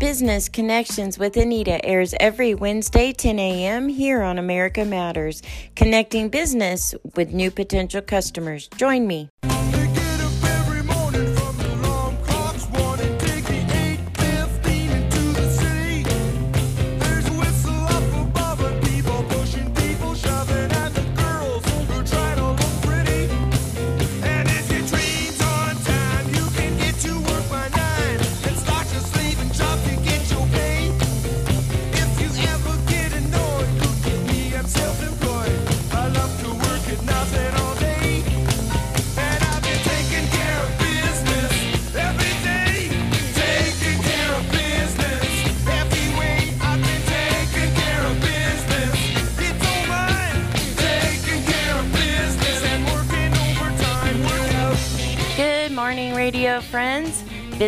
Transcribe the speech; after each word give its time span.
Business 0.00 0.48
Connections 0.48 1.18
with 1.18 1.36
Anita 1.36 1.84
airs 1.84 2.14
every 2.18 2.54
Wednesday, 2.54 3.12
10 3.12 3.38
a.m. 3.38 3.86
here 3.86 4.22
on 4.22 4.38
America 4.38 4.82
Matters, 4.82 5.42
connecting 5.76 6.30
business 6.30 6.94
with 7.14 7.34
new 7.34 7.50
potential 7.50 8.00
customers. 8.00 8.68
Join 8.78 9.06
me. 9.06 9.28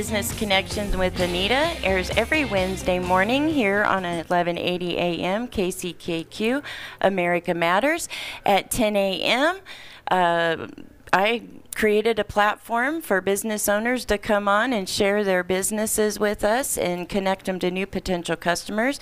Business 0.03 0.37
Connections 0.37 0.97
with 0.97 1.21
Anita 1.21 1.77
airs 1.85 2.11
every 2.17 2.45
Wednesday 2.45 2.99
morning 2.99 3.49
here 3.49 3.85
on 3.85 4.03
1180 4.03 4.97
a.m. 4.97 5.47
KCKQ 5.47 6.65
America 7.01 7.55
Matters 7.55 8.09
at 8.45 8.69
10 8.69 8.97
a.m. 8.97 9.61
Uh, 10.11 10.67
I 11.13 11.45
created 11.77 12.19
a 12.19 12.25
platform 12.25 13.01
for 13.01 13.21
business 13.21 13.69
owners 13.69 14.05
to 14.07 14.19
come 14.19 14.49
on 14.49 14.73
and 14.73 14.89
share 14.89 15.23
their 15.23 15.45
businesses 15.45 16.19
with 16.19 16.43
us 16.43 16.77
and 16.77 17.09
connect 17.09 17.45
them 17.47 17.61
to 17.61 17.71
new 17.71 17.87
potential 17.87 18.35
customers. 18.35 18.99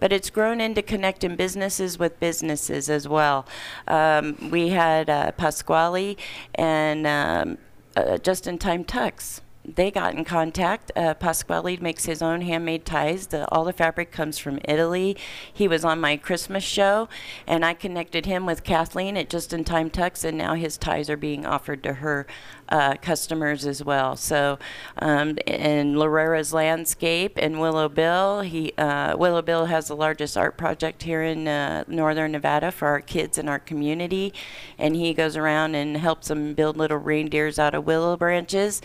But 0.00 0.14
it's 0.14 0.30
grown 0.30 0.62
into 0.62 0.80
connecting 0.80 1.36
businesses 1.36 1.98
with 1.98 2.18
businesses 2.20 2.88
as 2.88 3.06
well. 3.06 3.44
Um, 3.86 4.48
we 4.50 4.70
had 4.70 5.10
uh, 5.10 5.32
Pasquale 5.32 6.16
and 6.54 7.06
um, 7.06 7.58
uh, 7.94 8.16
just 8.16 8.46
in 8.46 8.56
time 8.56 8.82
tux 8.82 9.42
they 9.74 9.90
got 9.90 10.14
in 10.14 10.24
contact. 10.24 10.90
Uh, 10.96 11.14
Pasquale 11.14 11.76
makes 11.78 12.06
his 12.06 12.22
own 12.22 12.40
handmade 12.42 12.84
ties. 12.84 13.28
The, 13.28 13.48
all 13.52 13.64
the 13.64 13.72
fabric 13.72 14.10
comes 14.10 14.38
from 14.38 14.58
Italy. 14.64 15.16
He 15.52 15.68
was 15.68 15.84
on 15.84 16.00
my 16.00 16.16
Christmas 16.16 16.64
show, 16.64 17.08
and 17.46 17.64
I 17.64 17.74
connected 17.74 18.26
him 18.26 18.46
with 18.46 18.64
Kathleen 18.64 19.16
at 19.16 19.30
Just 19.30 19.52
in 19.52 19.64
Time 19.64 19.90
Tux, 19.90 20.24
and 20.24 20.38
now 20.38 20.54
his 20.54 20.76
ties 20.76 21.10
are 21.10 21.16
being 21.16 21.44
offered 21.44 21.82
to 21.82 21.94
her 21.94 22.26
uh, 22.68 22.94
customers 23.00 23.66
as 23.66 23.82
well. 23.82 24.16
So, 24.16 24.58
um, 24.98 25.38
in 25.46 25.94
Lorera's 25.94 26.52
Landscape 26.52 27.38
and 27.40 27.60
Willow 27.60 27.88
Bill, 27.88 28.42
he 28.42 28.72
uh, 28.76 29.16
Willow 29.16 29.42
Bill 29.42 29.66
has 29.66 29.88
the 29.88 29.96
largest 29.96 30.36
art 30.36 30.56
project 30.56 31.02
here 31.02 31.22
in 31.22 31.48
uh, 31.48 31.84
northern 31.86 32.32
Nevada 32.32 32.70
for 32.70 32.88
our 32.88 33.00
kids 33.00 33.38
and 33.38 33.48
our 33.48 33.58
community, 33.58 34.32
and 34.78 34.94
he 34.96 35.14
goes 35.14 35.36
around 35.36 35.74
and 35.74 35.96
helps 35.96 36.28
them 36.28 36.54
build 36.54 36.76
little 36.76 36.98
reindeers 36.98 37.58
out 37.58 37.74
of 37.74 37.86
willow 37.86 38.16
branches. 38.16 38.82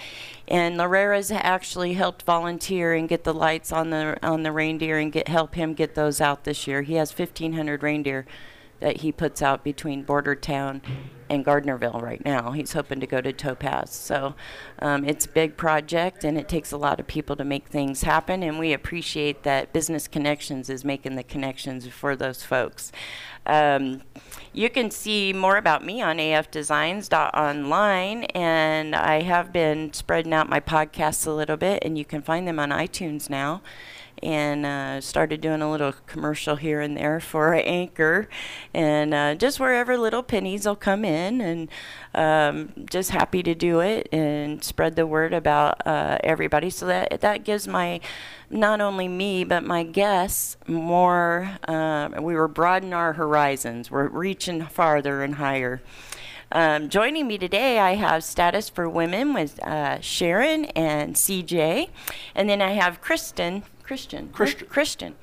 And 0.47 0.77
Lorera's 0.77 1.31
actually 1.31 1.93
helped 1.93 2.23
volunteer 2.23 2.93
and 2.93 3.07
get 3.07 3.23
the 3.23 3.33
lights 3.33 3.71
on 3.71 3.89
the 3.91 4.17
on 4.21 4.43
the 4.43 4.51
reindeer 4.51 4.97
and 4.97 5.11
get 5.11 5.27
help 5.27 5.55
him 5.55 5.73
get 5.73 5.95
those 5.95 6.19
out 6.19 6.43
this 6.43 6.67
year. 6.67 6.81
He 6.81 6.95
has 6.95 7.17
1,500 7.17 7.81
reindeer 7.81 8.25
that 8.83 8.97
he 8.97 9.13
puts 9.13 9.41
out 9.41 9.63
between 9.63 10.03
Bordertown 10.03 10.81
and 11.29 11.45
Gardnerville 11.45 12.01
right 12.01 12.23
now. 12.25 12.51
He's 12.51 12.73
hoping 12.73 12.99
to 12.99 13.07
go 13.07 13.21
to 13.21 13.31
Topaz. 13.31 13.91
So 13.91 14.35
um, 14.79 15.05
it's 15.05 15.25
a 15.25 15.29
big 15.29 15.55
project 15.55 16.25
and 16.25 16.37
it 16.37 16.49
takes 16.49 16.73
a 16.73 16.77
lot 16.77 16.99
of 16.99 17.07
people 17.07 17.37
to 17.37 17.45
make 17.45 17.69
things 17.69 18.03
happen. 18.03 18.43
And 18.43 18.59
we 18.59 18.73
appreciate 18.73 19.43
that 19.43 19.71
Business 19.71 20.09
Connections 20.09 20.69
is 20.69 20.83
making 20.83 21.15
the 21.15 21.23
connections 21.23 21.87
for 21.87 22.17
those 22.17 22.43
folks. 22.43 22.91
Um, 23.45 24.01
you 24.53 24.69
can 24.69 24.91
see 24.91 25.33
more 25.33 25.57
about 25.57 25.83
me 25.83 26.01
on 26.01 26.17
afdesigns.online, 26.17 28.23
and 28.25 28.95
I 28.95 29.21
have 29.21 29.51
been 29.51 29.91
spreading 29.93 30.33
out 30.33 30.47
my 30.47 30.59
podcasts 30.59 31.25
a 31.25 31.31
little 31.31 31.57
bit, 31.57 31.83
and 31.83 31.97
you 31.97 32.05
can 32.05 32.21
find 32.21 32.47
them 32.47 32.59
on 32.59 32.69
iTunes 32.69 33.29
now 33.29 33.61
and 34.23 34.65
uh, 34.65 35.01
started 35.01 35.41
doing 35.41 35.61
a 35.61 35.69
little 35.69 35.93
commercial 36.07 36.55
here 36.55 36.81
and 36.81 36.97
there 36.97 37.19
for 37.19 37.53
Anchor, 37.53 38.29
and 38.73 39.13
uh, 39.13 39.35
just 39.35 39.59
wherever 39.59 39.97
little 39.97 40.23
pennies 40.23 40.65
will 40.65 40.75
come 40.75 41.03
in, 41.05 41.41
and 41.41 41.69
um, 42.15 42.73
just 42.89 43.11
happy 43.11 43.43
to 43.43 43.53
do 43.53 43.79
it 43.79 44.07
and 44.11 44.63
spread 44.63 44.95
the 44.95 45.05
word 45.05 45.33
about 45.33 45.85
uh, 45.85 46.17
everybody. 46.23 46.69
So 46.69 46.85
that 46.87 47.21
that 47.21 47.43
gives 47.43 47.67
my 47.67 47.99
not 48.49 48.81
only 48.81 49.07
me 49.07 49.43
but 49.43 49.63
my 49.63 49.83
guests 49.83 50.57
more. 50.67 51.57
Uh, 51.67 52.09
we 52.21 52.35
were 52.35 52.47
broadening 52.47 52.93
our 52.93 53.13
horizons. 53.13 53.91
We're 53.91 54.07
reaching 54.07 54.65
farther 54.65 55.21
and 55.23 55.35
higher. 55.35 55.81
Um, 56.55 56.87
joining 56.89 57.27
me 57.27 57.39
today, 57.39 57.79
I 57.79 57.95
have 57.95 58.23
Status 58.23 58.69
for 58.69 58.87
Women 58.87 59.33
with 59.33 59.59
uh, 59.63 59.99
Sharon 60.01 60.65
and 60.65 61.15
CJ. 61.15 61.89
And 62.35 62.47
then 62.47 62.61
I 62.61 62.73
have 62.73 63.01
Kristen 63.01 63.63
Christian. 63.83 64.29
Christian. 64.29 64.67
Christian. 64.67 65.15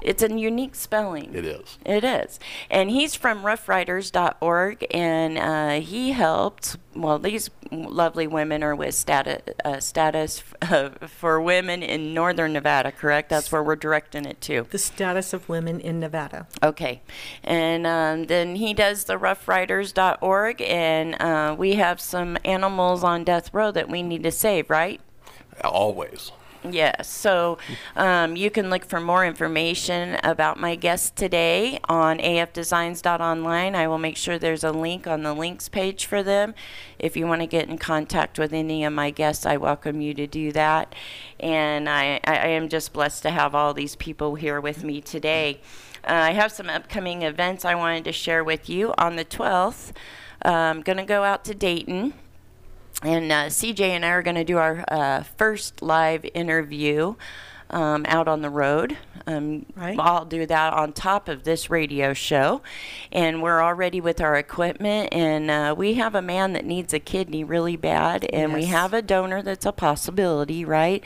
It's 0.00 0.22
a 0.22 0.28
unique 0.32 0.74
spelling. 0.74 1.34
It 1.34 1.44
is. 1.44 1.78
It 1.84 2.04
is. 2.04 2.38
And 2.70 2.90
he's 2.90 3.14
from 3.14 3.42
roughriders.org, 3.42 4.86
and 4.92 5.38
uh, 5.38 5.80
he 5.84 6.12
helped. 6.12 6.76
Well, 6.94 7.18
these 7.18 7.50
lovely 7.72 8.26
women 8.26 8.62
are 8.62 8.76
with 8.76 8.94
status, 8.94 9.42
uh, 9.64 9.80
status 9.80 10.44
f- 10.62 10.98
for 11.10 11.40
women 11.40 11.82
in 11.82 12.14
northern 12.14 12.52
Nevada, 12.52 12.92
correct? 12.92 13.30
That's 13.30 13.50
where 13.50 13.62
we're 13.62 13.76
directing 13.76 14.26
it 14.26 14.40
to. 14.42 14.66
The 14.70 14.78
status 14.78 15.32
of 15.32 15.48
women 15.48 15.80
in 15.80 15.98
Nevada. 15.98 16.46
Okay. 16.62 17.02
And 17.42 17.86
um, 17.86 18.26
then 18.26 18.56
he 18.56 18.74
does 18.74 19.04
the 19.04 19.18
roughriders.org, 19.18 20.60
and 20.60 21.20
uh, 21.20 21.56
we 21.58 21.74
have 21.74 22.00
some 22.00 22.38
animals 22.44 23.02
on 23.02 23.24
death 23.24 23.52
row 23.52 23.72
that 23.72 23.88
we 23.88 24.02
need 24.02 24.22
to 24.22 24.30
save, 24.30 24.70
right? 24.70 25.00
Always. 25.62 26.30
Yes. 26.70 27.10
So 27.10 27.58
um, 27.94 28.36
you 28.36 28.50
can 28.50 28.70
look 28.70 28.86
for 28.86 28.98
more 28.98 29.26
information 29.26 30.18
about 30.24 30.58
my 30.58 30.76
guests 30.76 31.10
today 31.10 31.78
on 31.90 32.18
afdesigns.online. 32.18 33.74
I 33.74 33.86
will 33.86 33.98
make 33.98 34.16
sure 34.16 34.38
there's 34.38 34.64
a 34.64 34.72
link 34.72 35.06
on 35.06 35.22
the 35.22 35.34
links 35.34 35.68
page 35.68 36.06
for 36.06 36.22
them. 36.22 36.54
If 36.98 37.18
you 37.18 37.26
want 37.26 37.42
to 37.42 37.46
get 37.46 37.68
in 37.68 37.76
contact 37.76 38.38
with 38.38 38.54
any 38.54 38.82
of 38.84 38.94
my 38.94 39.10
guests, 39.10 39.44
I 39.44 39.58
welcome 39.58 40.00
you 40.00 40.14
to 40.14 40.26
do 40.26 40.52
that. 40.52 40.94
And 41.38 41.86
I, 41.86 42.20
I 42.24 42.48
am 42.48 42.70
just 42.70 42.94
blessed 42.94 43.22
to 43.24 43.30
have 43.30 43.54
all 43.54 43.74
these 43.74 43.96
people 43.96 44.36
here 44.36 44.58
with 44.58 44.82
me 44.84 45.02
today. 45.02 45.60
Uh, 46.02 46.12
I 46.12 46.32
have 46.32 46.50
some 46.50 46.70
upcoming 46.70 47.22
events 47.22 47.66
I 47.66 47.74
wanted 47.74 48.04
to 48.04 48.12
share 48.12 48.42
with 48.42 48.70
you. 48.70 48.94
On 48.96 49.16
the 49.16 49.24
12th, 49.24 49.92
I'm 50.40 50.80
going 50.80 50.96
to 50.98 51.04
go 51.04 51.24
out 51.24 51.44
to 51.44 51.54
Dayton 51.54 52.14
and 53.02 53.32
uh, 53.32 53.46
CJ 53.46 53.80
and 53.80 54.04
I 54.04 54.10
are 54.10 54.22
going 54.22 54.36
to 54.36 54.44
do 54.44 54.58
our 54.58 54.84
uh, 54.88 55.22
first 55.22 55.82
live 55.82 56.24
interview 56.34 57.16
um, 57.70 58.04
out 58.08 58.28
on 58.28 58.42
the 58.42 58.50
road. 58.50 58.96
Um, 59.26 59.66
right. 59.74 59.98
I'll 59.98 60.24
do 60.24 60.46
that 60.46 60.72
on 60.72 60.92
top 60.92 61.28
of 61.28 61.44
this 61.44 61.70
radio 61.70 62.12
show. 62.12 62.62
And 63.10 63.42
we're 63.42 63.62
already 63.62 64.00
with 64.00 64.20
our 64.20 64.36
equipment. 64.36 65.08
And 65.12 65.50
uh, 65.50 65.74
we 65.76 65.94
have 65.94 66.14
a 66.14 66.22
man 66.22 66.52
that 66.52 66.64
needs 66.64 66.92
a 66.94 67.00
kidney 67.00 67.42
really 67.42 67.76
bad. 67.76 68.24
And 68.32 68.52
yes. 68.52 68.60
we 68.60 68.66
have 68.66 68.92
a 68.92 69.02
donor 69.02 69.42
that's 69.42 69.66
a 69.66 69.72
possibility, 69.72 70.64
right? 70.64 71.02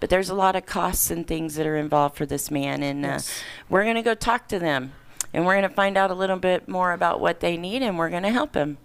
But 0.00 0.10
there's 0.10 0.30
a 0.30 0.34
lot 0.34 0.54
of 0.54 0.66
costs 0.66 1.10
and 1.10 1.26
things 1.26 1.56
that 1.56 1.66
are 1.66 1.76
involved 1.76 2.16
for 2.16 2.26
this 2.26 2.50
man. 2.50 2.82
And 2.82 3.04
uh, 3.04 3.08
yes. 3.08 3.42
we're 3.68 3.84
going 3.84 3.96
to 3.96 4.02
go 4.02 4.14
talk 4.14 4.48
to 4.48 4.58
them. 4.58 4.92
And 5.34 5.46
we're 5.46 5.54
going 5.54 5.68
to 5.68 5.74
find 5.74 5.96
out 5.96 6.10
a 6.10 6.14
little 6.14 6.36
bit 6.36 6.68
more 6.68 6.92
about 6.92 7.20
what 7.20 7.40
they 7.40 7.56
need. 7.56 7.82
And 7.82 7.98
we're 7.98 8.10
going 8.10 8.22
to 8.22 8.30
help 8.30 8.54
him 8.54 8.76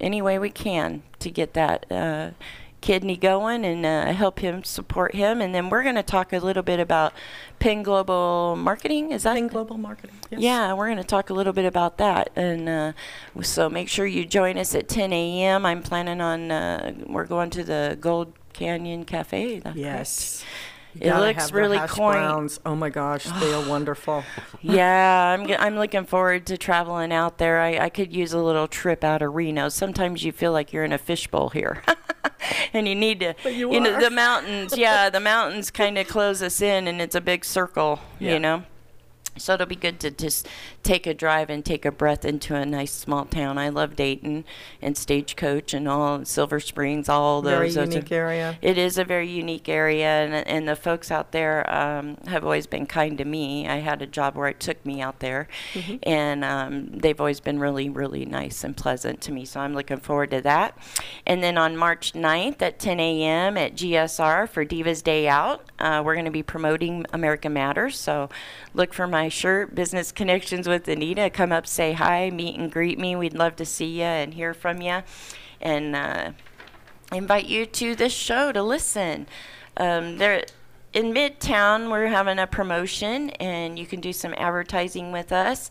any 0.00 0.20
way 0.22 0.38
we 0.38 0.50
can 0.50 1.02
to 1.20 1.30
get 1.30 1.54
that 1.54 1.90
uh, 1.90 2.30
kidney 2.80 3.16
going 3.16 3.64
and 3.64 3.86
uh, 3.86 4.12
help 4.12 4.40
him 4.40 4.62
support 4.62 5.14
him. 5.14 5.40
And 5.40 5.54
then 5.54 5.70
we're 5.70 5.82
going 5.82 5.94
to 5.94 6.02
talk 6.02 6.32
a 6.32 6.38
little 6.38 6.62
bit 6.62 6.78
about 6.78 7.14
Penn 7.58 7.82
Global 7.82 8.56
Marketing. 8.56 9.10
Is 9.10 9.22
that 9.22 9.34
Penn 9.36 9.48
Global 9.48 9.78
Marketing? 9.78 10.16
Yes. 10.30 10.40
Yeah, 10.40 10.74
we're 10.74 10.86
going 10.86 10.98
to 10.98 11.04
talk 11.04 11.30
a 11.30 11.34
little 11.34 11.54
bit 11.54 11.64
about 11.64 11.96
that. 11.98 12.30
And 12.36 12.68
uh, 12.68 12.92
so 13.40 13.70
make 13.70 13.88
sure 13.88 14.04
you 14.06 14.26
join 14.26 14.58
us 14.58 14.74
at 14.74 14.88
10 14.88 15.12
a.m. 15.14 15.64
I'm 15.64 15.82
planning 15.82 16.20
on 16.20 16.50
uh, 16.50 16.92
we're 17.06 17.24
going 17.24 17.48
to 17.50 17.64
the 17.64 17.96
Gold 17.98 18.34
Canyon 18.52 19.04
Cafe. 19.04 19.62
Yes. 19.74 20.40
Correct? 20.40 20.50
It 21.00 21.14
looks 21.14 21.52
really 21.52 21.78
quaint. 21.78 22.14
Browns. 22.14 22.60
Oh 22.64 22.74
my 22.76 22.90
gosh, 22.90 23.24
they 23.24 23.52
are 23.52 23.68
wonderful. 23.68 24.24
yeah, 24.60 25.36
I'm 25.38 25.50
I'm 25.58 25.76
looking 25.76 26.04
forward 26.04 26.46
to 26.46 26.56
traveling 26.58 27.12
out 27.12 27.38
there. 27.38 27.60
I, 27.60 27.78
I 27.78 27.88
could 27.88 28.12
use 28.14 28.32
a 28.32 28.38
little 28.38 28.68
trip 28.68 29.02
out 29.04 29.22
of 29.22 29.34
Reno. 29.34 29.68
Sometimes 29.68 30.24
you 30.24 30.32
feel 30.32 30.52
like 30.52 30.72
you're 30.72 30.84
in 30.84 30.92
a 30.92 30.98
fishbowl 30.98 31.50
here. 31.50 31.82
and 32.72 32.86
you 32.88 32.94
need 32.94 33.20
to, 33.20 33.34
But 33.42 33.54
you 33.54 33.80
know, 33.80 33.94
are. 33.94 34.00
the 34.00 34.10
mountains. 34.10 34.76
Yeah, 34.76 35.10
the 35.10 35.20
mountains 35.20 35.70
kind 35.70 35.98
of 35.98 36.06
close 36.08 36.42
us 36.42 36.60
in, 36.60 36.86
and 36.88 37.00
it's 37.00 37.14
a 37.14 37.20
big 37.20 37.44
circle. 37.44 38.00
Yeah. 38.18 38.34
You 38.34 38.40
know. 38.40 38.64
So 39.36 39.54
it'll 39.54 39.66
be 39.66 39.74
good 39.76 39.98
to 40.00 40.10
just 40.10 40.48
take 40.82 41.06
a 41.06 41.14
drive 41.14 41.50
and 41.50 41.64
take 41.64 41.84
a 41.84 41.90
breath 41.90 42.24
into 42.24 42.54
a 42.54 42.64
nice 42.64 42.92
small 42.92 43.24
town. 43.24 43.58
I 43.58 43.68
love 43.68 43.96
Dayton 43.96 44.44
and 44.80 44.96
Stagecoach 44.96 45.74
and 45.74 45.88
all 45.88 46.24
Silver 46.24 46.60
Springs, 46.60 47.08
all 47.08 47.42
those. 47.42 47.52
Very 47.52 47.68
those 47.70 47.76
are- 47.78 47.84
unique 47.98 48.12
area. 48.12 48.58
it 48.62 48.78
is 48.78 48.96
a 48.98 49.04
very 49.04 49.28
unique 49.28 49.68
area, 49.68 50.06
and, 50.06 50.34
and 50.46 50.68
the 50.68 50.76
folks 50.76 51.10
out 51.10 51.32
there 51.32 51.68
um, 51.74 52.16
have 52.26 52.44
always 52.44 52.66
been 52.66 52.86
kind 52.86 53.18
to 53.18 53.24
me. 53.24 53.66
I 53.68 53.76
had 53.76 54.02
a 54.02 54.06
job 54.06 54.36
where 54.36 54.48
it 54.48 54.60
took 54.60 54.84
me 54.86 55.00
out 55.00 55.20
there, 55.20 55.48
and 56.02 56.44
um, 56.44 56.88
they've 56.98 57.18
always 57.20 57.40
been 57.40 57.58
really, 57.58 57.88
really 57.88 58.24
nice 58.24 58.62
and 58.64 58.76
pleasant 58.76 59.20
to 59.22 59.32
me. 59.32 59.44
So 59.44 59.60
I'm 59.60 59.74
looking 59.74 59.98
forward 59.98 60.30
to 60.30 60.40
that. 60.42 60.78
And 61.26 61.42
then 61.42 61.58
on 61.58 61.76
March 61.76 62.12
9th 62.12 62.62
at 62.62 62.78
10 62.78 63.00
a.m. 63.00 63.56
at 63.56 63.74
GSR 63.74 64.48
for 64.48 64.64
Divas 64.64 65.02
Day 65.02 65.26
Out, 65.28 65.64
uh, 65.78 66.02
we're 66.04 66.14
going 66.14 66.24
to 66.24 66.30
be 66.30 66.42
promoting 66.42 67.04
America 67.12 67.48
Matters. 67.48 67.98
So 67.98 68.28
look 68.74 68.92
for 68.94 69.06
my 69.06 69.23
shirt, 69.28 69.74
Business 69.74 70.12
Connections 70.12 70.68
with 70.68 70.88
Anita. 70.88 71.30
Come 71.30 71.52
up, 71.52 71.66
say 71.66 71.92
hi, 71.92 72.30
meet 72.30 72.58
and 72.58 72.70
greet 72.70 72.98
me. 72.98 73.16
We'd 73.16 73.34
love 73.34 73.56
to 73.56 73.64
see 73.64 73.98
you 73.98 74.04
and 74.04 74.34
hear 74.34 74.54
from 74.54 74.80
you. 74.80 75.02
And 75.60 75.96
uh, 75.96 76.32
invite 77.12 77.46
you 77.46 77.66
to 77.66 77.94
this 77.94 78.12
show 78.12 78.52
to 78.52 78.62
listen. 78.62 79.26
Um, 79.76 80.18
there, 80.18 80.44
in 80.92 81.12
Midtown, 81.12 81.90
we're 81.90 82.06
having 82.06 82.38
a 82.38 82.46
promotion, 82.46 83.30
and 83.30 83.78
you 83.78 83.86
can 83.86 84.00
do 84.00 84.12
some 84.12 84.34
advertising 84.36 85.10
with 85.10 85.32
us. 85.32 85.70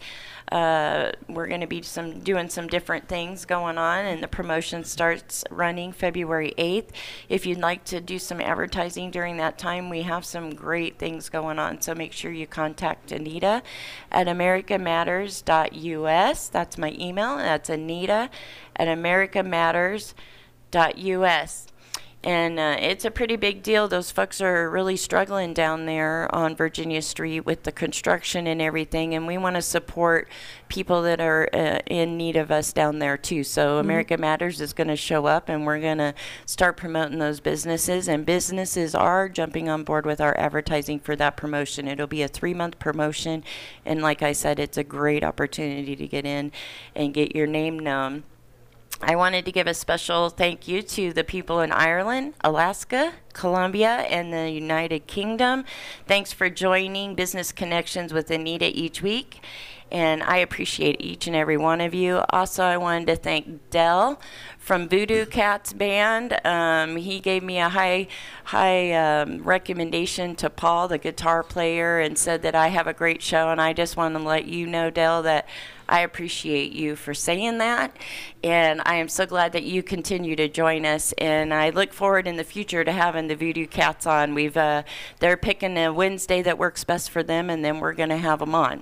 Uh, 0.54 1.12
we're 1.28 1.48
going 1.48 1.62
to 1.62 1.68
be 1.68 1.82
some 1.82 2.20
doing 2.20 2.48
some 2.48 2.68
different 2.68 3.08
things 3.08 3.44
going 3.44 3.80
on, 3.80 4.06
and 4.06 4.22
the 4.22 4.28
promotion 4.28 4.84
starts 4.84 5.44
running 5.50 5.92
February 5.92 6.54
8th. 6.60 6.90
If 7.28 7.48
you'd 7.48 7.58
like 7.58 7.84
to 7.86 8.00
do 8.00 8.20
some 8.20 8.40
advertising 8.40 9.10
during 9.10 9.38
that 9.38 9.58
time, 9.58 9.90
we 9.90 10.04
have 10.04 10.24
some 10.24 10.54
great 10.54 11.00
things 11.00 11.28
going 11.28 11.58
on. 11.58 11.82
So 11.82 11.96
make 11.96 12.14
sure 12.14 12.32
you 12.32 12.46
contact 12.46 13.12
Anita 13.12 13.64
at 14.12 14.28
americamatters.us. 14.28 16.50
That's 16.50 16.78
my 16.78 16.96
email. 17.00 17.38
That's 17.38 17.72
Anita 17.72 18.30
at 18.76 18.88
americamatters.us. 18.88 21.73
And 22.24 22.58
uh, 22.58 22.78
it's 22.80 23.04
a 23.04 23.12
pretty 23.12 23.36
big 23.36 23.62
deal. 23.64 23.90
Those 23.90 24.10
folks 24.10 24.40
are 24.40 24.70
really 24.70 24.96
struggling 24.96 25.54
down 25.54 25.86
there 25.86 26.34
on 26.34 26.56
Virginia 26.56 27.02
Street 27.02 27.42
with 27.42 27.64
the 27.64 27.72
construction 27.74 28.48
and 28.48 28.62
everything. 28.62 29.14
And 29.14 29.28
we 29.28 29.38
want 29.38 29.58
to 29.58 29.62
support 29.62 30.30
people 30.70 31.02
that 31.02 31.20
are 31.20 31.50
uh, 31.52 31.80
in 31.86 32.16
need 32.16 32.38
of 32.38 32.50
us 32.50 32.72
down 32.72 33.00
there, 33.00 33.18
too. 33.18 33.44
So, 33.44 33.78
America 33.78 34.18
Matters 34.18 34.62
is 34.62 34.72
going 34.72 34.88
to 34.88 34.96
show 34.96 35.26
up 35.26 35.50
and 35.50 35.66
we're 35.66 35.82
going 35.82 35.98
to 35.98 36.14
start 36.46 36.78
promoting 36.78 37.20
those 37.20 37.42
businesses. 37.42 38.08
And 38.08 38.26
businesses 38.26 38.96
are 38.96 39.28
jumping 39.28 39.68
on 39.68 39.84
board 39.84 40.06
with 40.06 40.22
our 40.22 40.38
advertising 40.38 41.02
for 41.02 41.18
that 41.18 41.36
promotion. 41.36 41.90
It'll 41.90 42.08
be 42.08 42.24
a 42.24 42.30
three 42.30 42.54
month 42.54 42.80
promotion. 42.80 43.44
And 43.86 44.02
like 44.02 44.22
I 44.22 44.32
said, 44.32 44.60
it's 44.60 44.78
a 44.78 44.84
great 44.84 45.26
opportunity 45.26 45.98
to 45.98 46.08
get 46.08 46.26
in 46.26 46.54
and 46.96 47.14
get 47.14 47.36
your 47.36 47.48
name 47.48 47.78
known. 47.78 48.24
I 49.06 49.18
wanted 49.18 49.44
to 49.46 49.52
give 49.52 49.68
a 49.68 49.74
special 49.74 50.30
thank 50.30 50.66
you 50.66 50.82
to 50.82 51.12
the 51.12 51.26
people 51.26 51.60
in 51.60 51.74
Ireland, 51.74 52.36
Alaska, 52.42 53.12
Colombia, 53.34 53.90
and 53.90 54.32
the 54.32 54.50
United 54.50 55.08
Kingdom. 55.08 55.66
Thanks 56.08 56.32
for 56.32 56.50
joining 56.50 57.14
Business 57.14 57.52
Connections 57.52 58.14
with 58.14 58.32
Anita 58.32 58.66
each 58.66 59.02
week. 59.02 59.42
And 59.92 60.24
I 60.24 60.38
appreciate 60.38 61.02
each 61.02 61.28
and 61.28 61.36
every 61.36 61.58
one 61.58 61.82
of 61.82 61.94
you. 61.94 62.22
Also, 62.30 62.64
I 62.64 62.78
wanted 62.78 63.08
to 63.08 63.16
thank 63.18 63.70
Dell 63.70 64.22
from 64.58 64.88
Voodoo 64.88 65.26
Cats 65.26 65.74
Band. 65.74 66.40
Um, 66.46 66.96
he 66.96 67.20
gave 67.20 67.44
me 67.44 67.60
a 67.60 67.70
high, 67.70 68.08
high 68.46 68.94
um, 68.94 69.44
recommendation 69.44 70.36
to 70.38 70.50
Paul, 70.50 70.88
the 70.88 70.98
guitar 70.98 71.44
player, 71.44 72.00
and 72.00 72.18
said 72.18 72.42
that 72.44 72.56
I 72.56 72.70
have 72.70 72.88
a 72.88 72.94
great 72.94 73.22
show. 73.22 73.50
And 73.50 73.62
I 73.62 73.74
just 73.74 73.98
want 73.98 74.16
to 74.16 74.24
let 74.24 74.46
you 74.46 74.66
know, 74.66 74.90
Dell, 74.90 75.22
that 75.24 75.48
I 75.94 76.00
appreciate 76.00 76.72
you 76.72 76.96
for 76.96 77.14
saying 77.14 77.60
that, 77.60 77.96
and 78.44 78.82
I 78.84 78.96
am 78.96 79.08
so 79.08 79.28
glad 79.28 79.52
that 79.52 79.62
you 79.62 79.84
continue 79.84 80.36
to 80.38 80.48
join 80.48 80.88
us. 80.88 81.14
And 81.20 81.54
I 81.54 81.70
look 81.70 81.94
forward 81.94 82.26
in 82.26 82.36
the 82.36 82.44
future 82.44 82.84
to 82.84 82.92
having 82.92 83.28
the 83.28 83.36
Voodoo 83.36 83.68
Cats 83.68 84.08
on. 84.08 84.34
We've 84.34 84.58
uh, 84.58 84.82
they're 85.20 85.38
picking 85.38 85.78
a 85.78 85.94
Wednesday 85.94 86.42
that 86.42 86.58
works 86.58 86.84
best 86.84 87.12
for 87.12 87.22
them, 87.22 87.48
and 87.48 87.64
then 87.64 87.80
we're 87.80 87.94
going 87.94 88.10
to 88.10 88.18
have 88.18 88.40
them 88.40 88.56
on. 88.56 88.82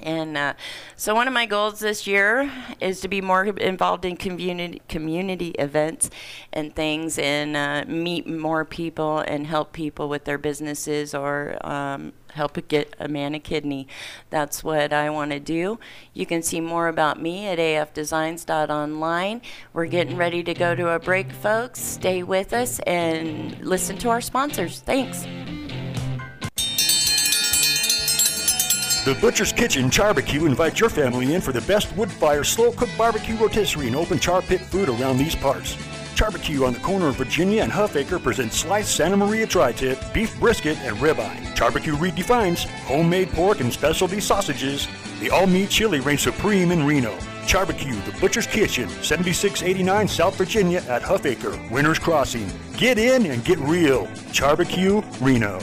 And 0.00 0.36
uh, 0.36 0.54
so, 0.96 1.14
one 1.14 1.28
of 1.28 1.34
my 1.34 1.46
goals 1.46 1.80
this 1.80 2.06
year 2.06 2.50
is 2.80 3.00
to 3.00 3.08
be 3.08 3.20
more 3.20 3.44
involved 3.44 4.04
in 4.04 4.16
community 4.16 4.82
community 4.88 5.50
events 5.58 6.10
and 6.52 6.74
things, 6.74 7.18
and 7.18 7.56
uh, 7.56 7.84
meet 7.86 8.26
more 8.26 8.64
people 8.64 9.18
and 9.18 9.46
help 9.46 9.72
people 9.72 10.08
with 10.08 10.24
their 10.24 10.38
businesses 10.38 11.14
or 11.14 11.56
um, 11.64 12.12
help 12.34 12.56
get 12.68 12.94
a 12.98 13.08
man 13.08 13.34
a 13.34 13.38
kidney. 13.38 13.86
That's 14.30 14.64
what 14.64 14.92
I 14.92 15.10
want 15.10 15.30
to 15.32 15.40
do. 15.40 15.78
You 16.14 16.26
can 16.26 16.42
see 16.42 16.60
more 16.60 16.88
about 16.88 17.20
me 17.20 17.46
at 17.46 17.58
afdesigns.online. 17.58 19.42
We're 19.72 19.86
getting 19.86 20.16
ready 20.16 20.42
to 20.42 20.54
go 20.54 20.74
to 20.74 20.88
a 20.90 20.98
break, 20.98 21.32
folks. 21.32 21.80
Stay 21.80 22.22
with 22.22 22.52
us 22.52 22.80
and 22.80 23.58
listen 23.64 23.98
to 23.98 24.08
our 24.08 24.20
sponsors. 24.20 24.80
Thanks. 24.80 25.26
The 29.04 29.14
Butcher's 29.14 29.52
Kitchen 29.52 29.90
Charbecue 29.90 30.46
invites 30.46 30.78
your 30.78 30.88
family 30.88 31.34
in 31.34 31.40
for 31.40 31.50
the 31.50 31.60
best 31.62 31.92
wood 31.96 32.08
fire 32.08 32.44
slow 32.44 32.70
cooked 32.70 32.96
barbecue 32.96 33.34
rotisserie 33.36 33.88
and 33.88 33.96
open 33.96 34.20
char 34.20 34.42
pit 34.42 34.60
food 34.60 34.88
around 34.88 35.18
these 35.18 35.34
parts. 35.34 35.76
Charbecue 36.14 36.64
on 36.64 36.74
the 36.74 36.78
corner 36.78 37.08
of 37.08 37.16
Virginia 37.16 37.64
and 37.64 37.72
Huffaker 37.72 38.22
presents 38.22 38.58
sliced 38.58 38.94
Santa 38.94 39.16
Maria 39.16 39.44
tri-tip, 39.44 39.98
beef 40.14 40.38
brisket, 40.38 40.78
and 40.82 40.96
ribeye. 40.98 41.52
Charbecue 41.56 41.96
redefines 41.96 42.66
homemade 42.84 43.30
pork 43.32 43.58
and 43.58 43.72
specialty 43.72 44.20
sausages. 44.20 44.86
The 45.18 45.30
all-meat 45.30 45.68
chili 45.68 45.98
reigns 45.98 46.22
supreme 46.22 46.70
in 46.70 46.86
Reno. 46.86 47.18
Charbecue, 47.44 48.00
the 48.02 48.16
Butcher's 48.20 48.46
Kitchen, 48.46 48.88
7689 48.88 50.06
South 50.06 50.36
Virginia 50.36 50.78
at 50.88 51.02
Huffaker, 51.02 51.68
Winners 51.72 51.98
Crossing. 51.98 52.48
Get 52.76 52.98
in 52.98 53.26
and 53.26 53.44
get 53.44 53.58
real. 53.58 54.06
Charbecue, 54.30 55.02
Reno. 55.20 55.58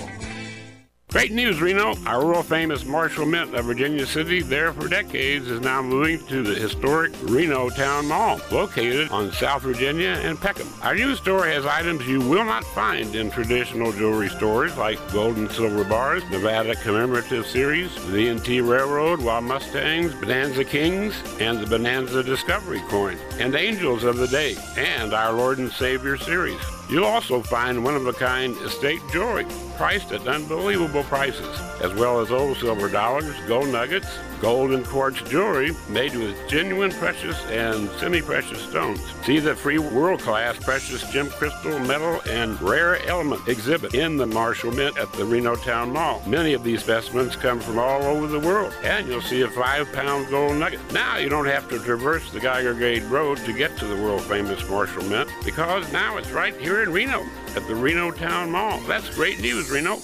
Great 1.11 1.31
news, 1.31 1.59
Reno. 1.59 1.95
Our 2.05 2.23
world 2.23 2.45
famous 2.45 2.85
Marshall 2.85 3.25
Mint 3.25 3.55
of 3.55 3.65
Virginia 3.65 4.05
City, 4.05 4.43
there 4.43 4.71
for 4.71 4.87
decades, 4.87 5.47
is 5.47 5.59
now 5.59 5.81
moving 5.81 6.23
to 6.27 6.43
the 6.43 6.53
historic 6.53 7.11
Reno 7.23 7.71
Town 7.71 8.05
Mall, 8.05 8.39
located 8.51 9.09
on 9.09 9.31
South 9.31 9.63
Virginia 9.63 10.19
and 10.21 10.39
Peckham. 10.39 10.67
Our 10.83 10.93
new 10.93 11.15
store 11.15 11.47
has 11.47 11.65
items 11.65 12.07
you 12.07 12.19
will 12.19 12.45
not 12.45 12.63
find 12.63 13.15
in 13.15 13.31
traditional 13.31 13.91
jewelry 13.91 14.29
stores 14.29 14.77
like 14.77 14.99
gold 15.11 15.37
and 15.37 15.51
silver 15.51 15.83
bars, 15.83 16.21
Nevada 16.29 16.75
commemorative 16.75 17.47
series, 17.47 17.91
the 18.11 18.31
NT 18.31 18.63
Railroad, 18.63 19.19
Wild 19.19 19.45
Mustangs, 19.45 20.13
Bonanza 20.13 20.63
Kings, 20.63 21.15
and 21.39 21.59
the 21.59 21.65
Bonanza 21.65 22.21
Discovery 22.21 22.81
coin, 22.81 23.17
and 23.39 23.55
Angels 23.55 24.03
of 24.03 24.17
the 24.17 24.27
Day, 24.27 24.55
and 24.77 25.15
our 25.15 25.33
Lord 25.33 25.57
and 25.57 25.71
Savior 25.71 26.17
series. 26.17 26.61
You'll 26.87 27.05
also 27.05 27.41
find 27.41 27.83
one-of-a-kind 27.83 28.57
estate 28.57 29.01
jewelry 29.11 29.47
priced 29.79 30.11
at 30.11 30.27
unbelievable 30.27 31.03
prices, 31.03 31.57
as 31.81 31.93
well 31.93 32.19
as 32.19 32.31
old 32.31 32.57
silver 32.57 32.89
dollars, 32.89 33.33
gold 33.47 33.69
nuggets, 33.69 34.09
gold 34.41 34.71
and 34.71 34.85
quartz 34.85 35.21
jewelry 35.21 35.71
made 35.87 36.13
with 36.13 36.35
genuine 36.49 36.91
precious 36.91 37.41
and 37.45 37.89
semi-precious 37.91 38.61
stones. 38.61 38.99
See 39.23 39.39
the 39.39 39.55
free 39.55 39.77
world-class 39.77 40.61
precious 40.61 41.09
gem 41.13 41.29
crystal, 41.29 41.79
metal, 41.79 42.19
and 42.29 42.61
rare 42.61 43.01
element 43.07 43.47
exhibit 43.47 43.93
in 43.93 44.17
the 44.17 44.25
Marshall 44.25 44.73
Mint 44.73 44.97
at 44.97 45.13
the 45.13 45.23
Reno 45.23 45.55
Town 45.55 45.93
Mall. 45.93 46.21
Many 46.27 46.51
of 46.51 46.65
these 46.65 46.81
specimens 46.83 47.37
come 47.37 47.61
from 47.61 47.79
all 47.79 48.01
over 48.03 48.27
the 48.27 48.39
world, 48.39 48.73
and 48.83 49.07
you'll 49.07 49.21
see 49.21 49.43
a 49.43 49.49
five-pound 49.49 50.29
gold 50.29 50.57
nugget. 50.57 50.81
Now 50.91 51.15
you 51.15 51.29
don't 51.29 51.47
have 51.47 51.69
to 51.69 51.79
traverse 51.79 52.29
the 52.31 52.41
Geiger 52.41 52.73
Grade 52.73 53.03
Road 53.03 53.37
to 53.45 53.53
get 53.53 53.77
to 53.77 53.85
the 53.85 53.95
world-famous 53.95 54.67
Marshall 54.67 55.05
Mint, 55.05 55.29
because 55.45 55.89
now 55.93 56.17
it's 56.17 56.31
right 56.31 56.55
here 56.57 56.83
in 56.83 56.91
Reno 56.91 57.25
at 57.55 57.67
the 57.67 57.75
Reno 57.75 58.11
Town 58.11 58.51
Mall. 58.51 58.79
That's 58.81 59.13
great 59.15 59.39
news, 59.39 59.69
Reno. 59.69 59.97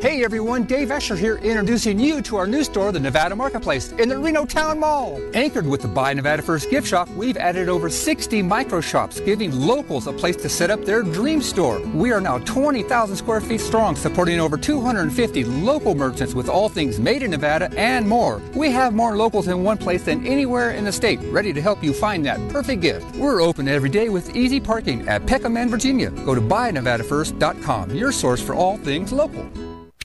Hey 0.00 0.24
everyone, 0.24 0.64
Dave 0.64 0.88
Escher 0.88 1.18
here 1.18 1.36
introducing 1.36 1.98
you 1.98 2.22
to 2.22 2.36
our 2.36 2.46
new 2.46 2.64
store, 2.64 2.90
the 2.90 2.98
Nevada 2.98 3.36
Marketplace, 3.36 3.92
in 3.92 4.08
the 4.08 4.16
Reno 4.16 4.46
Town 4.46 4.78
Mall. 4.78 5.20
Anchored 5.34 5.66
with 5.66 5.82
the 5.82 5.88
Buy 5.88 6.14
Nevada 6.14 6.40
First 6.40 6.70
gift 6.70 6.88
shop, 6.88 7.06
we've 7.10 7.36
added 7.36 7.68
over 7.68 7.90
60 7.90 8.40
micro 8.40 8.80
shops, 8.80 9.20
giving 9.20 9.52
locals 9.52 10.06
a 10.06 10.12
place 10.14 10.36
to 10.36 10.48
set 10.48 10.70
up 10.70 10.86
their 10.86 11.02
dream 11.02 11.42
store. 11.42 11.80
We 11.88 12.12
are 12.12 12.20
now 12.20 12.38
20,000 12.38 13.14
square 13.14 13.42
feet 13.42 13.60
strong, 13.60 13.94
supporting 13.94 14.40
over 14.40 14.56
250 14.56 15.44
local 15.44 15.94
merchants 15.94 16.32
with 16.32 16.48
all 16.48 16.70
things 16.70 16.98
made 16.98 17.22
in 17.22 17.32
Nevada 17.32 17.70
and 17.76 18.08
more. 18.08 18.40
We 18.54 18.70
have 18.70 18.94
more 18.94 19.18
locals 19.18 19.48
in 19.48 19.64
one 19.64 19.76
place 19.76 20.04
than 20.04 20.26
anywhere 20.26 20.70
in 20.70 20.86
the 20.86 20.92
state, 20.92 21.20
ready 21.24 21.52
to 21.52 21.60
help 21.60 21.84
you 21.84 21.92
find 21.92 22.24
that 22.24 22.38
perfect 22.48 22.80
gift. 22.80 23.16
We're 23.16 23.42
open 23.42 23.68
every 23.68 23.90
day 23.90 24.08
with 24.08 24.34
easy 24.34 24.60
parking 24.60 25.06
at 25.08 25.26
Peckham 25.26 25.58
and 25.58 25.70
Virginia. 25.70 26.10
Go 26.10 26.34
to 26.34 26.40
buynevadafirst.com, 26.40 27.94
your 27.94 28.12
source 28.12 28.40
for 28.40 28.54
all 28.54 28.78
things 28.78 29.12
local. 29.12 29.50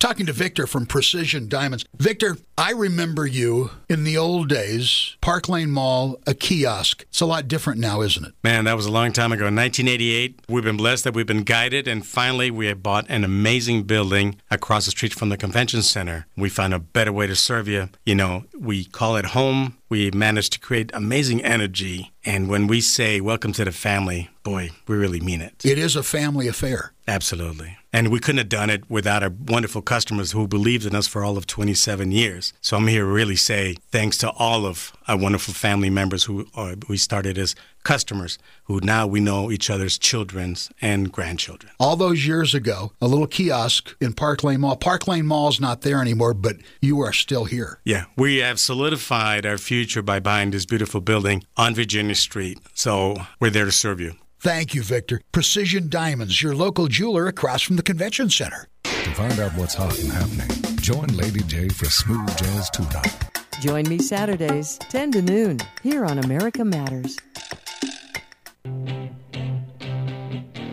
Talking 0.05 0.27
to 0.27 0.33
Victor 0.33 0.67
from 0.67 0.85
Precision 0.85 1.49
Diamonds. 1.49 1.83
Victor, 1.97 2.37
I 2.59 2.73
remember 2.73 3.25
you 3.25 3.71
in 3.89 4.03
the 4.03 4.19
old 4.19 4.49
days, 4.49 5.17
Park 5.19 5.49
Lane 5.49 5.71
Mall, 5.71 6.19
a 6.27 6.35
kiosk. 6.35 7.01
It's 7.09 7.21
a 7.21 7.25
lot 7.25 7.47
different 7.47 7.79
now, 7.79 8.01
isn't 8.01 8.23
it? 8.23 8.33
Man, 8.43 8.65
that 8.65 8.75
was 8.75 8.85
a 8.85 8.91
long 8.91 9.13
time 9.13 9.31
ago. 9.31 9.45
1988. 9.45 10.41
We've 10.47 10.63
been 10.63 10.77
blessed 10.77 11.05
that 11.05 11.15
we've 11.15 11.25
been 11.25 11.41
guided, 11.41 11.87
and 11.87 12.05
finally, 12.05 12.51
we 12.51 12.67
have 12.67 12.83
bought 12.83 13.07
an 13.09 13.23
amazing 13.23 13.81
building 13.85 14.39
across 14.51 14.85
the 14.85 14.91
street 14.91 15.15
from 15.15 15.29
the 15.29 15.37
convention 15.37 15.81
center. 15.81 16.27
We 16.37 16.49
found 16.49 16.75
a 16.75 16.79
better 16.79 17.11
way 17.11 17.25
to 17.25 17.35
serve 17.35 17.67
you. 17.67 17.89
You 18.05 18.13
know, 18.13 18.43
we 18.55 18.85
call 18.85 19.15
it 19.15 19.25
home. 19.25 19.75
We 19.87 20.09
managed 20.11 20.53
to 20.53 20.59
create 20.59 20.89
amazing 20.93 21.43
energy. 21.43 22.11
And 22.23 22.49
when 22.49 22.67
we 22.67 22.81
say, 22.81 23.21
Welcome 23.21 23.53
to 23.53 23.65
the 23.65 23.71
family, 23.71 24.29
boy, 24.43 24.71
we 24.87 24.95
really 24.95 25.19
mean 25.19 25.41
it. 25.41 25.63
It 25.63 25.77
is 25.77 25.95
a 25.95 26.03
family 26.03 26.47
affair. 26.47 26.93
Absolutely. 27.07 27.77
And 27.93 28.09
we 28.09 28.19
couldn't 28.19 28.39
have 28.39 28.49
done 28.49 28.69
it 28.69 28.89
without 28.89 29.23
our 29.23 29.29
wonderful 29.29 29.81
customers 29.81 30.31
who 30.31 30.47
believed 30.47 30.85
in 30.85 30.95
us 30.95 31.07
for 31.07 31.23
all 31.23 31.37
of 31.37 31.47
27 31.47 32.11
years. 32.11 32.51
So 32.61 32.77
I'm 32.77 32.87
here 32.87 33.05
to 33.05 33.11
really 33.11 33.35
say 33.35 33.77
thanks 33.91 34.17
to 34.17 34.31
all 34.31 34.65
of 34.65 34.91
our 35.07 35.17
wonderful 35.17 35.53
family 35.53 35.89
members 35.89 36.23
who 36.23 36.47
are, 36.55 36.75
we 36.89 36.97
started 36.97 37.37
as 37.37 37.55
customers, 37.85 38.37
who 38.65 38.81
now 38.81 39.07
we 39.07 39.21
know 39.21 39.49
each 39.49 39.69
other's 39.69 39.97
children's 39.97 40.69
and 40.81 41.11
grandchildren. 41.11 41.71
All 41.79 41.95
those 41.95 42.27
years 42.27 42.53
ago, 42.53 42.91
a 42.99 43.07
little 43.07 43.27
kiosk 43.27 43.95
in 44.01 44.11
Park 44.11 44.43
Lane 44.43 44.59
Mall. 44.59 44.75
Park 44.75 45.07
Lane 45.07 45.25
Mall 45.25 45.47
is 45.47 45.61
not 45.61 45.81
there 45.81 46.01
anymore, 46.01 46.33
but 46.33 46.57
you 46.81 46.99
are 46.99 47.13
still 47.13 47.45
here. 47.45 47.79
Yeah, 47.85 48.05
we 48.17 48.37
have 48.37 48.59
solidified 48.59 49.45
our 49.45 49.57
future 49.57 50.01
by 50.01 50.19
buying 50.19 50.51
this 50.51 50.65
beautiful 50.65 50.99
building 50.99 51.43
on 51.55 51.73
Virginia 51.75 52.15
Street. 52.15 52.59
So 52.73 53.15
we're 53.39 53.51
there 53.51 53.65
to 53.65 53.71
serve 53.71 54.01
you. 54.01 54.15
Thank 54.39 54.75
you, 54.75 54.83
Victor. 54.83 55.21
Precision 55.31 55.89
Diamonds, 55.89 56.41
your 56.41 56.53
local 56.53 56.87
jeweler 56.87 57.27
across 57.27 57.61
from 57.61 57.77
the 57.77 57.83
convention 57.83 58.29
center. 58.29 58.67
To 58.83 59.11
find 59.11 59.39
out 59.39 59.51
what's 59.53 59.75
hot 59.75 59.97
and 59.99 60.11
happening, 60.11 60.77
join 60.77 61.07
Lady 61.07 61.41
J 61.43 61.69
for 61.69 61.85
Smooth 61.85 62.35
Jazz 62.37 62.69
Tune 62.69 62.87
Up. 62.95 63.44
Join 63.59 63.87
me 63.87 63.97
Saturdays, 63.99 64.77
10 64.77 65.11
to 65.13 65.21
noon, 65.21 65.59
here 65.81 66.05
on 66.05 66.19
America 66.19 66.63
Matters. 66.63 67.17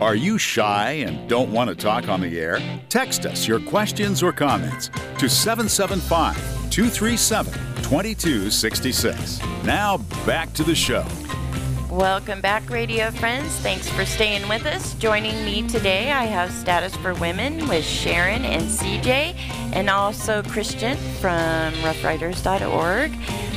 Are 0.01 0.15
you 0.15 0.37
shy 0.37 0.91
and 0.91 1.29
don't 1.29 1.51
want 1.51 1.69
to 1.69 1.75
talk 1.75 2.09
on 2.09 2.19
the 2.19 2.37
air? 2.37 2.59
Text 2.89 3.25
us 3.25 3.47
your 3.47 3.61
questions 3.61 4.21
or 4.21 4.33
comments 4.33 4.89
to 5.17 5.29
775 5.29 6.35
237 6.69 7.53
2266. 7.83 9.39
Now 9.63 9.97
back 10.25 10.51
to 10.53 10.63
the 10.63 10.75
show. 10.75 11.05
Welcome 11.93 12.41
back, 12.41 12.71
radio 12.71 13.11
friends. 13.11 13.55
Thanks 13.59 13.87
for 13.87 14.03
staying 14.03 14.49
with 14.49 14.65
us. 14.65 14.95
Joining 14.95 15.45
me 15.45 15.67
today, 15.67 16.11
I 16.11 16.23
have 16.23 16.51
Status 16.51 16.95
for 16.95 17.13
Women 17.13 17.67
with 17.67 17.85
Sharon 17.85 18.45
and 18.45 18.63
CJ, 18.63 19.35
and 19.73 19.91
also 19.91 20.41
Christian 20.41 20.97
from 21.21 21.71
roughriders.org. 21.83 23.11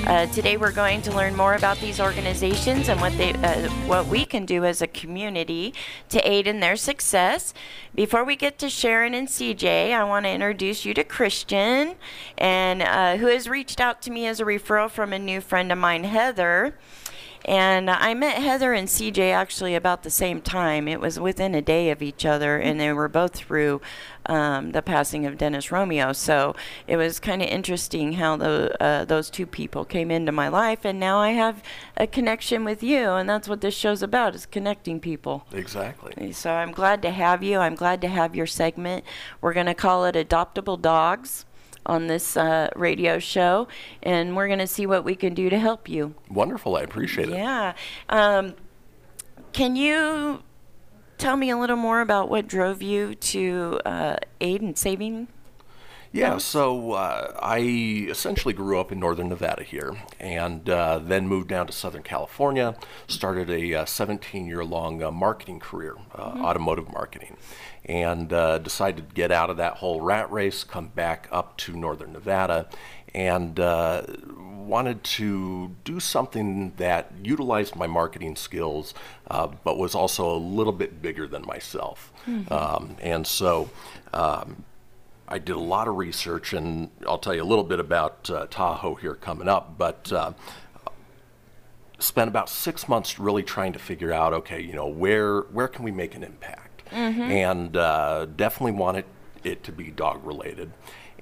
Uh, 0.06 0.26
today, 0.26 0.58
we're 0.58 0.70
going 0.70 1.00
to 1.02 1.16
learn 1.16 1.34
more 1.34 1.54
about 1.54 1.78
these 1.78 1.98
organizations 1.98 2.90
and 2.90 3.00
what 3.00 3.16
they, 3.16 3.32
uh, 3.32 3.70
what 3.86 4.06
we 4.06 4.26
can 4.26 4.44
do 4.44 4.66
as 4.66 4.82
a 4.82 4.86
community 4.86 5.72
to 6.10 6.20
aid 6.30 6.46
in 6.46 6.60
their 6.60 6.76
success. 6.76 7.54
Before 7.94 8.22
we 8.22 8.36
get 8.36 8.58
to 8.58 8.68
Sharon 8.68 9.14
and 9.14 9.28
CJ, 9.28 9.94
I 9.94 10.04
want 10.04 10.26
to 10.26 10.30
introduce 10.30 10.84
you 10.84 10.92
to 10.92 11.04
Christian, 11.04 11.94
and 12.36 12.82
uh, 12.82 13.16
who 13.16 13.28
has 13.28 13.48
reached 13.48 13.80
out 13.80 14.02
to 14.02 14.10
me 14.10 14.26
as 14.26 14.40
a 14.40 14.44
referral 14.44 14.90
from 14.90 15.14
a 15.14 15.18
new 15.18 15.40
friend 15.40 15.72
of 15.72 15.78
mine, 15.78 16.04
Heather. 16.04 16.74
And 17.44 17.88
I 17.88 18.14
met 18.14 18.42
Heather 18.42 18.72
and 18.72 18.88
CJ 18.88 19.32
actually 19.32 19.74
about 19.74 20.02
the 20.02 20.10
same 20.10 20.40
time. 20.40 20.88
It 20.88 21.00
was 21.00 21.20
within 21.20 21.54
a 21.54 21.62
day 21.62 21.90
of 21.90 22.02
each 22.02 22.24
other, 22.24 22.58
and 22.58 22.80
they 22.80 22.92
were 22.92 23.08
both 23.08 23.34
through 23.34 23.80
um, 24.26 24.72
the 24.72 24.82
passing 24.82 25.26
of 25.26 25.38
Dennis 25.38 25.70
Romeo. 25.70 26.12
So 26.12 26.54
it 26.86 26.96
was 26.96 27.20
kind 27.20 27.42
of 27.42 27.48
interesting 27.48 28.14
how 28.14 28.36
the, 28.36 28.82
uh, 28.82 29.04
those 29.04 29.30
two 29.30 29.46
people 29.46 29.84
came 29.84 30.10
into 30.10 30.32
my 30.32 30.48
life, 30.48 30.84
and 30.84 30.98
now 30.98 31.18
I 31.18 31.30
have 31.30 31.62
a 31.96 32.06
connection 32.06 32.64
with 32.64 32.82
you, 32.82 33.10
and 33.10 33.28
that's 33.28 33.48
what 33.48 33.60
this 33.60 33.74
show's 33.74 34.02
about: 34.02 34.34
is 34.34 34.46
connecting 34.46 35.00
people. 35.00 35.46
Exactly. 35.52 36.32
So 36.32 36.52
I'm 36.52 36.72
glad 36.72 37.02
to 37.02 37.10
have 37.10 37.42
you. 37.42 37.58
I'm 37.58 37.74
glad 37.74 38.00
to 38.02 38.08
have 38.08 38.34
your 38.34 38.46
segment. 38.46 39.04
We're 39.40 39.54
going 39.54 39.66
to 39.66 39.74
call 39.74 40.04
it 40.04 40.14
Adoptable 40.14 40.80
Dogs 40.80 41.45
on 41.86 42.06
this 42.06 42.36
uh, 42.36 42.68
radio 42.76 43.18
show, 43.18 43.68
and 44.02 44.36
we're 44.36 44.48
going 44.48 44.58
to 44.58 44.66
see 44.66 44.86
what 44.86 45.04
we 45.04 45.14
can 45.14 45.34
do 45.34 45.48
to 45.48 45.58
help 45.58 45.88
you. 45.88 46.14
Wonderful. 46.28 46.76
I 46.76 46.82
appreciate 46.82 47.28
it. 47.28 47.34
Yeah. 47.34 47.74
Um, 48.08 48.54
can 49.52 49.76
you 49.76 50.42
tell 51.18 51.36
me 51.36 51.50
a 51.50 51.56
little 51.56 51.76
more 51.76 52.00
about 52.00 52.28
what 52.28 52.46
drove 52.46 52.82
you 52.82 53.14
to 53.14 53.80
uh, 53.86 54.16
aid 54.40 54.62
in 54.62 54.76
saving? 54.76 55.28
Yeah, 56.12 56.38
so 56.38 56.92
uh, 56.92 57.36
I 57.42 57.58
essentially 58.08 58.54
grew 58.54 58.80
up 58.80 58.90
in 58.90 58.98
northern 58.98 59.28
Nevada 59.28 59.62
here 59.62 59.96
and 60.18 60.68
uh, 60.68 60.98
then 60.98 61.28
moved 61.28 61.48
down 61.48 61.66
to 61.66 61.74
Southern 61.74 62.02
California, 62.02 62.74
started 63.06 63.50
a 63.50 63.86
17 63.86 64.46
year 64.46 64.64
long 64.64 65.02
uh, 65.02 65.10
marketing 65.10 65.60
career, 65.60 65.96
mm-hmm. 66.14 66.42
automotive 66.42 66.90
marketing 66.90 67.36
and 67.86 68.32
uh, 68.32 68.58
decided 68.58 69.08
to 69.08 69.14
get 69.14 69.32
out 69.32 69.48
of 69.48 69.56
that 69.56 69.74
whole 69.74 70.00
rat 70.00 70.30
race, 70.30 70.64
come 70.64 70.88
back 70.88 71.28
up 71.30 71.56
to 71.56 71.72
northern 71.72 72.12
Nevada, 72.12 72.68
and 73.14 73.58
uh, 73.58 74.02
wanted 74.36 75.02
to 75.04 75.74
do 75.84 76.00
something 76.00 76.72
that 76.76 77.12
utilized 77.22 77.76
my 77.76 77.86
marketing 77.86 78.34
skills, 78.34 78.92
uh, 79.30 79.46
but 79.64 79.78
was 79.78 79.94
also 79.94 80.34
a 80.34 80.36
little 80.36 80.72
bit 80.72 81.00
bigger 81.00 81.26
than 81.26 81.46
myself. 81.46 82.12
Mm-hmm. 82.26 82.52
Um, 82.52 82.96
and 83.00 83.26
so 83.26 83.70
um, 84.12 84.64
I 85.28 85.38
did 85.38 85.54
a 85.54 85.60
lot 85.60 85.86
of 85.86 85.96
research, 85.96 86.52
and 86.52 86.90
I'll 87.06 87.18
tell 87.18 87.34
you 87.34 87.42
a 87.42 87.44
little 87.44 87.64
bit 87.64 87.78
about 87.78 88.28
uh, 88.28 88.46
Tahoe 88.50 88.96
here 88.96 89.14
coming 89.14 89.48
up, 89.48 89.78
but 89.78 90.12
uh, 90.12 90.32
spent 91.98 92.28
about 92.28 92.48
six 92.48 92.88
months 92.88 93.18
really 93.18 93.42
trying 93.44 93.72
to 93.72 93.78
figure 93.78 94.12
out, 94.12 94.32
okay, 94.32 94.60
you 94.60 94.74
know, 94.74 94.86
where 94.86 95.42
where 95.42 95.68
can 95.68 95.84
we 95.84 95.92
make 95.92 96.14
an 96.14 96.24
impact? 96.24 96.65
Mm-hmm. 96.90 97.22
and 97.22 97.76
uh, 97.76 98.26
definitely 98.36 98.72
wanted 98.72 99.04
it 99.44 99.62
to 99.64 99.72
be 99.72 99.90
dog 99.90 100.24
related. 100.24 100.72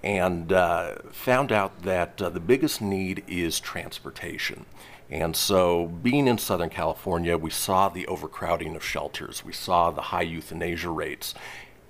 And 0.02 0.52
uh, 0.52 0.96
found 1.12 1.50
out 1.50 1.82
that 1.82 2.20
uh, 2.20 2.28
the 2.28 2.40
biggest 2.40 2.82
need 2.82 3.24
is 3.26 3.58
transportation. 3.58 4.66
And 5.10 5.36
so, 5.36 5.86
being 5.86 6.26
in 6.26 6.38
Southern 6.38 6.70
California, 6.70 7.36
we 7.36 7.50
saw 7.50 7.88
the 7.88 8.06
overcrowding 8.06 8.74
of 8.74 8.84
shelters, 8.84 9.44
we 9.44 9.52
saw 9.52 9.90
the 9.90 10.02
high 10.02 10.22
euthanasia 10.22 10.90
rates. 10.90 11.34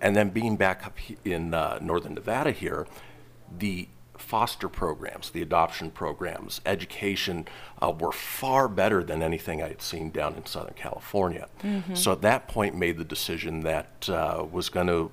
And 0.00 0.14
then, 0.14 0.30
being 0.30 0.56
back 0.56 0.84
up 0.84 0.98
in 1.24 1.54
uh, 1.54 1.78
Northern 1.80 2.14
Nevada 2.14 2.50
here, 2.50 2.86
the 3.56 3.88
foster 4.16 4.68
programs, 4.68 5.30
the 5.30 5.42
adoption 5.42 5.90
programs, 5.90 6.60
education 6.64 7.46
uh, 7.82 7.90
were 7.90 8.12
far 8.12 8.68
better 8.68 9.02
than 9.02 9.22
anything 9.22 9.62
I 9.62 9.68
had 9.68 9.82
seen 9.82 10.10
down 10.10 10.34
in 10.34 10.46
Southern 10.46 10.74
California. 10.74 11.48
Mm-hmm. 11.62 11.94
So 11.94 12.12
at 12.12 12.22
that 12.22 12.48
point, 12.48 12.76
made 12.76 12.98
the 12.98 13.04
decision 13.04 13.60
that 13.60 14.08
uh, 14.08 14.46
was 14.50 14.68
going 14.68 14.86
to 14.86 15.10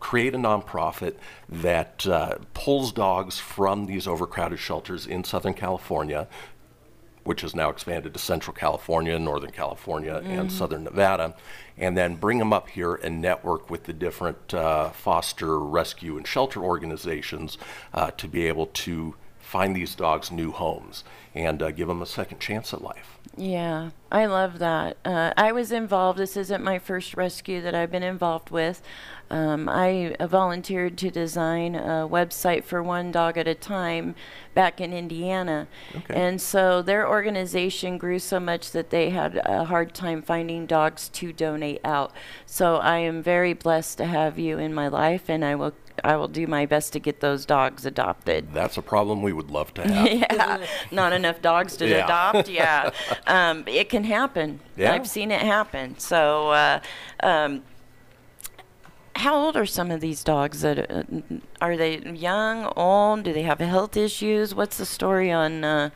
create 0.00 0.34
a 0.34 0.38
nonprofit 0.38 1.14
that 1.48 2.04
uh, 2.08 2.36
pulls 2.54 2.90
dogs 2.90 3.38
from 3.38 3.86
these 3.86 4.08
overcrowded 4.08 4.58
shelters 4.58 5.06
in 5.06 5.22
Southern 5.22 5.54
California, 5.54 6.26
which 7.24 7.42
has 7.42 7.54
now 7.54 7.70
expanded 7.70 8.12
to 8.12 8.18
Central 8.18 8.54
California, 8.54 9.18
Northern 9.18 9.52
California, 9.52 10.14
mm-hmm. 10.14 10.30
and 10.30 10.52
Southern 10.52 10.84
Nevada, 10.84 11.34
and 11.76 11.96
then 11.96 12.16
bring 12.16 12.38
them 12.38 12.52
up 12.52 12.68
here 12.68 12.94
and 12.94 13.20
network 13.20 13.70
with 13.70 13.84
the 13.84 13.92
different 13.92 14.52
uh, 14.54 14.90
foster, 14.90 15.58
rescue, 15.58 16.16
and 16.16 16.26
shelter 16.26 16.62
organizations 16.62 17.58
uh, 17.94 18.10
to 18.12 18.28
be 18.28 18.46
able 18.46 18.66
to 18.66 19.14
find 19.38 19.76
these 19.76 19.94
dogs 19.94 20.30
new 20.30 20.50
homes 20.50 21.04
and 21.34 21.62
uh, 21.62 21.70
give 21.70 21.88
them 21.88 22.02
a 22.02 22.06
second 22.06 22.40
chance 22.40 22.72
at 22.72 22.82
life. 22.82 23.18
Yeah, 23.36 23.90
I 24.10 24.26
love 24.26 24.58
that. 24.58 24.96
Uh, 25.04 25.32
I 25.36 25.52
was 25.52 25.72
involved. 25.72 26.18
This 26.18 26.36
isn't 26.36 26.62
my 26.62 26.78
first 26.78 27.16
rescue 27.16 27.60
that 27.62 27.74
I've 27.74 27.90
been 27.90 28.02
involved 28.02 28.50
with. 28.50 28.82
Um, 29.32 29.66
I 29.66 30.14
volunteered 30.20 30.98
to 30.98 31.10
design 31.10 31.74
a 31.74 32.06
website 32.06 32.64
for 32.64 32.82
One 32.82 33.10
Dog 33.10 33.38
at 33.38 33.48
a 33.48 33.54
Time 33.54 34.14
back 34.54 34.78
in 34.78 34.92
Indiana. 34.92 35.68
Okay. 35.96 36.14
And 36.14 36.38
so 36.38 36.82
their 36.82 37.08
organization 37.08 37.96
grew 37.96 38.18
so 38.18 38.38
much 38.38 38.72
that 38.72 38.90
they 38.90 39.08
had 39.08 39.40
a 39.46 39.64
hard 39.64 39.94
time 39.94 40.20
finding 40.20 40.66
dogs 40.66 41.08
to 41.14 41.32
donate 41.32 41.80
out. 41.82 42.12
So 42.44 42.76
I 42.76 42.98
am 42.98 43.22
very 43.22 43.54
blessed 43.54 43.96
to 43.98 44.04
have 44.04 44.38
you 44.38 44.58
in 44.58 44.74
my 44.74 44.88
life, 44.88 45.30
and 45.30 45.42
I 45.44 45.54
will 45.54 45.72
I 46.04 46.16
will 46.16 46.28
do 46.28 46.46
my 46.46 46.66
best 46.66 46.92
to 46.94 46.98
get 46.98 47.20
those 47.20 47.44
dogs 47.46 47.86
adopted. 47.86 48.52
That's 48.52 48.76
a 48.76 48.82
problem 48.82 49.22
we 49.22 49.32
would 49.32 49.50
love 49.50 49.72
to 49.74 49.82
have. 49.92 50.06
yeah, 50.06 50.66
not 50.90 51.12
enough 51.12 51.40
dogs 51.40 51.76
to 51.78 51.88
yeah. 51.88 52.04
adopt. 52.04 52.48
Yeah, 52.48 52.90
um, 53.26 53.64
it 53.66 53.88
can 53.88 54.04
happen. 54.04 54.60
Yeah. 54.76 54.92
I've 54.92 55.08
seen 55.08 55.30
it 55.30 55.40
happen. 55.40 55.98
So, 55.98 56.50
uh, 56.50 56.80
um, 57.22 57.62
how 59.16 59.36
old 59.36 59.56
are 59.56 59.66
some 59.66 59.90
of 59.90 60.00
these 60.00 60.24
dogs? 60.24 60.60
That 60.62 60.90
uh, 60.90 61.02
are 61.60 61.76
they 61.76 61.98
young, 62.00 62.72
old? 62.76 63.22
Do 63.24 63.32
they 63.32 63.42
have 63.42 63.58
health 63.60 63.96
issues? 63.96 64.54
What's 64.54 64.78
the 64.78 64.86
story 64.86 65.30
on? 65.30 65.64
Uh, 65.64 65.90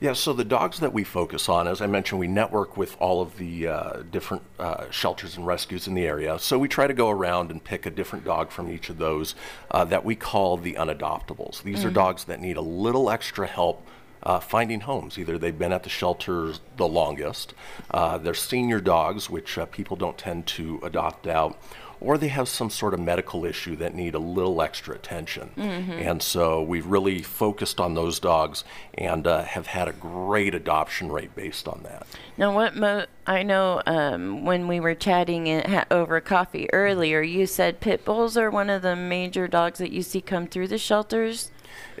Yeah, 0.00 0.14
so 0.14 0.32
the 0.32 0.44
dogs 0.46 0.80
that 0.80 0.94
we 0.94 1.04
focus 1.04 1.46
on, 1.48 1.68
as 1.68 1.82
I 1.82 1.86
mentioned, 1.86 2.18
we 2.20 2.26
network 2.26 2.76
with 2.78 2.96
all 3.00 3.20
of 3.20 3.36
the 3.36 3.68
uh, 3.68 4.02
different 4.10 4.42
uh, 4.58 4.90
shelters 4.90 5.36
and 5.36 5.46
rescues 5.46 5.86
in 5.86 5.92
the 5.94 6.06
area. 6.06 6.38
So 6.38 6.58
we 6.58 6.68
try 6.68 6.86
to 6.86 6.94
go 6.94 7.10
around 7.10 7.50
and 7.50 7.62
pick 7.62 7.84
a 7.84 7.90
different 7.90 8.24
dog 8.24 8.50
from 8.50 8.70
each 8.70 8.88
of 8.88 8.96
those 8.96 9.34
uh, 9.70 9.84
that 9.84 10.02
we 10.02 10.14
call 10.16 10.56
the 10.56 10.72
unadoptables. 10.74 11.62
These 11.62 11.84
are 11.84 11.90
Mhm. 11.90 11.94
dogs 11.94 12.24
that 12.24 12.40
need 12.40 12.56
a 12.56 12.62
little 12.62 13.10
extra 13.10 13.46
help. 13.46 13.86
Uh, 14.22 14.38
finding 14.38 14.80
homes. 14.80 15.18
Either 15.18 15.38
they've 15.38 15.58
been 15.58 15.72
at 15.72 15.82
the 15.82 15.88
shelters 15.88 16.60
the 16.76 16.86
longest, 16.86 17.54
uh, 17.90 18.18
they're 18.18 18.34
senior 18.34 18.78
dogs, 18.78 19.30
which 19.30 19.56
uh, 19.56 19.64
people 19.66 19.96
don't 19.96 20.18
tend 20.18 20.46
to 20.46 20.78
adopt 20.82 21.26
out, 21.26 21.58
or 22.02 22.18
they 22.18 22.28
have 22.28 22.46
some 22.46 22.68
sort 22.68 22.92
of 22.92 23.00
medical 23.00 23.46
issue 23.46 23.74
that 23.76 23.94
need 23.94 24.14
a 24.14 24.18
little 24.18 24.60
extra 24.60 24.94
attention. 24.94 25.50
Mhm. 25.56 26.06
And 26.06 26.22
so 26.22 26.62
we've 26.62 26.84
really 26.84 27.22
focused 27.22 27.80
on 27.80 27.94
those 27.94 28.20
dogs 28.20 28.62
and 28.92 29.26
uh, 29.26 29.42
have 29.44 29.68
had 29.68 29.88
a 29.88 29.92
great 29.92 30.54
adoption 30.54 31.10
rate 31.10 31.34
based 31.34 31.66
on 31.66 31.80
that. 31.84 32.06
Now, 32.36 32.54
what 32.54 32.76
mo- 32.76 33.06
I 33.26 33.42
know 33.42 33.80
um, 33.86 34.44
when 34.44 34.68
we 34.68 34.80
were 34.80 34.94
chatting 34.94 35.46
in, 35.46 35.64
ha- 35.70 35.86
over 35.90 36.20
coffee 36.20 36.68
earlier, 36.74 37.22
you 37.22 37.46
said 37.46 37.80
pit 37.80 38.04
bulls 38.04 38.36
are 38.36 38.50
one 38.50 38.68
of 38.68 38.82
the 38.82 38.96
major 38.96 39.48
dogs 39.48 39.78
that 39.78 39.92
you 39.92 40.02
see 40.02 40.20
come 40.20 40.46
through 40.46 40.68
the 40.68 40.78
shelters. 40.78 41.50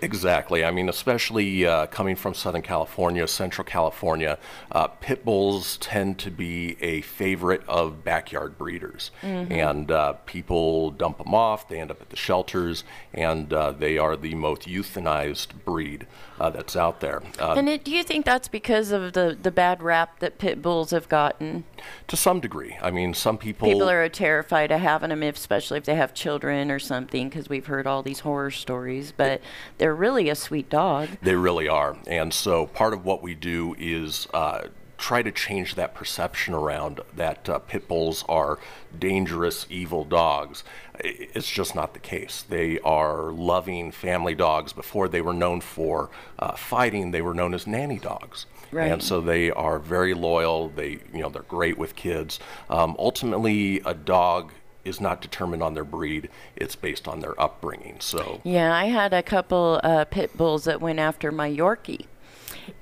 Exactly. 0.02 0.64
I 0.64 0.70
mean, 0.70 0.88
especially 0.88 1.66
uh, 1.66 1.86
coming 1.86 2.16
from 2.16 2.34
Southern 2.34 2.62
California, 2.62 3.26
Central 3.26 3.64
California, 3.64 4.38
uh, 4.72 4.88
pit 4.88 5.24
bulls 5.24 5.76
tend 5.78 6.18
to 6.20 6.30
be 6.30 6.76
a 6.80 7.00
favorite 7.02 7.62
of 7.68 8.04
backyard 8.04 8.56
breeders. 8.58 9.10
Mhm. 9.22 9.50
And 9.50 9.90
uh, 9.90 10.14
people 10.26 10.90
dump 10.90 11.18
them 11.18 11.34
off, 11.34 11.68
they 11.68 11.80
end 11.80 11.90
up 11.90 12.00
at 12.00 12.10
the 12.10 12.16
shelters, 12.16 12.84
and 13.12 13.52
uh, 13.52 13.72
they 13.72 13.98
are 13.98 14.16
the 14.16 14.34
most 14.34 14.62
euthanized 14.62 15.64
breed 15.64 16.06
uh, 16.38 16.50
that's 16.50 16.76
out 16.76 17.00
there. 17.00 17.22
Uh, 17.38 17.54
and 17.56 17.68
it, 17.68 17.84
do 17.84 17.90
you 17.90 18.02
think 18.02 18.24
that's 18.24 18.48
because 18.48 18.92
of 18.92 19.12
the, 19.12 19.36
the 19.40 19.50
bad 19.50 19.82
rap 19.82 20.20
that 20.20 20.38
pit 20.38 20.62
bulls 20.62 20.90
have 20.90 21.08
gotten? 21.08 21.64
to 22.08 22.16
some 22.16 22.40
degree. 22.40 22.76
I 22.82 22.90
mean, 22.90 23.14
some 23.14 23.38
people. 23.38 23.68
People 23.68 23.88
are 23.88 24.08
terrified 24.08 24.70
of 24.72 24.80
having 24.80 25.10
them, 25.10 25.22
if, 25.22 25.36
especially 25.36 25.78
if 25.78 25.84
they 25.84 25.94
have 25.94 26.14
children 26.14 26.70
or 26.70 26.78
something, 26.78 27.28
because 27.28 27.48
we've 27.48 27.66
heard 27.66 27.86
all 27.86 28.02
these 28.02 28.20
horror 28.20 28.50
stories. 28.50 29.12
But 29.16 29.40
they're 29.78 29.89
really 29.94 30.28
a 30.28 30.34
sweet 30.34 30.68
dog. 30.70 31.08
They 31.22 31.34
really 31.34 31.68
are. 31.68 31.96
And 32.06 32.32
so 32.32 32.66
part 32.66 32.92
of 32.92 33.04
what 33.04 33.22
we 33.22 33.34
do 33.34 33.74
is 33.78 34.26
uh, 34.34 34.68
try 35.00 35.22
to 35.22 35.32
change 35.32 35.74
that 35.76 35.94
perception 35.94 36.52
around 36.54 37.00
that 37.16 37.48
uh, 37.48 37.58
pit 37.58 37.88
bulls 37.88 38.24
are 38.28 38.58
dangerous, 38.98 39.66
evil 39.70 40.04
dogs. 40.04 40.62
It's 41.02 41.50
just 41.50 41.74
not 41.74 41.94
the 41.94 41.98
case. 42.00 42.44
They 42.46 42.78
are 42.80 43.32
loving 43.32 43.90
family 43.92 44.34
dogs. 44.34 44.74
Before 44.74 45.08
they 45.08 45.22
were 45.22 45.32
known 45.32 45.62
for 45.62 46.10
uh, 46.38 46.52
fighting, 46.52 47.10
they 47.10 47.22
were 47.22 47.32
known 47.32 47.54
as 47.54 47.66
nanny 47.66 47.98
dogs. 47.98 48.44
Right. 48.70 48.92
And 48.92 49.02
so 49.02 49.20
they 49.20 49.50
are 49.50 49.78
very 49.78 50.12
loyal. 50.14 50.68
They, 50.68 51.00
you 51.12 51.20
know, 51.22 51.30
they're 51.30 51.42
great 51.42 51.78
with 51.78 51.96
kids. 51.96 52.38
Um, 52.68 52.94
ultimately, 52.98 53.80
a 53.86 53.94
dog 53.94 54.52
is 54.84 55.00
not 55.00 55.20
determined 55.20 55.62
on 55.62 55.74
their 55.74 55.84
breed. 55.84 56.28
It's 56.56 56.76
based 56.76 57.06
on 57.06 57.20
their 57.20 57.40
upbringing. 57.40 57.96
So 58.00 58.40
Yeah, 58.44 58.74
I 58.74 58.86
had 58.86 59.12
a 59.12 59.22
couple 59.22 59.80
uh, 59.82 60.04
pit 60.04 60.36
bulls 60.36 60.64
that 60.64 60.80
went 60.80 60.98
after 60.98 61.30
my 61.30 61.50
Yorkie. 61.50 62.06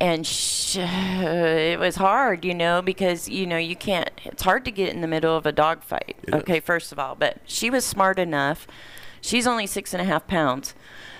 And 0.00 0.26
sh- 0.26 0.76
it 0.78 1.78
was 1.78 1.97
hard, 1.97 2.45
you 2.45 2.55
know, 2.55 2.83
because, 2.83 3.28
you 3.28 3.47
know, 3.47 3.57
you 3.57 3.76
can't, 3.76 4.11
it's 4.25 4.43
hard 4.43 4.64
to 4.67 4.71
get 4.71 4.90
in 4.95 5.00
the 5.00 5.07
middle 5.09 5.37
of 5.37 5.47
a 5.47 5.52
dog 5.52 5.83
fight. 5.83 6.17
okay, 6.33 6.61
first 6.61 6.93
of 6.93 6.99
all. 6.99 7.14
But 7.14 7.38
she 7.45 7.71
was 7.71 7.85
smart 7.85 8.19
enough. 8.19 8.67
She's 9.28 9.47
only 9.47 9.66
six 9.66 9.92
and 9.92 10.00
a 10.00 10.04
half 10.06 10.26
pounds. 10.26 10.75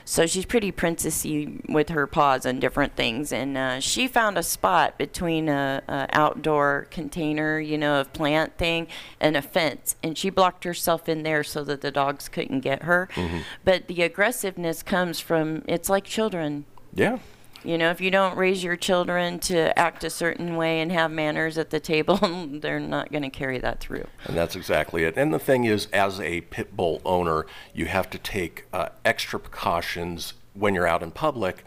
So 0.07 0.25
she's 0.25 0.47
pretty 0.47 0.73
princessy 0.73 1.61
with 1.71 1.91
her 1.91 2.07
paws 2.07 2.47
and 2.47 2.59
different 2.63 2.97
things. 2.97 3.31
And 3.31 3.59
uh, 3.59 3.81
she 3.81 4.09
found 4.09 4.39
a 4.39 4.43
spot 4.43 4.97
between 4.97 5.51
a, 5.51 5.83
a 5.87 6.09
outdoor 6.13 6.87
container, 6.91 7.61
you 7.61 7.77
know, 7.77 8.01
of 8.01 8.11
plant 8.15 8.57
thing 8.57 8.87
and 9.21 9.37
a 9.37 9.43
fence. 9.43 9.97
And 10.03 10.17
she 10.17 10.31
blocked 10.31 10.65
herself 10.65 11.11
in 11.11 11.25
there 11.25 11.45
so 11.45 11.63
that 11.65 11.83
the 11.83 11.91
dogs 11.91 12.31
couldn't 12.31 12.61
get 12.61 12.85
her. 12.85 13.11
Mhm. 13.13 13.43
But 13.67 13.87
the 13.89 14.03
aggressiveness 14.03 14.83
comes 14.83 15.21
from 15.21 15.63
it's 15.69 15.91
like 15.91 16.05
children. 16.05 16.65
Yeah. 16.95 17.19
You 17.65 17.77
know, 17.77 17.91
if 17.91 18.01
you 18.01 18.11
don't 18.11 18.37
raise 18.37 18.63
your 18.63 18.77
children 18.77 19.39
to 19.41 19.77
act 19.79 20.05
a 20.05 20.11
certain 20.11 20.57
way 20.57 20.81
and 20.81 20.93
have 20.93 21.11
manners 21.11 21.59
at 21.59 21.71
the 21.71 21.81
table, 21.81 22.17
they're 22.61 22.81
not 22.81 23.11
going 23.11 23.25
to 23.25 23.31
carry 23.31 23.59
that 23.59 23.81
through. 23.81 24.07
And 24.25 24.37
that's 24.37 24.55
exactly 24.57 25.05
it. 25.05 25.17
And 25.17 25.35
the 25.35 25.39
thing 25.39 25.65
is, 25.65 25.87
as 25.93 26.21
a 26.21 26.43
pit 26.43 26.77
bull 26.77 27.01
owner, 27.05 27.47
you 27.75 27.87
have 27.87 28.09
to 28.11 28.19
take 28.19 28.67
uh, 28.73 28.91
extra 29.05 29.41
precautions 29.41 30.35
when 30.55 30.75
you're 30.75 30.87
out 30.87 31.03
in 31.03 31.11
public, 31.11 31.65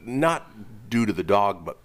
not 0.00 0.90
due 0.90 1.06
to 1.06 1.12
the 1.12 1.22
dog, 1.22 1.64
but 1.64 1.78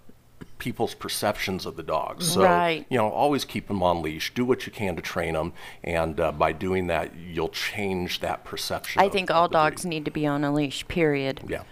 people's 0.58 0.94
perceptions 0.94 1.64
of 1.64 1.76
the 1.76 1.82
dog. 1.84 2.20
So, 2.20 2.42
Right. 2.42 2.84
you 2.90 2.98
know, 2.98 3.08
always 3.08 3.44
keep 3.44 3.68
them 3.68 3.82
on 3.82 4.02
leash. 4.02 4.34
Do 4.34 4.44
what 4.44 4.66
you 4.66 4.72
can 4.72 4.96
to 4.96 5.02
train 5.02 5.34
them, 5.34 5.52
and 5.84 6.18
uh, 6.18 6.32
by 6.32 6.50
doing 6.52 6.88
that, 6.88 7.14
you'll 7.14 7.48
change 7.48 8.18
that 8.20 8.44
perception. 8.44 9.00
I 9.00 9.04
of- 9.04 9.12
think 9.12 9.30
all 9.30 9.46
dogs 9.48 9.84
need 9.84 10.04
to 10.04 10.10
be 10.10 10.26
on 10.26 10.42
a 10.42 10.52
leash, 10.52 10.86
period. 10.88 11.42
Yeah. 11.48 11.62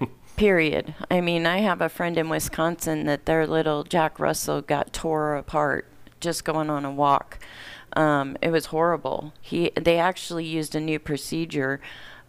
period. 0.36 0.94
I 1.10 1.20
mean, 1.20 1.46
I 1.46 1.58
have 1.58 1.80
a 1.80 1.88
friend 1.88 2.16
in 2.18 2.28
Wisconsin 2.28 3.06
that 3.06 3.26
their 3.26 3.46
little 3.46 3.84
Jack 3.84 4.18
Russell 4.18 4.60
got 4.60 4.92
tore 4.92 5.36
apart 5.36 5.86
just 6.20 6.44
going 6.44 6.70
on 6.70 6.84
a 6.84 6.90
walk. 6.90 7.38
Um, 7.96 8.36
it 8.42 8.50
was 8.50 8.66
horrible. 8.66 9.32
He 9.40 9.70
they 9.76 9.98
actually 9.98 10.44
used 10.44 10.74
a 10.74 10.80
new 10.80 10.98
procedure 10.98 11.80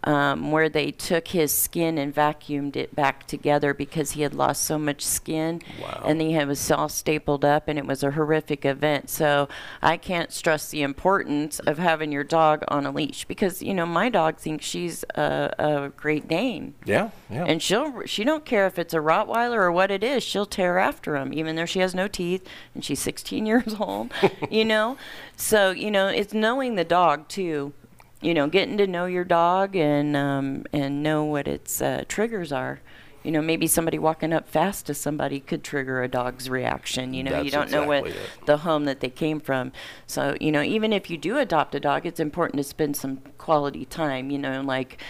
um, 0.06 0.52
where 0.52 0.68
they 0.68 0.92
took 0.92 1.28
his 1.28 1.52
skin 1.52 1.98
and 1.98 2.14
vacuumed 2.14 2.76
it 2.76 2.94
back 2.94 3.26
together 3.26 3.74
because 3.74 4.12
he 4.12 4.22
had 4.22 4.32
lost 4.32 4.62
so 4.62 4.78
much 4.78 5.04
skin, 5.04 5.60
and 6.04 6.20
he 6.20 6.32
had, 6.32 6.46
was 6.46 6.70
all 6.70 6.88
stapled 6.88 7.44
up, 7.44 7.66
and 7.66 7.76
it 7.76 7.86
was 7.86 8.04
a 8.04 8.12
horrific 8.12 8.64
event. 8.64 9.10
So 9.10 9.48
I 9.82 9.96
can't 9.96 10.32
stress 10.32 10.70
the 10.70 10.82
importance 10.82 11.58
of 11.58 11.78
having 11.78 12.12
your 12.12 12.22
dog 12.22 12.64
on 12.68 12.86
a 12.86 12.92
leash 12.92 13.24
because 13.24 13.62
you 13.62 13.74
know 13.74 13.84
my 13.84 14.08
dog 14.08 14.38
thinks 14.38 14.64
she's 14.64 15.04
a, 15.16 15.52
a 15.58 15.92
Great 15.96 16.28
Dane. 16.28 16.74
Yeah, 16.84 17.10
yeah. 17.28 17.44
And 17.44 17.60
she'll 17.60 18.06
she 18.06 18.22
don't 18.22 18.44
care 18.44 18.66
if 18.66 18.78
it's 18.78 18.94
a 18.94 18.98
Rottweiler 18.98 19.56
or 19.56 19.72
what 19.72 19.90
it 19.90 20.04
is. 20.04 20.22
She'll 20.22 20.46
tear 20.46 20.78
after 20.78 21.16
him, 21.16 21.34
even 21.34 21.56
though 21.56 21.66
she 21.66 21.80
has 21.80 21.94
no 21.96 22.06
teeth 22.06 22.48
and 22.74 22.84
she's 22.84 23.00
16 23.00 23.44
years 23.46 23.74
old. 23.80 24.12
you 24.50 24.64
know, 24.64 24.96
so 25.36 25.72
you 25.72 25.90
know 25.90 26.06
it's 26.06 26.32
knowing 26.32 26.76
the 26.76 26.84
dog 26.84 27.26
too. 27.26 27.72
You 28.26 28.34
know, 28.34 28.48
getting 28.48 28.76
to 28.78 28.88
know 28.88 29.06
your 29.06 29.22
dog 29.22 29.76
and 29.76 30.16
um, 30.16 30.64
and 30.72 31.00
know 31.00 31.22
what 31.22 31.46
its 31.46 31.80
uh, 31.80 32.02
triggers 32.08 32.50
are. 32.50 32.80
You 33.22 33.30
know, 33.30 33.40
maybe 33.40 33.68
somebody 33.68 34.00
walking 34.00 34.32
up 34.32 34.48
fast 34.48 34.86
to 34.86 34.94
somebody 34.94 35.38
could 35.38 35.62
trigger 35.62 36.02
a 36.02 36.08
dog's 36.08 36.50
reaction. 36.50 37.14
You 37.14 37.22
know, 37.22 37.40
you 37.40 37.52
don't 37.52 37.70
know 37.70 37.86
what 37.86 38.08
it. 38.08 38.16
the 38.46 38.58
home 38.58 38.84
that 38.86 38.98
they 38.98 39.10
came 39.10 39.38
from. 39.38 39.70
So, 40.08 40.36
you 40.40 40.50
know, 40.50 40.62
even 40.62 40.92
if 40.92 41.08
you 41.08 41.16
do 41.16 41.38
adopt 41.38 41.76
a 41.76 41.80
dog, 41.80 42.04
it's 42.04 42.18
important 42.18 42.58
to 42.58 42.64
spend 42.64 42.96
some 42.96 43.18
quality 43.38 43.84
time, 43.84 44.30
you 44.30 44.38
know, 44.38 44.60
like 44.60 45.00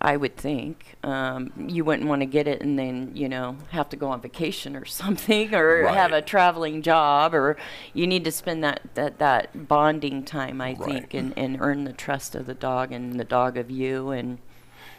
I 0.00 0.16
would 0.16 0.36
think. 0.36 0.96
Um, 1.02 1.52
you 1.56 1.84
wouldn't 1.84 2.08
want 2.08 2.20
to 2.20 2.26
get 2.26 2.46
it 2.46 2.60
and 2.60 2.78
then, 2.78 3.12
you 3.14 3.28
know, 3.28 3.56
have 3.70 3.88
to 3.90 3.96
go 3.96 4.08
on 4.08 4.20
vacation 4.20 4.76
or 4.76 4.84
something 4.84 5.54
or 5.54 5.86
have 5.86 6.12
a 6.12 6.22
traveling 6.22 6.82
job 6.82 7.34
or 7.34 7.56
you 7.94 8.06
need 8.06 8.24
to 8.24 8.32
spend 8.32 8.62
that, 8.62 8.82
that, 8.94 9.18
that 9.18 9.68
bonding 9.68 10.24
time, 10.24 10.60
I 10.60 10.74
think, 10.74 11.14
and, 11.14 11.32
and 11.36 11.58
earn 11.60 11.84
the 11.84 11.92
trust 11.92 12.34
of 12.34 12.46
the 12.46 12.54
dog 12.54 12.92
and 12.92 13.18
the 13.18 13.24
dog 13.24 13.56
of 13.56 13.70
you 13.70 14.10
and 14.10 14.38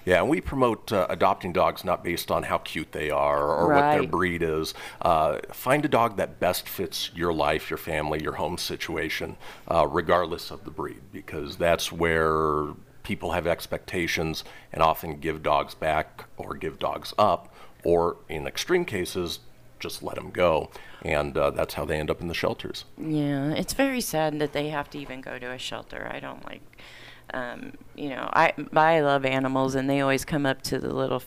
Yeah, 0.04 0.22
and 0.22 0.30
we 0.30 0.42
promote 0.42 0.92
uh, 0.92 1.06
adopting 1.10 1.54
dogs 1.54 1.84
not 1.84 2.04
based 2.04 2.32
on 2.32 2.44
how 2.44 2.58
cute 2.58 2.92
they 2.92 3.12
are 3.12 3.52
or 3.52 3.74
what 3.74 3.92
their 3.92 4.08
breed 4.08 4.42
is. 4.42 4.74
Uh, 5.00 5.40
find 5.52 5.86
a 5.86 5.90
dog 5.90 6.18
that 6.18 6.40
best 6.40 6.68
fits 6.68 7.12
your 7.14 7.34
life, 7.34 7.70
your 7.70 7.78
family, 7.78 8.24
your 8.24 8.34
home 8.34 8.58
situation, 8.58 9.38
uh, 9.68 9.86
regardless 9.86 10.50
of 10.50 10.64
the 10.64 10.72
breed, 10.72 11.02
because 11.12 11.58
that's 11.58 11.92
where 11.92 12.74
people 13.08 13.32
have 13.32 13.48
expectations 13.48 14.44
and 14.74 14.84
often 14.84 15.18
give 15.18 15.42
dogs 15.42 15.74
back 15.74 16.26
or 16.36 16.56
give 16.56 16.78
dogs 16.78 17.14
up, 17.18 17.56
or 17.86 18.18
in 18.28 18.46
extreme 18.46 18.84
cases, 18.84 19.40
just 19.80 20.04
let 20.04 20.16
them 20.16 20.30
go. 20.30 20.70
And 21.04 21.38
uh, 21.38 21.52
that's 21.52 21.76
how 21.76 21.86
they 21.86 21.98
end 21.98 22.12
up 22.12 22.20
in 22.20 22.28
the 22.28 22.34
shelters. 22.34 22.84
Yeah, 22.98 23.52
it's 23.54 23.74
very 23.74 24.02
sad 24.02 24.40
that 24.40 24.52
they 24.52 24.68
have 24.70 24.90
to 24.90 24.98
even 25.00 25.22
go 25.22 25.40
to 25.40 25.52
a 25.54 25.58
shelter. 25.58 26.12
I 26.14 26.20
don't 26.20 26.44
like, 26.46 26.62
um, 27.34 27.74
you 27.96 28.10
know, 28.10 28.30
I 28.34 28.54
I 28.76 29.00
love 29.00 29.24
animals, 29.24 29.74
and 29.74 29.90
they 29.90 30.02
always 30.02 30.26
come 30.26 30.46
up 30.46 30.62
to 30.64 30.78
the 30.78 30.94
little 30.94 31.24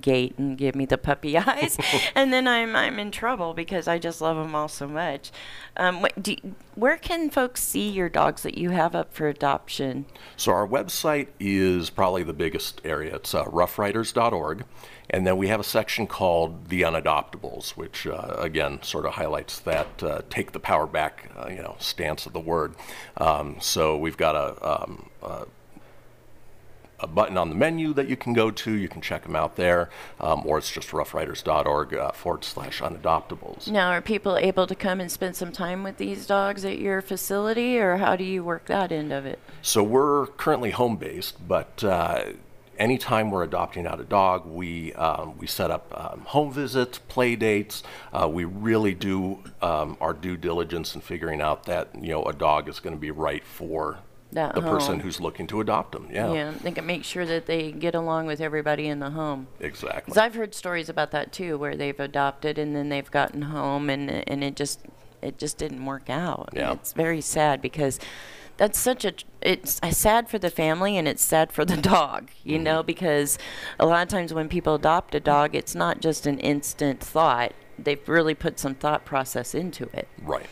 gate 0.00 0.36
and 0.38 0.56
give 0.56 0.74
me 0.74 0.86
the 0.86 0.98
puppy 0.98 1.36
eyes, 1.38 1.76
and 2.14 2.32
then 2.32 2.46
I'm 2.48 2.76
I'm 2.76 2.98
in 2.98 3.10
trouble 3.10 3.54
because 3.54 3.88
I 3.88 3.98
just 3.98 4.20
love 4.20 4.36
them 4.36 4.54
all 4.54 4.68
so 4.68 4.86
much. 4.86 5.30
Um, 5.76 6.00
what, 6.00 6.22
do, 6.22 6.36
where 6.74 6.96
can 6.96 7.30
folks 7.30 7.62
see 7.62 7.88
your 7.88 8.08
dogs 8.08 8.42
that 8.42 8.56
you 8.56 8.70
have 8.70 8.94
up 8.94 9.12
for 9.12 9.28
adoption? 9.28 10.06
So 10.36 10.52
our 10.52 10.66
website 10.66 11.28
is 11.38 11.90
probably 11.90 12.22
the 12.22 12.32
biggest 12.32 12.80
area. 12.84 13.16
It's 13.16 13.34
uh, 13.34 13.44
roughriders.org. 13.44 14.64
And 15.08 15.26
then 15.26 15.36
we 15.36 15.48
have 15.48 15.60
a 15.60 15.64
section 15.64 16.06
called 16.06 16.68
The 16.68 16.82
Unadoptables, 16.82 17.70
which 17.70 18.06
uh, 18.06 18.34
again 18.38 18.82
sort 18.82 19.06
of 19.06 19.12
highlights 19.12 19.60
that 19.60 20.02
uh, 20.02 20.22
take 20.30 20.52
the 20.52 20.58
power 20.58 20.86
back, 20.86 21.30
uh, 21.36 21.48
you 21.48 21.62
know, 21.62 21.76
stance 21.78 22.26
of 22.26 22.32
the 22.32 22.40
word. 22.40 22.74
Um, 23.16 23.56
so 23.60 23.96
we've 23.96 24.16
got 24.16 24.34
a, 24.34 24.82
um, 24.82 25.10
a, 27.00 27.06
button 27.06 27.38
on 27.38 27.48
the 27.48 27.54
menu 27.54 27.92
that 27.94 28.08
you 28.08 28.16
can 28.16 28.32
go 28.32 28.50
to. 28.50 28.72
You 28.72 28.88
can 28.88 29.00
check 29.00 29.22
them 29.22 29.36
out 29.36 29.56
there, 29.56 29.90
um, 30.20 30.42
or 30.44 30.58
it's 30.58 30.70
just 30.70 30.90
roughriders.org 30.90 31.94
uh, 31.94 32.12
forward 32.12 32.44
slash 32.44 32.80
unadoptables. 32.80 33.68
Now, 33.68 33.90
are 33.90 34.02
people 34.02 34.36
able 34.36 34.66
to 34.66 34.74
come 34.74 35.00
and 35.00 35.10
spend 35.10 35.36
some 35.36 35.52
time 35.52 35.82
with 35.82 35.96
these 35.96 36.26
dogs 36.26 36.64
at 36.64 36.78
your 36.78 37.00
facility, 37.00 37.78
or 37.78 37.96
how 37.96 38.16
do 38.16 38.24
you 38.24 38.44
work 38.44 38.66
that 38.66 38.92
end 38.92 39.12
of 39.12 39.26
it? 39.26 39.38
So 39.62 39.82
we're 39.82 40.26
currently 40.26 40.70
home 40.70 40.96
based, 40.96 41.46
but 41.46 41.82
uh, 41.82 42.24
anytime 42.78 43.30
we're 43.30 43.42
adopting 43.42 43.86
out 43.86 44.00
a 44.00 44.04
dog, 44.04 44.46
we 44.46 44.92
um, 44.94 45.36
we 45.38 45.46
set 45.46 45.70
up 45.70 45.92
um, 45.96 46.20
home 46.20 46.52
visits, 46.52 46.98
play 46.98 47.36
dates. 47.36 47.82
Uh, 48.12 48.28
we 48.28 48.44
really 48.44 48.94
do 48.94 49.42
um, 49.62 49.96
our 50.00 50.12
due 50.12 50.36
diligence 50.36 50.94
in 50.94 51.00
figuring 51.00 51.40
out 51.40 51.64
that 51.64 51.88
you 52.00 52.10
know 52.10 52.24
a 52.24 52.32
dog 52.32 52.68
is 52.68 52.80
going 52.80 52.94
to 52.94 53.00
be 53.00 53.10
right 53.10 53.44
for 53.44 53.98
That 54.32 54.54
the 54.54 54.60
person 54.60 54.94
home. 54.94 55.00
who's 55.00 55.20
looking 55.20 55.46
to 55.48 55.60
adopt 55.60 55.92
them. 55.92 56.08
Yeah, 56.12 56.32
Yeah, 56.32 56.50
they 56.62 56.72
can 56.72 56.84
make 56.84 57.04
sure 57.04 57.24
that 57.24 57.46
they 57.46 57.70
get 57.72 57.94
along 57.94 58.26
with 58.26 58.40
everybody 58.40 58.86
in 58.88 58.98
the 58.98 59.10
home. 59.10 59.46
exactly. 59.60 60.00
Because 60.06 60.18
I've 60.18 60.34
heard 60.34 60.54
stories 60.54 60.88
about 60.88 61.10
that 61.12 61.32
too, 61.32 61.56
where 61.58 61.76
they've 61.76 61.98
adopted 61.98 62.58
and 62.58 62.74
then 62.74 62.88
they've 62.88 63.10
gotten 63.10 63.42
home 63.42 63.88
and 63.88 64.10
and 64.10 64.42
it 64.44 64.56
just 64.56 64.80
it 65.22 65.38
just 65.38 65.58
didn't 65.58 65.84
work 65.84 66.10
out. 66.10 66.48
And 66.52 66.58
Yeah. 66.60 66.72
It's 66.72 66.92
very 66.92 67.20
sad 67.20 67.62
because 67.62 67.98
that's 68.58 68.78
such 68.78 69.04
a 69.04 69.12
it's 69.42 69.78
uh, 69.82 69.90
sad 69.90 70.28
for 70.28 70.38
the 70.38 70.50
family 70.50 70.96
and 70.96 71.06
it's 71.06 71.22
sad 71.22 71.52
for 71.52 71.64
the 71.64 71.76
dog, 71.76 72.30
you 72.42 72.58
know, 72.58 72.82
because 72.82 73.38
a 73.78 73.86
lot 73.86 74.02
of 74.02 74.08
times 74.08 74.34
when 74.34 74.48
people 74.48 74.74
adopt 74.74 75.14
a 75.14 75.20
dog, 75.20 75.54
it's 75.54 75.74
not 75.74 76.00
just 76.00 76.26
an 76.26 76.38
instant 76.40 77.00
thought. 77.00 77.52
They've 77.78 78.06
really 78.08 78.34
put 78.34 78.58
some 78.58 78.74
thought 78.74 79.04
process 79.04 79.54
into 79.54 79.84
it. 79.92 80.08
Right. 80.22 80.46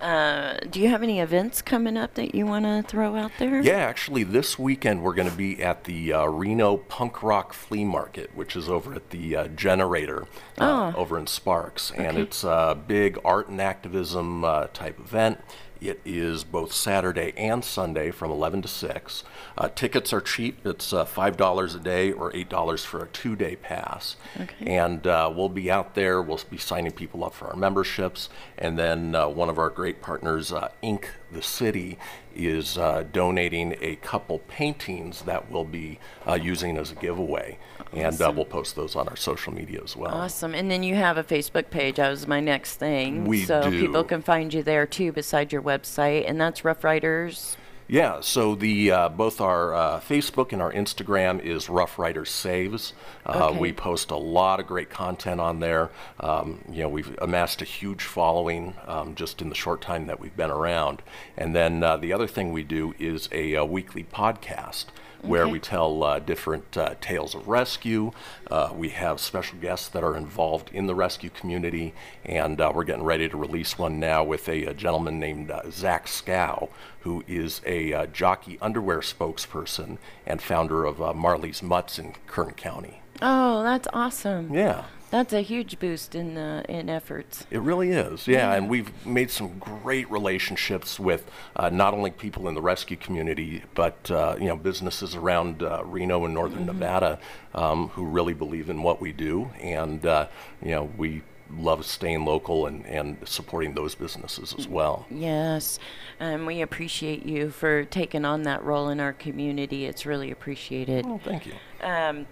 Uh, 0.00 0.58
do 0.70 0.80
you 0.80 0.88
have 0.88 1.02
any 1.02 1.20
events 1.20 1.60
coming 1.60 1.96
up 1.96 2.14
that 2.14 2.34
you 2.34 2.46
want 2.46 2.64
to 2.64 2.82
throw 2.88 3.16
out 3.16 3.32
there? 3.38 3.60
Yeah, 3.60 3.78
actually, 3.78 4.22
this 4.24 4.58
weekend 4.58 5.02
we're 5.02 5.14
going 5.14 5.30
to 5.30 5.36
be 5.36 5.62
at 5.62 5.84
the 5.84 6.12
uh, 6.12 6.26
Reno 6.26 6.76
Punk 6.76 7.22
Rock 7.22 7.52
Flea 7.52 7.84
Market, 7.84 8.30
which 8.34 8.54
is 8.54 8.68
over 8.68 8.94
at 8.94 9.10
the 9.10 9.36
uh, 9.36 9.48
Generator 9.48 10.26
Oh. 10.58 10.92
over 10.96 11.18
in 11.18 11.26
Sparks. 11.26 11.90
And 11.92 12.16
it's 12.18 12.42
a 12.44 12.76
big 12.86 13.18
art 13.24 13.48
and 13.48 13.60
activism 13.60 14.44
uh, 14.44 14.68
type 14.68 14.98
event. 15.00 15.40
It 15.80 16.00
is 16.04 16.44
both 16.44 16.72
Saturday 16.72 17.32
and 17.36 17.64
Sunday 17.64 18.10
from 18.10 18.30
11 18.30 18.62
to 18.62 18.68
6. 18.68 19.24
Uh, 19.56 19.68
tickets 19.74 20.12
are 20.12 20.20
cheap. 20.20 20.64
It's 20.66 20.92
uh, 20.92 21.04
$5 21.04 21.74
a 21.74 21.78
day 21.78 22.12
or 22.12 22.32
$8 22.32 22.84
for 22.84 23.04
a 23.04 23.08
two 23.08 23.36
day 23.36 23.56
pass. 23.56 24.16
Okay. 24.40 24.66
And 24.66 25.06
uh, 25.06 25.32
we'll 25.34 25.48
be 25.48 25.70
out 25.70 25.94
there. 25.94 26.20
We'll 26.20 26.40
be 26.50 26.58
signing 26.58 26.92
people 26.92 27.24
up 27.24 27.34
for 27.34 27.48
our 27.48 27.56
memberships. 27.56 28.28
And 28.56 28.78
then 28.78 29.14
uh, 29.14 29.28
one 29.28 29.48
of 29.48 29.58
our 29.58 29.70
great 29.70 30.02
partners, 30.02 30.52
uh, 30.52 30.68
Ink 30.82 31.10
the 31.32 31.42
City, 31.42 31.98
is 32.34 32.78
uh, 32.78 33.04
donating 33.12 33.76
a 33.80 33.96
couple 33.96 34.38
paintings 34.40 35.22
that 35.22 35.50
we'll 35.50 35.64
be 35.64 35.98
uh, 36.26 36.34
using 36.34 36.76
as 36.76 36.92
a 36.92 36.94
giveaway. 36.94 37.58
And 37.92 38.20
uh, 38.20 38.26
Awesome. 38.26 38.36
we'll 38.36 38.44
post 38.44 38.76
those 38.76 38.94
on 38.96 39.08
our 39.08 39.16
social 39.16 39.52
media 39.52 39.80
as 39.82 39.96
well. 39.96 40.14
Awesome. 40.14 40.54
And 40.54 40.70
then 40.70 40.82
you 40.82 40.94
have 40.94 41.16
a 41.16 41.24
Facebook 41.24 41.70
page. 41.70 41.96
That 41.96 42.10
was 42.10 42.26
my 42.26 42.40
next 42.40 42.76
thing. 42.76 43.24
We 43.24 43.44
so 43.44 43.70
do. 43.70 43.80
people 43.80 44.04
can 44.04 44.22
find 44.22 44.52
you 44.52 44.62
there 44.62 44.86
too, 44.86 45.12
beside 45.12 45.52
your 45.52 45.62
website, 45.62 46.28
and 46.28 46.40
that's 46.40 46.64
Rough 46.64 46.84
Riders. 46.84 47.56
Yeah, 47.90 48.20
so 48.20 48.54
the 48.54 48.90
uh, 48.90 49.08
both 49.08 49.40
our 49.40 49.72
uh, 49.72 50.00
Facebook 50.00 50.52
and 50.52 50.60
our 50.60 50.70
Instagram 50.70 51.40
is 51.42 51.70
Rough 51.70 51.98
Riders 51.98 52.30
Saves. 52.30 52.92
Uh, 53.24 53.48
Okay. 53.48 53.58
We 53.58 53.72
post 53.72 54.10
a 54.10 54.16
lot 54.16 54.60
of 54.60 54.66
great 54.66 54.90
content 54.90 55.40
on 55.40 55.60
there. 55.60 55.90
Um, 56.20 56.62
you 56.70 56.82
know, 56.82 56.88
we've 56.90 57.16
amassed 57.18 57.62
a 57.62 57.64
huge 57.64 58.02
following 58.02 58.74
um, 58.86 59.14
just 59.14 59.40
in 59.40 59.48
the 59.48 59.54
short 59.54 59.80
time 59.80 60.06
that 60.06 60.20
we've 60.20 60.36
been 60.36 60.50
around. 60.50 61.00
And 61.36 61.56
then 61.56 61.82
uh, 61.82 61.96
the 61.96 62.12
other 62.12 62.26
thing 62.26 62.52
we 62.52 62.62
do 62.62 62.94
is 62.98 63.28
a, 63.32 63.56
uh 63.56 63.64
weekly 63.64 64.04
podcast 64.04 64.86
where 65.22 65.42
Okay. 65.42 65.52
we 65.52 65.58
tell 65.60 66.02
uh, 66.04 66.18
different 66.18 66.76
uh, 66.76 66.94
tales 67.00 67.34
of 67.34 67.48
rescue. 67.48 68.12
Uh, 68.50 68.70
we 68.74 68.90
have 68.90 69.20
special 69.20 69.58
guests 69.58 69.88
that 69.88 70.02
are 70.04 70.16
involved 70.16 70.70
in 70.72 70.86
the 70.86 70.94
rescue 70.94 71.30
community, 71.30 71.94
and 72.24 72.60
uh, 72.60 72.70
we're 72.74 72.84
getting 72.84 73.02
ready 73.04 73.28
to 73.28 73.36
release 73.36 73.78
one 73.78 73.98
now 73.98 74.22
with 74.24 74.48
a, 74.48 74.64
a 74.64 74.74
gentleman 74.74 75.18
named 75.18 75.50
uh, 75.50 75.62
Zach 75.70 76.06
Skow, 76.06 76.68
who 77.00 77.24
is 77.26 77.60
a 77.66 77.92
uh, 77.92 78.06
jockey 78.06 78.58
underwear 78.60 78.98
spokesperson 79.00 79.98
and 80.26 80.40
founder 80.42 80.84
of 80.84 81.00
uh, 81.02 81.12
Marley's 81.12 81.62
Mutts 81.62 81.98
in 81.98 82.14
Kern 82.26 82.52
County. 82.52 83.00
Oh, 83.20 83.62
that's 83.62 83.88
awesome. 83.92 84.54
Yeah. 84.54 84.84
That's 85.10 85.32
a 85.32 85.40
huge 85.40 85.78
boost 85.78 86.14
in 86.14 86.36
uh, 86.36 86.62
in 86.68 86.88
efforts. 86.88 87.46
It 87.50 87.60
really 87.60 87.90
is, 87.90 88.28
yeah. 88.28 88.52
And 88.52 88.68
we've 88.68 88.90
made 89.06 89.30
some 89.30 89.58
great 89.58 90.10
relationships 90.10 91.00
with 91.00 91.30
uh, 91.56 91.70
not 91.70 91.94
only 91.94 92.10
people 92.10 92.48
in 92.48 92.54
the 92.54 92.60
rescue 92.60 92.96
community, 92.96 93.62
but 93.74 94.10
uh, 94.10 94.36
you 94.38 94.46
know 94.46 94.56
businesses 94.56 95.14
around 95.14 95.62
uh, 95.62 95.82
Reno 95.84 96.24
and 96.24 96.34
Northern 96.34 96.66
Nevada 96.66 97.18
um, 97.54 97.88
who 97.88 98.04
really 98.04 98.34
believe 98.34 98.68
in 98.68 98.82
what 98.82 99.00
we 99.00 99.12
do, 99.12 99.50
and 99.60 100.04
uh, 100.04 100.28
you 100.62 100.72
know 100.72 100.90
we 100.96 101.22
love 101.56 101.84
staying 101.86 102.26
local 102.26 102.66
and, 102.66 102.84
and 102.86 103.16
supporting 103.26 103.74
those 103.74 103.94
businesses 103.94 104.54
as 104.58 104.68
well. 104.68 105.06
Yes, 105.10 105.78
and 106.20 106.46
we 106.46 106.60
appreciate 106.60 107.24
you 107.24 107.50
for 107.50 107.84
taking 107.84 108.24
on 108.26 108.42
that 108.42 108.62
role 108.62 108.90
in 108.90 109.00
our 109.00 109.14
community. 109.14 109.86
It's 109.86 110.04
really 110.04 110.30
appreciated. 110.30 111.06
Oh, 111.06 111.18
thank 111.24 111.46
you. 111.46 111.54
Um, 111.82 112.26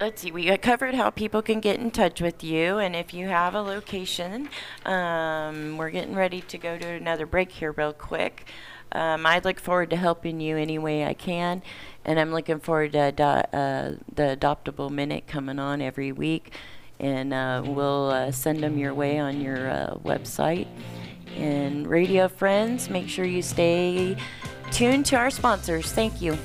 let's 0.00 0.22
see, 0.22 0.30
we 0.30 0.56
covered 0.58 0.94
how 0.94 1.10
people 1.10 1.42
can 1.42 1.60
get 1.60 1.78
in 1.78 1.90
touch 1.90 2.20
with 2.20 2.42
you, 2.42 2.78
and 2.78 2.94
if 2.96 3.14
you 3.14 3.28
have 3.28 3.54
a 3.54 3.60
location, 3.60 4.48
um, 4.84 5.76
we're 5.76 5.90
getting 5.90 6.14
ready 6.14 6.40
to 6.42 6.58
go 6.58 6.76
to 6.78 6.86
another 6.86 7.26
break 7.26 7.52
here, 7.52 7.72
real 7.72 7.92
quick. 7.92 8.46
Um, 8.92 9.26
I 9.26 9.40
look 9.42 9.58
forward 9.58 9.90
to 9.90 9.96
helping 9.96 10.40
you 10.40 10.56
any 10.56 10.78
way 10.78 11.04
I 11.04 11.14
can, 11.14 11.62
and 12.04 12.20
I'm 12.20 12.32
looking 12.32 12.60
forward 12.60 12.92
to 12.92 12.98
ado- 12.98 13.22
uh, 13.22 13.92
the 14.14 14.36
Adoptable 14.38 14.90
Minute 14.90 15.26
coming 15.26 15.58
on 15.58 15.80
every 15.80 16.12
week, 16.12 16.52
and 17.00 17.32
uh, 17.32 17.62
we'll 17.64 18.10
uh, 18.10 18.30
send 18.30 18.62
them 18.62 18.78
your 18.78 18.94
way 18.94 19.18
on 19.18 19.40
your 19.40 19.68
uh, 19.68 19.94
website. 20.04 20.68
And 21.36 21.86
radio 21.88 22.28
friends, 22.28 22.88
make 22.88 23.08
sure 23.08 23.24
you 23.24 23.42
stay 23.42 24.16
tuned 24.70 25.06
to 25.06 25.16
our 25.16 25.30
sponsors. 25.30 25.90
Thank 25.90 26.22
you. 26.22 26.38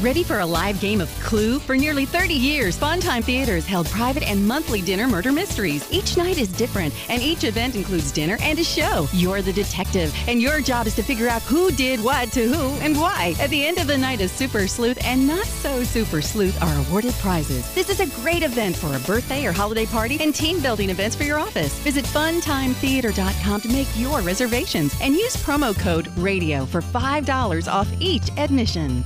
Ready 0.00 0.24
for 0.24 0.40
a 0.40 0.46
live 0.46 0.80
game 0.80 1.00
of 1.00 1.08
Clue? 1.20 1.58
For 1.58 1.76
nearly 1.76 2.06
30 2.06 2.32
years, 2.32 2.78
Funtime 2.78 3.22
Theater 3.22 3.54
has 3.54 3.66
held 3.66 3.86
private 3.88 4.22
and 4.22 4.44
monthly 4.48 4.80
dinner 4.80 5.06
murder 5.06 5.30
mysteries. 5.30 5.86
Each 5.92 6.16
night 6.16 6.38
is 6.38 6.48
different, 6.48 6.94
and 7.10 7.22
each 7.22 7.44
event 7.44 7.76
includes 7.76 8.10
dinner 8.10 8.38
and 8.40 8.58
a 8.58 8.64
show. 8.64 9.06
You're 9.12 9.42
the 9.42 9.52
detective, 9.52 10.12
and 10.26 10.40
your 10.40 10.60
job 10.60 10.86
is 10.86 10.96
to 10.96 11.02
figure 11.02 11.28
out 11.28 11.42
who 11.42 11.70
did 11.70 12.02
what 12.02 12.32
to 12.32 12.48
who 12.48 12.80
and 12.80 12.96
why. 12.96 13.34
At 13.38 13.50
the 13.50 13.64
end 13.64 13.78
of 13.78 13.86
the 13.86 13.98
night, 13.98 14.22
a 14.22 14.28
super 14.28 14.66
sleuth 14.66 14.98
and 15.04 15.28
not 15.28 15.44
so 15.44 15.84
super 15.84 16.22
sleuth 16.22 16.60
are 16.62 16.78
awarded 16.86 17.14
prizes. 17.14 17.72
This 17.74 17.90
is 17.90 18.00
a 18.00 18.22
great 18.22 18.42
event 18.42 18.76
for 18.76 18.96
a 18.96 19.00
birthday 19.00 19.46
or 19.46 19.52
holiday 19.52 19.86
party 19.86 20.16
and 20.20 20.34
team 20.34 20.60
building 20.60 20.88
events 20.90 21.14
for 21.14 21.24
your 21.24 21.38
office. 21.38 21.78
Visit 21.80 22.06
funtimetheater.com 22.06 23.60
to 23.60 23.68
make 23.68 23.88
your 23.96 24.20
reservations 24.22 24.94
and 25.02 25.14
use 25.14 25.36
promo 25.36 25.78
code 25.78 26.08
RADIO 26.16 26.64
for 26.66 26.80
$5 26.80 27.70
off 27.70 27.88
each 28.00 28.30
admission. 28.38 29.04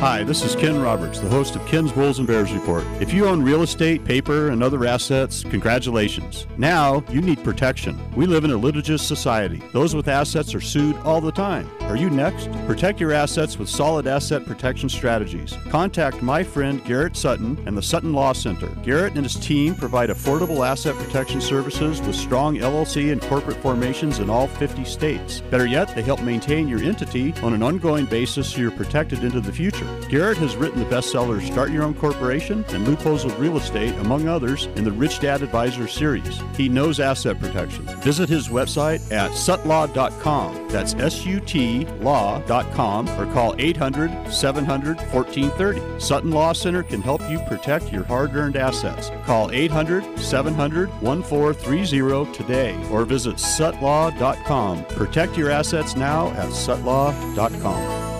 Hi, 0.00 0.22
this 0.22 0.44
is 0.44 0.54
Ken 0.54 0.80
Roberts, 0.80 1.18
the 1.18 1.28
host 1.28 1.56
of 1.56 1.66
Ken's 1.66 1.90
Bulls 1.90 2.20
and 2.20 2.28
Bears 2.28 2.52
Report. 2.52 2.84
If 3.00 3.12
you 3.12 3.26
own 3.26 3.42
real 3.42 3.62
estate, 3.62 4.04
paper, 4.04 4.50
and 4.50 4.62
other 4.62 4.86
assets, 4.86 5.42
congratulations. 5.42 6.46
Now 6.56 7.02
you 7.10 7.20
need 7.20 7.42
protection. 7.42 7.98
We 8.14 8.26
live 8.26 8.44
in 8.44 8.52
a 8.52 8.56
litigious 8.56 9.02
society. 9.02 9.60
Those 9.72 9.96
with 9.96 10.06
assets 10.06 10.54
are 10.54 10.60
sued 10.60 10.94
all 10.98 11.20
the 11.20 11.32
time. 11.32 11.68
Are 11.88 11.96
you 11.96 12.10
next? 12.10 12.52
Protect 12.66 13.00
your 13.00 13.14
assets 13.14 13.58
with 13.58 13.66
solid 13.66 14.06
asset 14.06 14.44
protection 14.44 14.90
strategies. 14.90 15.56
Contact 15.70 16.20
my 16.20 16.44
friend 16.44 16.84
Garrett 16.84 17.16
Sutton 17.16 17.58
and 17.66 17.74
the 17.74 17.82
Sutton 17.82 18.12
Law 18.12 18.34
Center. 18.34 18.68
Garrett 18.82 19.14
and 19.14 19.24
his 19.24 19.36
team 19.36 19.74
provide 19.74 20.10
affordable 20.10 20.68
asset 20.68 20.94
protection 20.96 21.40
services 21.40 22.02
with 22.02 22.14
strong 22.14 22.56
LLC 22.56 23.10
and 23.10 23.22
corporate 23.22 23.56
formations 23.62 24.18
in 24.18 24.28
all 24.28 24.46
50 24.46 24.84
states. 24.84 25.40
Better 25.40 25.64
yet, 25.66 25.94
they 25.94 26.02
help 26.02 26.20
maintain 26.20 26.68
your 26.68 26.82
entity 26.82 27.32
on 27.42 27.54
an 27.54 27.62
ongoing 27.62 28.04
basis 28.04 28.50
so 28.50 28.60
you're 28.60 28.70
protected 28.70 29.24
into 29.24 29.40
the 29.40 29.52
future. 29.52 29.88
Garrett 30.10 30.36
has 30.36 30.56
written 30.56 30.80
the 30.80 30.94
bestsellers 30.94 31.50
Start 31.50 31.70
Your 31.70 31.84
Own 31.84 31.94
Corporation 31.94 32.66
and 32.68 32.86
Loopholes 32.86 33.24
of 33.24 33.40
Real 33.40 33.56
Estate, 33.56 33.94
among 34.00 34.28
others, 34.28 34.66
in 34.76 34.84
the 34.84 34.92
Rich 34.92 35.20
Dad 35.20 35.40
Advisor 35.40 35.88
series. 35.88 36.38
He 36.54 36.68
knows 36.68 37.00
asset 37.00 37.40
protection. 37.40 37.86
Visit 38.02 38.28
his 38.28 38.48
website 38.48 39.10
at 39.10 39.30
sutlaw.com. 39.30 40.68
That's 40.68 40.92
S 40.94 41.24
U 41.24 41.40
T 41.40 41.77
law.com 42.00 43.08
or 43.10 43.32
call 43.32 43.54
800 43.58 44.32
700 44.32 44.96
1430. 45.12 46.00
Sutton 46.00 46.30
Law 46.30 46.52
Center 46.52 46.82
can 46.82 47.02
help 47.02 47.20
you 47.30 47.38
protect 47.48 47.92
your 47.92 48.04
hard 48.04 48.34
earned 48.34 48.56
assets. 48.56 49.10
Call 49.24 49.50
800 49.50 50.18
700 50.18 50.88
1430 51.02 52.32
today 52.32 52.88
or 52.90 53.04
visit 53.04 53.36
sutlaw.com. 53.36 54.84
Protect 54.86 55.36
your 55.36 55.50
assets 55.50 55.96
now 55.96 56.28
at 56.30 56.48
sutlaw.com. 56.50 58.17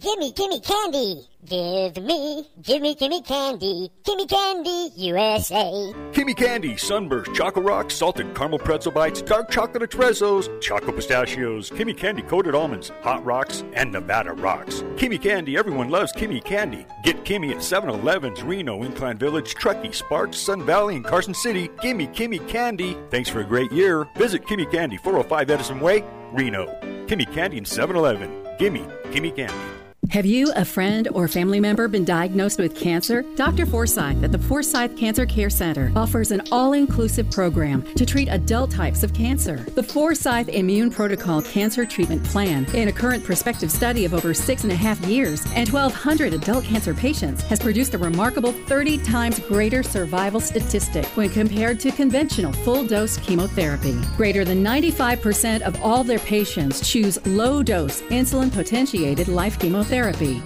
Gimme, 0.00 0.32
gimme 0.32 0.60
candy. 0.60 1.28
Give 1.44 1.96
me, 2.02 2.46
gimme, 2.62 2.94
gimme 2.94 3.22
candy. 3.22 3.90
Gimme 4.02 4.26
candy, 4.26 4.90
USA. 4.96 5.92
Kimmie 6.12 6.34
Candy, 6.34 6.78
Sunburst, 6.78 7.34
Choco 7.34 7.60
Rocks, 7.60 7.96
Salted 7.96 8.34
Caramel 8.34 8.60
Pretzel 8.60 8.92
Bites, 8.92 9.20
Dark 9.20 9.50
Chocolate 9.50 9.90
Espressos, 9.90 10.48
Choco 10.62 10.92
Pistachios, 10.92 11.68
Kimmie 11.68 11.94
Candy 11.94 12.22
Coated 12.22 12.54
Almonds, 12.54 12.90
Hot 13.02 13.22
Rocks, 13.26 13.62
and 13.74 13.92
Nevada 13.92 14.32
Rocks. 14.32 14.82
Kimmie 14.96 15.20
Candy, 15.20 15.58
everyone 15.58 15.90
loves 15.90 16.12
Kimmie 16.12 16.42
Candy. 16.42 16.86
Get 17.04 17.24
Kimmie 17.24 17.54
at 17.54 17.62
7 17.62 17.90
Elevens, 17.90 18.42
Reno, 18.42 18.82
Incline 18.84 19.18
Village, 19.18 19.54
Truckee, 19.54 19.92
Sparks, 19.92 20.38
Sun 20.38 20.64
Valley, 20.64 20.96
and 20.96 21.04
Carson 21.04 21.34
City. 21.34 21.68
Gimme 21.82 22.06
Kimmie 22.06 22.46
Candy. 22.48 22.96
Thanks 23.10 23.28
for 23.28 23.40
a 23.40 23.44
great 23.44 23.70
year. 23.70 24.06
Visit 24.16 24.46
Kimmie 24.46 24.70
Candy, 24.70 24.96
405 24.96 25.50
Edison 25.50 25.78
Way, 25.78 26.04
Reno. 26.32 26.66
Kimmie 27.06 27.30
Candy 27.30 27.58
and 27.58 27.68
7 27.68 27.94
Eleven. 27.94 28.30
Gimme 28.58 28.86
Kimmie 29.10 29.36
Candy. 29.36 29.89
Have 30.10 30.26
you, 30.26 30.52
a 30.56 30.64
friend, 30.64 31.06
or 31.12 31.28
family 31.28 31.60
member 31.60 31.86
been 31.86 32.04
diagnosed 32.04 32.58
with 32.58 32.74
cancer? 32.74 33.24
Dr. 33.36 33.64
Forsythe 33.64 34.24
at 34.24 34.32
the 34.32 34.40
Forsythe 34.40 34.98
Cancer 34.98 35.24
Care 35.24 35.50
Center 35.50 35.92
offers 35.94 36.32
an 36.32 36.42
all 36.50 36.72
inclusive 36.72 37.30
program 37.30 37.84
to 37.94 38.04
treat 38.04 38.26
adult 38.26 38.72
types 38.72 39.04
of 39.04 39.14
cancer. 39.14 39.58
The 39.76 39.84
Forsythe 39.84 40.48
Immune 40.48 40.90
Protocol 40.90 41.42
Cancer 41.42 41.86
Treatment 41.86 42.24
Plan, 42.24 42.66
in 42.74 42.88
a 42.88 42.92
current 42.92 43.22
prospective 43.22 43.70
study 43.70 44.04
of 44.04 44.12
over 44.12 44.34
six 44.34 44.64
and 44.64 44.72
a 44.72 44.74
half 44.74 44.98
years 45.06 45.46
and 45.54 45.68
1,200 45.68 46.34
adult 46.34 46.64
cancer 46.64 46.92
patients, 46.92 47.42
has 47.42 47.60
produced 47.60 47.94
a 47.94 47.98
remarkable 47.98 48.50
30 48.50 48.98
times 49.04 49.38
greater 49.38 49.84
survival 49.84 50.40
statistic 50.40 51.06
when 51.16 51.28
compared 51.28 51.78
to 51.78 51.92
conventional 51.92 52.52
full 52.52 52.84
dose 52.84 53.16
chemotherapy. 53.18 53.96
Greater 54.16 54.44
than 54.44 54.64
95% 54.64 55.60
of 55.60 55.80
all 55.84 56.02
their 56.02 56.18
patients 56.18 56.90
choose 56.90 57.24
low 57.28 57.62
dose 57.62 58.02
insulin 58.10 58.52
potentiated 58.52 59.28
life 59.28 59.56
chemotherapy 59.60 59.99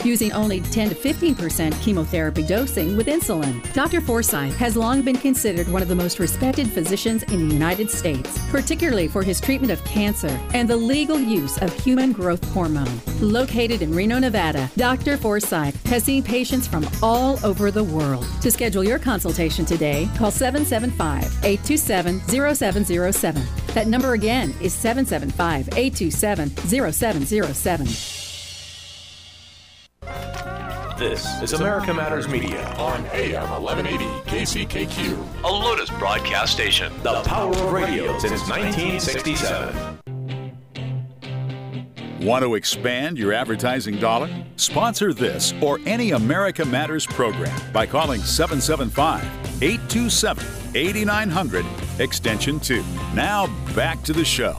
using 0.04 0.32
only 0.32 0.60
10 0.60 0.90
to 0.90 0.94
15% 0.94 1.80
chemotherapy 1.80 2.42
dosing 2.42 2.96
with 2.96 3.06
insulin. 3.06 3.62
Dr. 3.72 4.00
Forsythe 4.00 4.54
has 4.54 4.76
long 4.76 5.02
been 5.02 5.16
considered 5.16 5.68
one 5.68 5.82
of 5.82 5.88
the 5.88 5.94
most 5.94 6.18
respected 6.18 6.68
physicians 6.68 7.22
in 7.24 7.48
the 7.48 7.54
United 7.54 7.90
States, 7.90 8.38
particularly 8.50 9.08
for 9.08 9.22
his 9.22 9.40
treatment 9.40 9.72
of 9.72 9.84
cancer 9.84 10.40
and 10.54 10.68
the 10.68 10.76
legal 10.76 11.18
use 11.18 11.56
of 11.62 11.72
human 11.78 12.12
growth 12.12 12.44
hormone. 12.52 13.00
Located 13.20 13.82
in 13.82 13.94
Reno, 13.94 14.18
Nevada, 14.18 14.70
Dr. 14.76 15.16
Forsythe 15.16 15.76
has 15.86 16.04
seen 16.04 16.22
patients 16.22 16.66
from 16.66 16.88
all 17.02 17.38
over 17.44 17.70
the 17.70 17.84
world. 17.84 18.26
To 18.42 18.50
schedule 18.50 18.84
your 18.84 18.98
consultation 18.98 19.64
today, 19.64 20.08
call 20.16 20.30
775 20.30 21.24
827 21.44 22.20
0707. 22.54 23.42
That 23.74 23.86
number 23.88 24.12
again 24.12 24.54
is 24.60 24.72
775 24.72 25.68
827 25.68 26.50
0707. 26.56 28.23
This 30.98 31.42
is 31.42 31.54
America 31.54 31.92
Matters 31.92 32.28
Media 32.28 32.72
on 32.74 33.04
AM 33.06 33.50
1180 33.50 34.04
KCKQ, 34.30 35.42
a 35.42 35.48
Lotus 35.48 35.90
broadcast 35.90 36.52
station. 36.52 36.92
The 37.02 37.20
power 37.22 37.50
of 37.50 37.72
radio 37.72 38.16
since 38.20 38.48
1967. 38.48 39.98
Want 42.20 42.44
to 42.44 42.54
expand 42.54 43.18
your 43.18 43.32
advertising 43.32 43.98
dollar? 43.98 44.30
Sponsor 44.54 45.12
this 45.12 45.52
or 45.60 45.80
any 45.84 46.12
America 46.12 46.64
Matters 46.64 47.06
program 47.06 47.60
by 47.72 47.86
calling 47.86 48.20
775 48.20 49.24
827 49.62 50.46
8900 50.76 51.66
extension 51.98 52.60
2. 52.60 52.84
Now 53.14 53.48
back 53.74 54.00
to 54.04 54.12
the 54.12 54.24
show. 54.24 54.56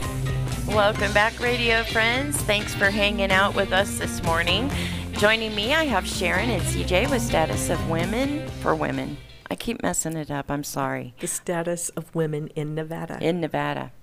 Welcome 0.67 1.13
back, 1.13 1.39
radio 1.39 1.83
friends. 1.83 2.35
Thanks 2.41 2.75
for 2.75 2.89
hanging 2.89 3.31
out 3.31 3.55
with 3.55 3.71
us 3.71 3.99
this 3.99 4.21
morning. 4.23 4.69
Joining 5.17 5.55
me, 5.55 5.73
I 5.73 5.85
have 5.85 6.05
Sharon 6.05 6.49
and 6.49 6.61
CJ 6.61 7.09
with 7.09 7.21
Status 7.21 7.69
of 7.69 7.89
Women 7.89 8.49
for 8.61 8.75
Women. 8.75 9.15
I 9.49 9.55
keep 9.55 9.81
messing 9.81 10.17
it 10.17 10.29
up. 10.29 10.51
I'm 10.51 10.63
sorry. 10.65 11.13
The 11.19 11.27
status 11.27 11.87
of 11.89 12.13
women 12.13 12.49
in 12.49 12.75
Nevada. 12.75 13.17
In 13.21 13.39
Nevada. 13.39 13.93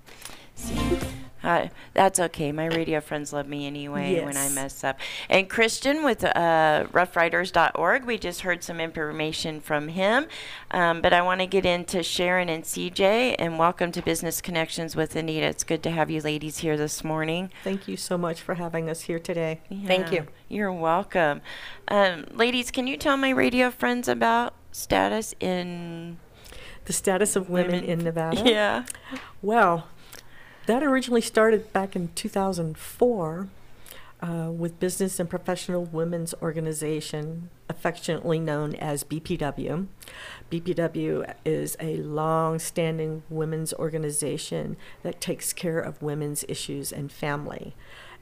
See, 0.54 0.74
uh, 1.42 1.68
that's 1.94 2.20
okay. 2.20 2.52
My 2.52 2.66
radio 2.66 3.00
friends 3.00 3.32
love 3.32 3.48
me 3.48 3.66
anyway 3.66 4.24
when 4.24 4.36
I 4.36 4.48
mess 4.48 4.84
up. 4.84 4.98
And 5.28 5.48
Christian 5.48 6.04
with 6.04 6.24
uh, 6.24 6.86
roughriders.org. 6.92 8.04
We 8.04 8.18
just 8.18 8.42
heard 8.42 8.62
some 8.62 8.80
information 8.80 9.60
from 9.60 9.88
him. 9.88 10.26
Um, 10.70 11.00
but 11.00 11.12
I 11.12 11.22
want 11.22 11.40
to 11.40 11.46
get 11.46 11.66
into 11.66 12.02
Sharon 12.02 12.48
and 12.48 12.64
CJ 12.64 13.36
and 13.38 13.58
welcome 13.58 13.92
to 13.92 14.02
Business 14.02 14.40
Connections 14.40 14.94
with 14.94 15.16
Anita. 15.16 15.46
It's 15.46 15.64
good 15.64 15.82
to 15.82 15.90
have 15.90 16.10
you 16.10 16.20
ladies 16.20 16.58
here 16.58 16.76
this 16.76 17.02
morning. 17.04 17.50
Thank 17.64 17.88
you 17.88 17.96
so 17.96 18.16
much 18.16 18.40
for 18.40 18.54
having 18.54 18.88
us 18.88 19.02
here 19.02 19.18
today. 19.18 19.60
Yeah, 19.68 20.10
you. 20.10 20.26
You're 20.48 20.72
welcome. 20.72 21.40
Um, 21.88 22.26
ladies, 22.32 22.70
can 22.70 22.86
you 22.86 22.96
tell 22.96 23.16
my 23.16 23.30
radio 23.30 23.70
friends 23.70 24.08
about 24.08 24.54
status 24.70 25.34
in 25.40 26.18
The 26.84 26.92
status 26.92 27.36
of 27.36 27.50
women, 27.50 27.84
in 27.84 28.04
Nevada? 28.04 28.42
Yeah. 28.44 28.84
Well, 29.40 29.88
that 30.66 30.82
originally 30.82 31.20
started 31.20 31.72
back 31.72 31.96
in 31.96 32.10
2004 32.14 33.48
uh, 34.22 34.50
with 34.50 34.78
Business 34.78 35.18
and 35.18 35.28
Professional 35.28 35.84
Women's 35.84 36.32
Organization, 36.40 37.50
affectionately 37.68 38.38
known 38.38 38.74
as 38.76 39.02
BPW. 39.02 39.88
BPW 40.50 41.34
is 41.44 41.76
a 41.80 41.96
long 41.96 42.60
standing 42.60 43.24
women's 43.28 43.74
organization 43.74 44.76
that 45.02 45.20
takes 45.20 45.52
care 45.52 45.80
of 45.80 46.00
women's 46.00 46.44
issues 46.48 46.92
and 46.92 47.10
family. 47.10 47.74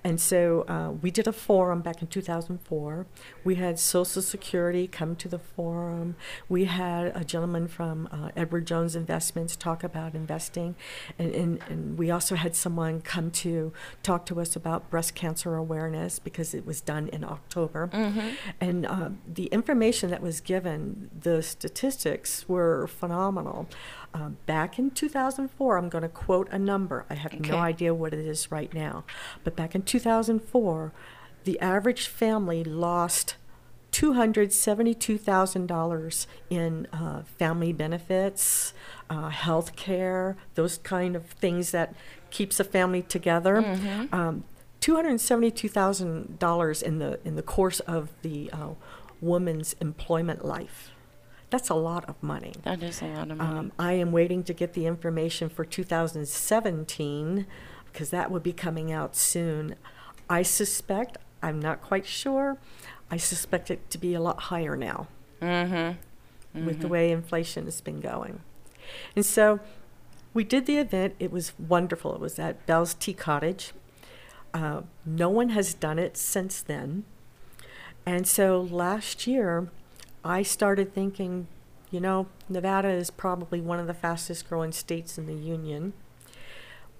And 0.02 0.20
so 0.20 0.62
uh, 0.62 0.92
we 0.92 1.10
did 1.10 1.26
a 1.26 1.32
forum 1.32 1.82
back 1.82 2.00
in 2.00 2.08
2004. 2.08 3.06
We 3.44 3.56
had 3.56 3.78
Social 3.78 4.22
Security 4.22 4.86
come 4.86 5.14
to 5.16 5.28
the 5.28 5.38
forum. 5.38 6.16
We 6.48 6.64
had 6.64 7.12
a 7.14 7.24
gentleman 7.24 7.68
from 7.68 8.08
uh, 8.10 8.30
Edward 8.36 8.66
Jones 8.66 8.96
Investments 8.96 9.56
talk 9.56 9.84
about 9.84 10.14
investing. 10.14 10.74
And, 11.18 11.34
and, 11.34 11.62
and 11.68 11.98
we 11.98 12.10
also 12.10 12.34
had 12.34 12.56
someone 12.56 13.02
come 13.02 13.30
to 13.32 13.72
talk 14.02 14.24
to 14.26 14.40
us 14.40 14.56
about 14.56 14.88
breast 14.90 15.14
cancer 15.14 15.56
awareness 15.56 16.18
because 16.18 16.54
it 16.54 16.64
was 16.64 16.80
done 16.80 17.08
in 17.08 17.22
October. 17.24 17.90
Mhm. 17.92 18.34
And 18.60 18.86
uh, 18.86 19.10
the 19.26 19.46
information 19.46 20.10
that 20.10 20.22
was 20.22 20.40
given, 20.40 21.10
the 21.18 21.42
statistics 21.42 22.48
were 22.48 22.86
phenomenal. 22.86 23.68
Um, 24.12 24.38
back 24.46 24.78
in 24.78 24.90
2004, 24.90 25.78
I'm 25.78 25.88
going 25.88 26.02
to 26.02 26.08
quote 26.08 26.48
a 26.50 26.58
number. 26.58 27.06
I 27.08 27.14
have 27.14 27.32
Okay. 27.34 27.48
no 27.50 27.58
idea 27.58 27.94
what 27.94 28.12
it 28.12 28.26
is 28.26 28.50
right 28.50 28.72
now. 28.74 29.04
But 29.44 29.54
back 29.56 29.74
in 29.74 29.82
2004, 29.82 30.92
the 31.44 31.58
average 31.60 32.08
family 32.08 32.64
lost 32.64 33.36
$272,000 33.92 36.26
in 36.48 36.86
uh, 36.92 37.22
family 37.38 37.72
benefits, 37.72 38.72
uh, 39.08 39.28
health 39.28 39.76
care, 39.76 40.36
those 40.54 40.78
kind 40.78 41.16
of 41.16 41.26
things 41.26 41.70
that 41.72 41.94
keeps 42.30 42.60
a 42.60 42.64
family 42.64 43.02
together. 43.02 43.56
Mhm. 43.62 44.12
Um, 44.12 44.44
$272,000 44.80 46.82
in 46.82 46.98
the 46.98 47.20
in 47.24 47.36
the 47.36 47.42
course 47.42 47.80
of 47.80 48.10
the 48.22 48.50
uh, 48.52 48.70
woman's 49.20 49.74
employment 49.80 50.44
life. 50.44 50.90
That's 51.50 51.68
a 51.68 51.74
lot 51.74 52.08
of 52.08 52.22
money. 52.22 52.54
That 52.62 52.82
is 52.82 53.02
a 53.02 53.06
lot 53.06 53.30
of 53.30 53.38
money. 53.38 53.58
Um, 53.58 53.72
I 53.78 53.94
am 53.94 54.12
waiting 54.12 54.44
to 54.44 54.54
get 54.54 54.72
the 54.74 54.86
information 54.86 55.48
for 55.48 55.64
2017 55.64 57.46
because 57.92 58.10
that 58.10 58.30
will 58.30 58.40
be 58.40 58.52
coming 58.52 58.92
out 58.92 59.16
soon. 59.16 59.74
I 60.28 60.42
suspect, 60.42 61.18
I'm 61.42 61.58
not 61.60 61.82
quite 61.82 62.06
sure, 62.06 62.56
I 63.10 63.16
suspect 63.16 63.70
it 63.70 63.90
to 63.90 63.98
be 63.98 64.14
a 64.14 64.20
lot 64.20 64.42
higher 64.42 64.76
now 64.76 65.08
Mm-hmm. 65.42 66.64
with 66.66 66.80
the 66.80 66.86
Mhm. 66.86 66.90
way 66.90 67.10
inflation 67.10 67.64
has 67.64 67.80
been 67.80 68.00
going. 68.00 68.40
And 69.16 69.26
so 69.26 69.58
we 70.32 70.44
did 70.44 70.66
the 70.66 70.76
event. 70.76 71.14
It 71.18 71.32
was 71.32 71.52
wonderful. 71.58 72.14
It 72.14 72.20
was 72.20 72.38
at 72.38 72.64
Bell's 72.66 72.94
Tea 72.94 73.14
Cottage. 73.14 73.72
Uh, 74.54 74.82
no 75.04 75.28
one 75.28 75.48
has 75.50 75.74
done 75.74 75.98
it 75.98 76.16
since 76.16 76.60
then. 76.60 77.04
And 78.06 78.26
so 78.28 78.60
last 78.60 79.26
year, 79.26 79.68
I 80.24 80.42
started 80.42 80.94
thinking, 80.94 81.46
you 81.90 82.00
know, 82.00 82.26
Nevada 82.48 82.88
is 82.88 83.10
probably 83.10 83.60
one 83.60 83.78
of 83.78 83.86
the 83.86 83.94
fastest 83.94 84.48
growing 84.48 84.72
states 84.72 85.18
in 85.18 85.26
the 85.26 85.34
union. 85.34 85.92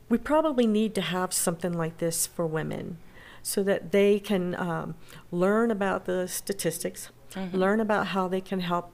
We 0.09 0.19
probably 0.19 0.67
need 0.67 0.95
to 0.97 1.01
have 1.03 1.33
something 1.33 1.73
like 1.73 1.99
this 1.99 2.27
for 2.27 2.47
women 2.47 2.99
so 3.43 3.63
that 3.63 3.93
they 3.93 4.19
can 4.19 4.55
um, 4.57 4.95
learn 5.31 5.71
about 5.71 6.05
the 6.07 6.27
statistics, 6.29 7.11
Mhm. 7.33 7.55
learn 7.55 7.81
about 7.81 8.09
how 8.09 8.27
they 8.27 8.41
can 8.41 8.61
help 8.61 8.93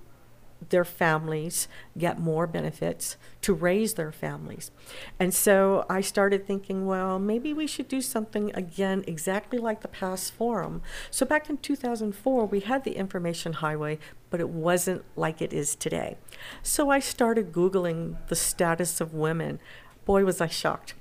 their 0.70 0.84
families 0.84 1.68
get 1.96 2.18
more 2.18 2.46
benefits 2.46 3.16
to 3.42 3.52
raise 3.52 3.94
their 3.94 4.12
families. 4.12 4.70
And 5.18 5.32
so 5.32 5.84
I 5.88 6.00
started 6.00 6.46
thinking, 6.46 6.86
well, 6.86 7.18
maybe 7.18 7.52
we 7.52 7.66
should 7.66 7.88
do 7.88 8.00
something 8.00 8.50
again 8.54 9.04
exactly 9.06 9.58
like 9.58 9.82
the 9.82 9.88
past 9.88 10.32
forum. 10.32 10.82
So 11.10 11.26
back 11.26 11.48
in 11.50 11.58
2004, 11.58 12.46
we 12.46 12.60
had 12.60 12.84
the 12.84 12.96
information 12.96 13.54
highway, 13.54 13.98
but 14.30 14.40
it 14.40 14.48
wasn't 14.48 15.04
like 15.14 15.40
it 15.40 15.52
is 15.52 15.74
today. 15.74 16.16
So 16.62 16.90
I 16.90 16.98
started 16.98 17.52
Googling 17.52 18.16
the 18.28 18.36
status 18.36 19.00
of 19.00 19.14
women. 19.14 19.60
Boy, 20.04 20.24
was 20.24 20.40
I 20.40 20.48
shocked. 20.48 20.94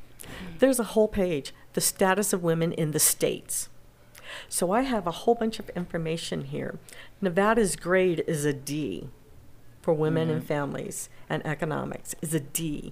There's 0.60 0.80
a 0.80 0.84
whole 0.84 1.08
page, 1.08 1.54
the 1.74 1.82
status 1.82 2.34
of 2.34 2.44
women 2.44 2.72
in 2.72 2.92
the 2.92 3.00
states. 3.00 3.70
So 4.50 4.72
I 4.72 4.82
have 4.82 5.06
a 5.06 5.12
whole 5.12 5.36
bunch 5.36 5.60
of 5.60 5.70
information 5.70 6.46
here. 6.46 6.80
Nevada's 7.22 7.76
grade 7.76 8.24
is 8.28 8.44
a 8.44 8.54
D 8.54 9.10
for 9.86 9.94
women 9.94 10.32
and 10.32 10.42
Mhm. 10.42 10.48
families 10.48 11.10
and 11.30 11.46
economics 11.46 12.16
is 12.20 12.34
a 12.34 12.40
D. 12.40 12.92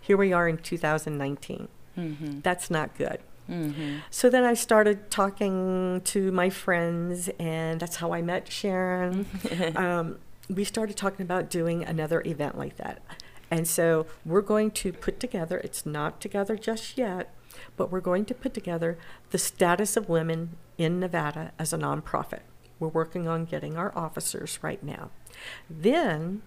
Here 0.00 0.16
we 0.16 0.32
are 0.32 0.48
in 0.48 0.56
2019. 0.58 1.68
Mhm. 1.96 2.42
That's 2.42 2.68
not 2.68 2.98
good. 2.98 3.20
Mhm. 3.48 4.00
So 4.10 4.28
then 4.28 4.42
I 4.42 4.54
started 4.54 5.08
talking 5.08 6.00
to 6.04 6.32
my 6.32 6.50
friends, 6.50 7.30
and 7.38 7.78
that's 7.78 7.96
how 7.96 8.12
I 8.12 8.22
met 8.22 8.50
Sharon. 8.50 9.26
um, 9.76 10.18
we 10.50 10.64
started 10.64 10.96
talking 10.96 11.22
about 11.22 11.48
doing 11.48 11.84
another 11.84 12.20
event 12.26 12.58
like 12.58 12.76
that. 12.76 13.00
And 13.48 13.68
so 13.68 14.06
we're 14.26 14.40
going 14.40 14.72
to 14.82 14.92
put 14.92 15.20
together, 15.20 15.58
it's 15.58 15.86
not 15.86 16.20
together 16.20 16.56
just 16.56 16.98
yet, 16.98 17.32
but 17.76 17.92
we're 17.92 18.00
going 18.00 18.24
to 18.24 18.34
put 18.34 18.52
together 18.52 18.98
the 19.30 19.38
status 19.38 19.96
of 19.96 20.08
women 20.08 20.56
in 20.76 20.98
Nevada 20.98 21.52
as 21.56 21.72
a 21.72 21.78
nonprofit. 21.78 22.40
We're 22.82 22.88
working 22.88 23.28
on 23.28 23.44
getting 23.44 23.76
our 23.76 23.96
officers 23.96 24.58
right 24.60 24.82
now. 24.82 25.10
Then 25.70 26.42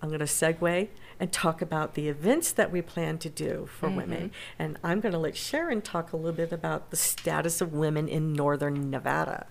I'm 0.00 0.08
going 0.08 0.20
to 0.20 0.24
segue 0.24 0.86
and 1.18 1.32
talk 1.32 1.60
about 1.60 1.94
the 1.94 2.08
events 2.08 2.52
that 2.52 2.70
we 2.70 2.80
plan 2.80 3.18
to 3.18 3.28
do 3.28 3.68
for 3.76 3.90
women. 3.90 4.30
And 4.56 4.78
I'm 4.84 5.00
going 5.00 5.10
to 5.10 5.18
let 5.18 5.36
Sharon 5.36 5.82
talk 5.82 6.12
a 6.12 6.16
little 6.16 6.30
bit 6.30 6.52
about 6.52 6.90
the 6.90 6.96
status 6.96 7.60
of 7.60 7.72
women 7.72 8.06
in 8.06 8.32
northern 8.32 8.88
Nevada. 8.88 9.48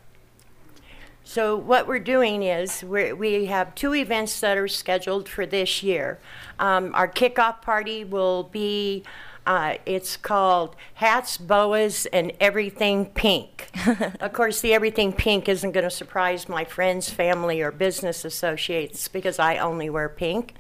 So 1.26 1.58
what 1.58 1.88
we're 1.88 2.00
doing 2.00 2.42
is 2.42 2.86
we're, 2.86 3.14
we 3.18 3.48
have 3.48 3.76
two 3.76 3.94
events 3.94 4.40
that 4.40 4.58
are 4.58 4.70
scheduled 4.70 5.28
for 5.28 5.46
this 5.46 5.84
year. 5.84 6.20
Um, 6.58 6.96
our 6.96 7.10
kickoff 7.10 7.62
party 7.62 8.06
will 8.06 8.44
be. 8.44 9.04
Uh, 9.50 9.74
it's 9.88 10.16
called 10.16 10.76
Hats, 10.94 11.36
Boas, 11.36 12.06
and 12.14 12.32
Everything 12.40 13.08
Pink. 13.08 13.68
of 14.22 14.32
course, 14.32 14.62
the 14.62 14.76
Everything 14.76 15.12
Pink 15.12 15.50
isn't 15.50 15.72
going 15.72 15.86
to 15.86 15.90
surprise 15.90 16.48
my 16.48 16.64
friends, 16.64 17.10
family, 17.10 17.60
or 17.60 17.72
business 17.72 18.24
associates 18.24 19.08
because 19.08 19.40
I 19.40 19.58
only 19.58 19.90
wear 19.90 20.08
pink. 20.08 20.54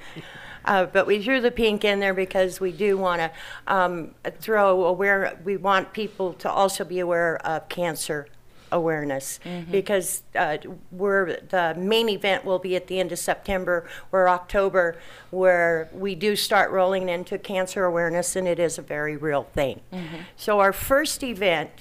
Uh, 0.65 0.87
but 0.87 1.05
we 1.05 1.21
threw 1.21 1.39
the 1.39 1.51
pink 1.51 1.85
in 1.85 1.99
there 1.99 2.15
because 2.15 2.59
we 2.59 2.71
do 2.71 2.97
want 2.97 3.21
to 3.21 3.31
um, 3.67 4.15
throw 4.39 4.85
aware. 4.85 5.39
We 5.43 5.55
want 5.55 5.93
people 5.93 6.33
to 6.33 6.49
also 6.49 6.83
be 6.83 6.97
aware 6.97 7.37
of 7.45 7.69
cancer 7.69 8.27
awareness 8.71 9.39
Mhm. 9.45 9.71
because 9.71 10.23
uh, 10.35 10.57
we're 10.91 11.37
the 11.49 11.75
main 11.77 12.09
event 12.09 12.45
will 12.45 12.59
be 12.59 12.75
at 12.75 12.87
the 12.87 12.99
end 12.99 13.11
of 13.11 13.19
September 13.19 13.87
or 14.11 14.29
October, 14.29 14.95
where 15.31 15.89
we 15.93 16.15
do 16.15 16.35
start 16.35 16.71
rolling 16.71 17.09
into 17.09 17.37
cancer 17.37 17.85
awareness, 17.85 18.35
and 18.35 18.47
it 18.47 18.59
is 18.59 18.77
a 18.77 18.81
very 18.81 19.15
real 19.17 19.43
thing. 19.53 19.81
Mhm. 19.93 20.23
So 20.35 20.59
our 20.59 20.73
first 20.73 21.23
event 21.23 21.71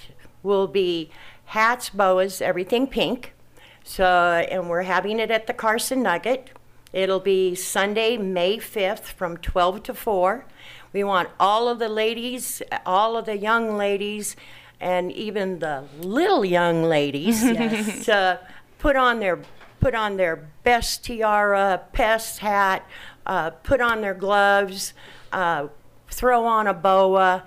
will 0.42 0.66
be 0.66 1.11
hats, 1.46 1.88
boas, 1.88 2.40
everything 2.40 2.87
pink. 2.87 3.33
So, 3.85 4.05
and 4.05 4.68
we're 4.68 4.83
having 4.83 5.18
it 5.18 5.31
at 5.31 5.46
the 5.46 5.55
Carson 5.55 6.03
Nugget. 6.03 6.51
It'll 6.92 7.20
be 7.20 7.55
Sunday, 7.55 8.16
May 8.16 8.59
5th 8.59 9.07
from 9.12 9.37
12 9.38 9.83
to 9.85 9.94
4. 9.94 10.44
We 10.92 11.05
want 11.05 11.29
all 11.38 11.68
of 11.68 11.79
the 11.79 11.88
ladies, 11.88 12.62
all 12.87 13.16
of 13.16 13.27
the 13.27 13.37
young 13.37 13.77
ladies, 13.77 14.37
and 14.81 15.11
even 15.12 15.59
the 15.59 15.85
little 16.01 16.45
young 16.45 16.83
ladies 16.85 17.43
Yes. 17.45 18.05
to 18.07 18.41
put 18.79 18.97
on 18.97 19.21
their 19.21 19.41
put 19.81 19.95
on 19.95 20.17
their 20.17 20.49
best 20.64 21.05
tiara, 21.05 21.83
best 21.93 22.41
hat, 22.41 22.85
uh, 23.27 23.51
put 23.51 23.81
on 23.81 24.01
their 24.01 24.14
gloves, 24.14 24.93
uh, 25.33 25.69
throw 26.11 26.45
on 26.45 26.67
a 26.67 26.75
boa, 26.75 27.45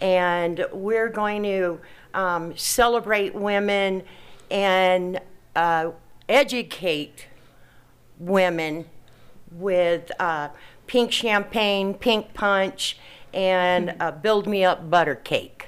and 0.00 0.64
we're 0.72 1.10
going 1.10 1.42
to 1.42 1.78
um, 2.14 2.56
celebrate 2.56 3.34
women 3.34 4.02
and 4.50 5.20
uh, 5.54 5.90
educate 6.26 7.26
women 8.18 8.86
with 9.50 10.10
uh, 10.18 10.48
pink 10.86 11.12
champagne, 11.12 11.92
pink 11.92 12.32
punch, 12.32 12.96
and 13.34 13.94
uh, 14.00 14.10
build 14.10 14.46
me 14.46 14.64
up 14.64 14.88
butter 14.88 15.14
cake. 15.16 15.63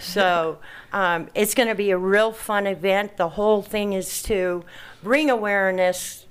So 0.00 0.58
um, 0.92 1.28
it's 1.34 1.54
going 1.54 1.68
to 1.68 1.74
be 1.74 1.90
a 1.90 1.98
real 1.98 2.32
fun 2.32 2.66
event. 2.66 3.16
The 3.16 3.30
whole 3.30 3.62
thing 3.62 3.92
is 3.92 4.22
to 4.24 4.64
bring 5.02 5.30
awareness 5.30 6.26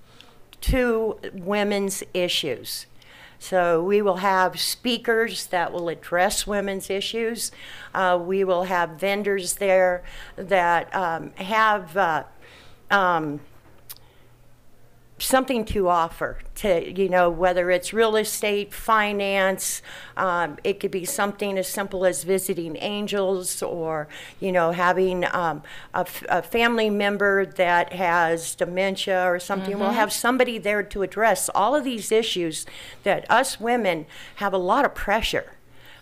to 0.61 1.19
women's 1.33 2.03
issues. 2.13 2.85
So 3.39 3.83
we 3.83 4.01
will 4.01 4.17
have 4.17 4.59
speakers 4.59 5.47
that 5.47 5.71
will 5.71 5.89
address 5.89 6.47
women's 6.47 6.89
issues. 6.89 7.51
Uh, 7.93 8.19
we 8.21 8.43
will 8.43 8.63
have 8.63 8.91
vendors 8.91 9.55
there 9.55 10.03
that 10.35 10.93
um, 10.95 11.31
have 11.35 11.95
uh, 11.95 12.23
um, 12.89 13.39
something 15.19 15.65
to 15.65 15.87
offer 15.87 16.37
to 16.53 16.99
you 16.99 17.09
know 17.09 17.27
whether 17.29 17.71
it's 17.71 17.91
real 17.91 18.15
estate 18.15 18.71
finance 18.73 19.81
um, 20.15 20.57
it 20.63 20.79
could 20.79 20.91
be 20.91 21.05
something 21.05 21.57
as 21.57 21.67
simple 21.67 22.05
as 22.05 22.23
visiting 22.23 22.77
angels 22.77 23.63
or 23.63 24.07
you 24.39 24.51
know 24.51 24.71
having 24.71 25.25
um, 25.33 25.63
a, 25.95 25.99
f- 26.01 26.23
a 26.29 26.41
family 26.43 26.89
member 26.89 27.45
that 27.45 27.93
has 27.93 28.53
dementia 28.55 29.23
or 29.25 29.39
something 29.39 29.79
we'll 29.79 29.89
Mhm. 29.89 29.93
have 29.95 30.13
somebody 30.13 30.59
there 30.59 30.83
to 30.83 31.01
address 31.01 31.49
all 31.55 31.73
of 31.73 31.83
these 31.83 32.11
issues 32.11 32.65
that 33.03 33.25
us 33.29 33.59
women 33.59 34.05
have 34.35 34.53
a 34.53 34.57
lot 34.59 34.85
of 34.85 34.93
pressure 34.93 35.51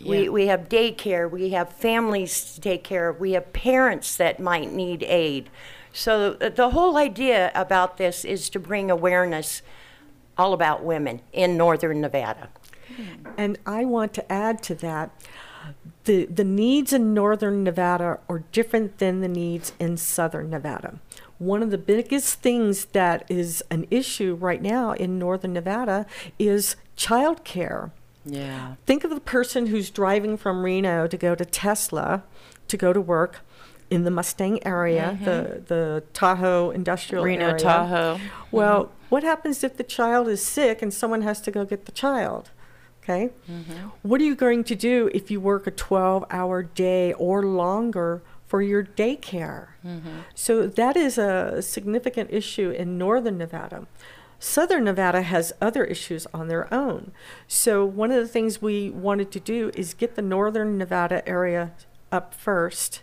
we, 0.06 0.24
Yeah. 0.24 0.30
we 0.30 0.48
have 0.48 0.68
daycare, 0.68 1.32
we 1.32 1.52
have 1.52 1.70
families 1.70 2.54
to 2.56 2.60
take 2.62 2.84
care 2.84 3.08
of, 3.08 3.20
we 3.22 3.32
have 3.32 3.54
parents 3.54 4.18
that 4.18 4.42
might 4.42 4.70
need 4.74 5.04
aid. 5.04 5.50
So 5.96 6.34
the 6.34 6.72
whole 6.72 6.98
idea 6.98 7.52
about 7.56 7.98
this 7.98 8.26
is 8.26 8.50
to 8.50 8.60
bring 8.60 8.92
awareness 8.92 9.62
all 10.38 10.52
about 10.52 10.84
women 10.84 11.22
in 11.32 11.56
northern 11.56 12.02
Nevada. 12.02 12.50
Hmm. 12.96 13.28
And 13.38 13.58
I 13.66 13.86
want 13.86 14.14
to 14.16 14.32
add 14.32 14.62
to 14.64 14.76
that 14.76 15.12
the 16.04 16.26
the 16.26 16.44
needs 16.44 16.92
in 16.92 17.14
northern 17.14 17.64
Nevada 17.64 18.20
are 18.28 18.44
different 18.52 18.98
than 18.98 19.22
the 19.22 19.30
needs 19.30 19.72
in 19.80 19.96
southern 19.96 20.50
Nevada. 20.50 21.00
One 21.40 21.64
of 21.64 21.72
the 21.72 21.78
biggest 21.78 22.42
things 22.42 22.86
that 22.86 23.26
is 23.30 23.64
an 23.72 23.88
issue 23.90 24.36
right 24.36 24.62
now 24.62 24.92
in 24.92 25.18
northern 25.18 25.54
Nevada 25.54 26.06
is 26.38 26.76
childcare. 26.98 27.92
Yeah. 28.26 28.76
Think 28.86 29.06
of 29.06 29.12
the 29.12 29.20
person 29.22 29.68
who's 29.68 29.90
driving 29.90 30.36
from 30.36 30.64
Reno 30.64 31.08
to 31.08 31.18
go 31.18 31.36
to 31.36 31.46
Tesla 31.46 32.24
to 32.68 32.78
go 32.78 32.94
to 32.94 33.02
work 33.02 33.42
in 33.90 34.04
the 34.04 34.12
Mustang 34.12 34.66
area, 34.66 35.12
mm-hmm. 35.14 35.26
the 35.26 35.64
the 35.68 36.04
Tahoe 36.14 36.72
industrial 36.72 37.24
Reno, 37.24 37.50
area. 37.50 37.60
Tahoe. 37.60 38.20
Well, 38.52 38.86
mm-hmm. 38.86 38.94
what 39.10 39.24
happens 39.24 39.64
if 39.64 39.78
the 39.78 39.84
child 39.84 40.28
is 40.28 40.44
sick 40.44 40.82
and 40.82 40.94
someone 40.94 41.22
has 41.22 41.42
to 41.42 41.52
go 41.52 41.66
get 41.66 41.86
the 41.86 41.92
child? 41.92 42.52
Okay? 43.04 43.30
Mm-hmm. 43.50 43.90
What 44.02 44.20
are 44.22 44.24
you 44.24 44.36
going 44.36 44.64
to 44.64 44.76
do 44.76 45.12
if 45.14 45.30
you 45.30 45.40
work 45.40 45.68
a 45.68 45.72
12-hour 45.72 46.64
day 46.64 47.14
or 47.14 47.44
longer 47.44 48.24
for 48.48 48.64
your 48.64 48.84
daycare? 48.84 49.68
So 50.34 50.66
that 50.66 50.98
is 50.98 51.20
a 51.20 51.62
significant 51.62 52.32
issue 52.32 52.72
in 52.72 52.98
northern 52.98 53.38
Nevada. 53.38 53.86
Southern 54.40 54.86
Nevada 54.86 55.22
has 55.22 55.54
other 55.62 55.84
issues 55.84 56.26
on 56.34 56.48
their 56.48 56.72
own. 56.74 57.12
So 57.48 57.86
one 57.86 58.12
of 58.12 58.18
the 58.18 58.28
things 58.28 58.62
we 58.62 58.90
wanted 58.90 59.32
to 59.32 59.40
do 59.40 59.72
is 59.76 59.94
get 59.94 60.16
the 60.16 60.22
northern 60.22 60.78
Nevada 60.78 61.28
area 61.30 61.74
up 62.12 62.34
first, 62.34 63.02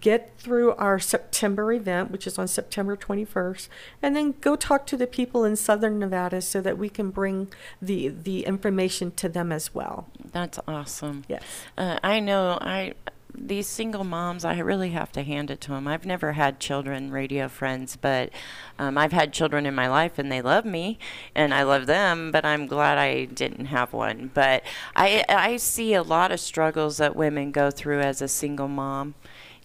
get 0.00 0.32
through 0.38 0.72
our 0.72 0.98
September 0.98 1.72
event, 1.72 2.10
which 2.10 2.26
is 2.26 2.38
on 2.38 2.48
September 2.48 2.96
21st, 2.96 3.68
and 4.02 4.16
then 4.16 4.34
go 4.40 4.56
talk 4.56 4.86
to 4.86 4.96
the 4.96 5.06
people 5.06 5.44
in 5.44 5.56
southern 5.56 5.98
Nevada 5.98 6.40
so 6.40 6.60
that 6.60 6.78
we 6.78 6.88
can 6.88 7.10
bring 7.10 7.48
the 7.80 8.08
the 8.08 8.44
information 8.46 9.10
to 9.12 9.28
them 9.28 9.52
as 9.52 9.74
well. 9.74 10.08
That's 10.32 10.58
awesome. 10.66 11.24
Yes. 11.28 11.42
Uh, 11.76 11.98
I 12.02 12.20
know 12.20 12.58
I 12.60 12.94
these 13.34 13.66
single 13.66 14.04
moms, 14.04 14.44
I 14.44 14.58
really 14.58 14.90
have 14.90 15.10
to 15.12 15.22
hand 15.22 15.50
it 15.50 15.60
to 15.62 15.70
them. 15.70 15.88
I've 15.88 16.04
never 16.04 16.32
had 16.32 16.60
children, 16.60 17.10
radio 17.10 17.48
friends, 17.48 17.96
but 17.96 18.30
um, 18.78 18.98
I've 18.98 19.12
had 19.12 19.32
children 19.32 19.64
in 19.64 19.74
my 19.74 19.88
life 19.88 20.18
and 20.18 20.30
they 20.30 20.42
love 20.42 20.64
me 20.64 20.98
and 21.34 21.54
I 21.54 21.62
love 21.62 21.86
them, 21.86 22.30
but 22.30 22.44
I'm 22.44 22.66
glad 22.66 22.98
I 22.98 23.24
didn't 23.24 23.66
have 23.66 23.92
one. 23.92 24.30
But 24.34 24.62
I, 24.94 25.24
I 25.28 25.56
see 25.56 25.94
a 25.94 26.02
lot 26.02 26.30
of 26.30 26.40
struggles 26.40 26.98
that 26.98 27.16
women 27.16 27.52
go 27.52 27.70
through 27.70 28.00
as 28.00 28.20
a 28.20 28.28
single 28.28 28.68
mom 28.68 29.14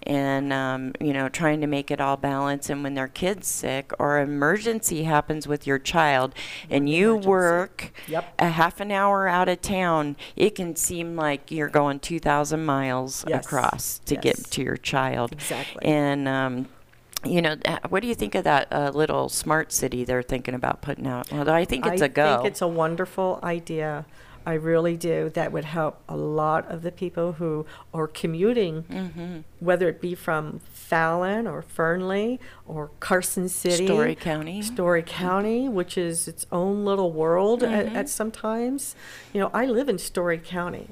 and 0.08 0.52
um, 0.54 0.94
you 1.00 1.14
know 1.14 1.28
trying 1.30 1.62
to 1.62 1.68
make 1.68 1.92
it 1.92 2.02
all 2.02 2.18
balance 2.18 2.70
and 2.70 2.82
when 2.84 2.96
their 2.96 3.08
kid's 3.10 3.48
sick 3.48 3.92
or 4.00 4.20
emergency 4.20 5.04
happens 5.04 5.48
with 5.48 5.68
your 5.68 5.78
child 5.78 6.34
and 6.70 6.90
you 6.90 7.16
work 7.16 7.92
Yep. 8.08 8.34
a 8.40 8.50
half 8.50 8.80
an 8.80 8.92
hour 8.92 9.28
out 9.28 9.50
of 9.50 9.62
town 9.62 10.16
it 10.36 10.56
can 10.56 10.76
seem 10.76 11.16
like 11.16 11.52
you're 11.52 11.68
going 11.70 12.00
2000 12.00 12.66
miles 12.66 13.24
Yes. 13.28 13.46
across 13.46 14.00
to 14.06 14.16
Yes. 14.16 14.24
get 14.24 14.36
to 14.52 14.64
your 14.64 14.78
child 14.78 15.34
Exactly. 15.34 15.84
and 15.86 16.28
um, 16.28 16.68
you 17.26 17.42
know, 17.42 17.56
uh, 17.66 17.80
what 17.90 18.02
do 18.04 18.08
you 18.08 18.14
think 18.16 18.36
of 18.36 18.44
that 18.44 18.68
uh, 18.72 18.92
little 18.94 19.28
smart 19.28 19.74
city 19.74 20.04
they're 20.06 20.22
thinking 20.22 20.54
about 20.54 20.82
putting 20.82 21.08
out? 21.08 21.30
Well, 21.32 21.50
I 21.50 21.66
think 21.66 21.86
it's 21.86 22.02
I 22.02 22.06
a 22.06 22.10
go. 22.10 22.34
I 22.34 22.36
think 22.38 22.48
it's 22.48 22.62
a 22.62 22.68
wonderful 22.68 23.40
idea. 23.44 24.06
I 24.48 24.54
really 24.54 24.96
do. 24.96 25.30
That 25.30 25.52
would 25.52 25.66
help 25.66 26.00
a 26.08 26.16
lot 26.16 26.72
of 26.72 26.82
the 26.82 26.92
people 26.92 27.34
who 27.34 27.66
are 27.94 28.08
commuting, 28.08 28.84
Mhm. 28.90 29.44
whether 29.60 29.90
it 29.90 30.00
be 30.00 30.16
from 30.16 30.60
Fallon 30.72 31.46
or 31.48 31.62
Fernley 31.62 32.40
or 32.66 32.92
Carson 33.02 33.50
City, 33.50 33.86
Storey 33.86 34.16
County. 34.16 34.62
Storey 34.62 35.04
County, 35.06 35.68
which 35.68 35.98
is 35.98 36.30
its 36.30 36.46
own 36.50 36.86
little 36.86 37.12
world 37.12 37.62
at, 37.62 37.88
Mhm. 37.88 37.96
at 37.96 38.08
some 38.08 38.32
times. 38.32 38.96
You 39.34 39.42
know, 39.42 39.52
I 39.54 39.66
live 39.66 39.90
in 39.90 39.98
Storey 39.98 40.38
County. 40.40 40.88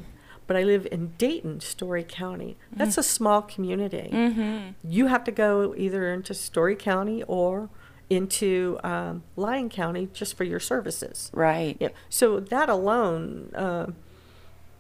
But 0.48 0.58
I 0.58 0.64
live 0.64 0.86
in 0.92 1.14
Dayton, 1.18 1.62
Storey 1.62 2.04
County. 2.08 2.58
That's 2.72 2.96
Mm. 2.96 3.00
a 3.00 3.04
small 3.04 3.42
community. 3.42 4.10
Mhm. 4.12 4.74
You 4.84 5.08
have 5.08 5.24
to 5.24 5.32
go 5.32 5.74
either 5.78 6.12
into 6.14 6.34
Storey 6.36 6.76
County 6.76 7.24
or 7.24 7.70
into 8.10 8.80
um, 8.84 9.24
Lyon 9.36 9.70
County 9.70 10.10
just 10.14 10.38
for 10.38 10.44
your 10.44 10.60
services. 10.60 11.32
Right. 11.34 11.78
Yeah. 11.80 11.90
So 12.10 12.40
that 12.40 12.70
alone, 12.70 13.52
uh, 13.56 13.88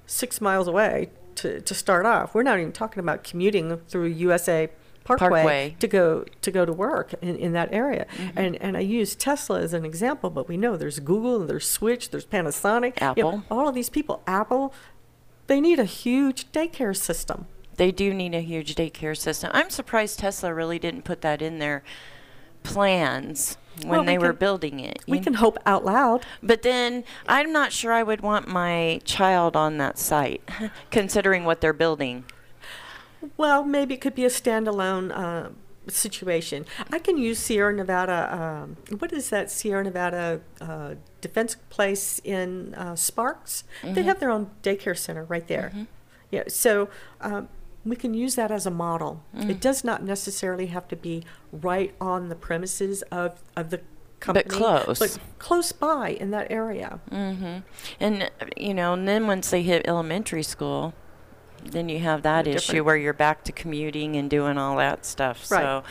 six 0.05 0.39
miles 0.39 0.67
away 0.67 1.09
to, 1.35 1.61
to 1.61 1.73
start 1.73 2.05
off. 2.05 2.33
We're 2.33 2.43
not 2.43 2.59
even 2.59 2.71
talking 2.71 2.99
about 2.99 3.23
commuting 3.23 3.77
through 3.87 4.07
USA 4.07 4.69
Parkway, 5.03 5.29
Parkway. 5.29 5.75
to 5.79 5.87
go 5.87 6.25
to 6.41 6.51
go 6.51 6.65
to 6.65 6.73
work 6.73 7.13
in, 7.21 7.35
in 7.35 7.53
that 7.53 7.71
area. 7.71 8.07
Mm-hmm. 8.17 8.39
And 8.39 8.55
and 8.55 8.75
I 8.75 8.79
use 8.79 9.15
Tesla 9.15 9.61
as 9.61 9.71
an 9.73 9.85
example, 9.85 10.31
but 10.31 10.47
we 10.47 10.57
know 10.57 10.77
there's 10.77 10.99
Google, 10.99 11.45
there's 11.45 11.69
Switch, 11.69 12.09
there's 12.09 12.25
Panasonic, 12.25 12.99
you 13.15 13.23
know, 13.23 13.29
Apple. 13.29 13.43
all 13.51 13.69
of 13.69 13.75
these 13.75 13.89
people. 13.89 14.23
Apple, 14.25 14.73
they 15.45 15.61
need 15.61 15.77
a 15.77 15.85
huge 15.85 16.51
daycare 16.51 16.97
system. 16.97 17.45
They 17.75 17.91
do 17.91 18.15
need 18.15 18.33
a 18.33 18.41
huge 18.41 18.73
daycare 18.73 19.15
system. 19.15 19.51
I'm 19.53 19.69
surprised 19.69 20.17
Tesla 20.17 20.51
really 20.53 20.79
didn't 20.79 21.03
put 21.03 21.21
that 21.21 21.41
in 21.41 21.59
their 21.59 21.83
plans 22.65 23.57
when 23.81 23.89
Well, 23.89 23.99
we 24.01 24.05
they 24.07 24.17
were 24.17 24.33
building 24.33 24.79
it. 24.79 24.99
We 25.07 25.19
can 25.19 25.35
hope 25.35 25.57
out 25.65 25.83
loud. 25.85 26.25
But 26.41 26.61
then 26.61 27.03
I'm 27.27 27.51
not 27.51 27.71
sure 27.71 27.91
I 27.93 28.03
would 28.03 28.21
want 28.21 28.47
my 28.47 28.99
child 29.03 29.55
on 29.55 29.77
that 29.77 29.97
site, 29.99 30.41
considering 30.91 31.43
what 31.45 31.61
they're 31.61 31.73
building. 31.73 32.23
Well, 33.37 33.63
maybe 33.63 33.95
it 33.95 34.01
could 34.01 34.15
be 34.15 34.25
a 34.25 34.29
standalone 34.29 35.11
uh, 35.15 35.49
situation. 35.87 36.65
I 36.91 36.99
can 36.99 37.17
use 37.17 37.39
Sierra 37.39 37.73
Nevada. 37.73 38.29
Um, 38.33 38.77
what 38.99 39.11
is 39.11 39.29
that 39.29 39.49
Sierra 39.51 39.83
Nevada 39.83 40.41
uh, 40.61 40.95
Defense 41.21 41.55
Place 41.69 42.21
in 42.23 42.73
uh, 42.75 42.95
Sparks? 42.95 43.63
They 43.83 44.01
Mhm. 44.01 44.05
have 44.05 44.19
their 44.19 44.29
own 44.29 44.51
daycare 44.63 44.97
center 44.97 45.23
right 45.25 45.47
there. 45.47 45.71
Yeah, 46.31 46.43
so 46.47 46.89
um, 47.21 47.49
we 47.85 47.95
can 47.95 48.13
use 48.13 48.35
that 48.35 48.51
as 48.51 48.65
a 48.65 48.71
model. 48.71 49.23
Mm. 49.35 49.49
It 49.49 49.61
does 49.61 49.83
not 49.83 50.03
necessarily 50.03 50.67
have 50.67 50.87
to 50.89 50.95
be 50.95 51.23
right 51.51 51.93
on 52.01 52.29
the 52.29 52.35
premises 52.35 53.03
of 53.03 53.41
of 53.55 53.69
the 53.69 53.81
company, 54.19 54.43
but 54.47 54.51
close. 54.51 54.99
but 54.99 55.17
close 55.39 55.71
by 55.71 56.09
in 56.09 56.31
that 56.31 56.51
area. 56.51 56.99
Mm-hmm. 57.11 57.59
And 57.99 58.31
you 58.57 58.73
know, 58.73 58.93
and 58.93 59.07
then 59.07 59.27
once 59.27 59.49
they 59.51 59.61
hit 59.61 59.87
elementary 59.87 60.43
school, 60.43 60.93
then 61.63 61.89
you 61.89 61.99
have 61.99 62.23
that 62.23 62.45
Different. 62.45 62.63
issue 62.63 62.83
where 62.83 62.97
you're 62.97 63.13
back 63.13 63.43
to 63.45 63.51
commuting 63.51 64.15
and 64.15 64.29
doing 64.29 64.57
all 64.57 64.77
that 64.77 65.05
stuff. 65.05 65.49
Right. 65.51 65.61
So, 65.61 65.83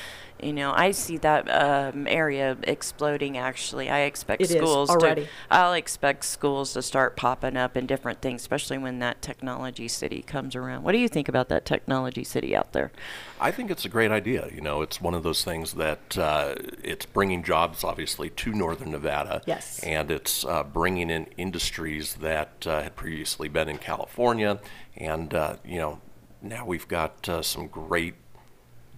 you 0.43 0.53
know, 0.53 0.73
I 0.75 0.91
see 0.91 1.17
that 1.19 1.49
um, 1.51 2.07
area 2.07 2.57
exploding. 2.65 3.39
Actually, 3.39 3.89
I 3.89 4.01
expect 4.01 4.43
It 4.43 4.51
is 4.51 4.57
schools 4.57 4.91
already. 4.91 5.23
to. 5.23 5.29
I'll 5.51 5.73
expect 5.73 6.25
schools 6.25 6.73
to 6.75 6.83
start 6.83 7.17
popping 7.17 7.57
up 7.57 7.77
and 7.77 7.89
different 7.89 8.21
things, 8.21 8.43
especially 8.43 8.79
when 8.79 8.99
that 8.99 9.23
technology 9.23 9.89
city 9.89 10.23
comes 10.23 10.55
around. 10.55 10.83
What 10.83 10.93
do 10.93 10.99
you 10.99 11.09
think 11.09 11.29
about 11.29 11.49
that 11.49 11.65
technology 11.65 12.25
city 12.25 12.55
out 12.55 12.73
there? 12.73 12.93
I 13.41 13.51
think 13.51 13.71
it's 13.71 13.85
a 13.85 13.89
great 13.89 14.11
idea. 14.11 14.49
You 14.53 14.61
know, 14.61 14.83
it's 14.83 15.01
one 15.01 15.15
of 15.15 15.23
those 15.23 15.45
things 15.45 15.75
that 15.75 16.19
uh, 16.19 16.55
it's 16.83 17.07
bringing 17.07 17.43
jobs, 17.43 17.85
obviously, 17.85 18.31
to 18.31 18.53
Northern 18.53 18.91
Nevada. 18.91 19.43
Yes. 19.47 19.79
And 19.81 20.11
it's 20.11 20.45
uh, 20.45 20.65
bringing 20.65 21.11
in 21.11 21.27
industries 21.37 22.15
that 22.17 22.67
uh, 22.67 22.83
had 22.83 22.97
previously 22.97 23.49
been 23.49 23.69
in 23.69 23.79
California. 23.79 24.61
And, 24.97 25.33
uh, 25.33 25.57
you 25.65 25.79
know, 25.79 26.01
now 26.43 26.67
we've 26.67 26.87
got 26.89 27.29
uh, 27.29 27.43
some 27.43 27.69
great 27.69 28.15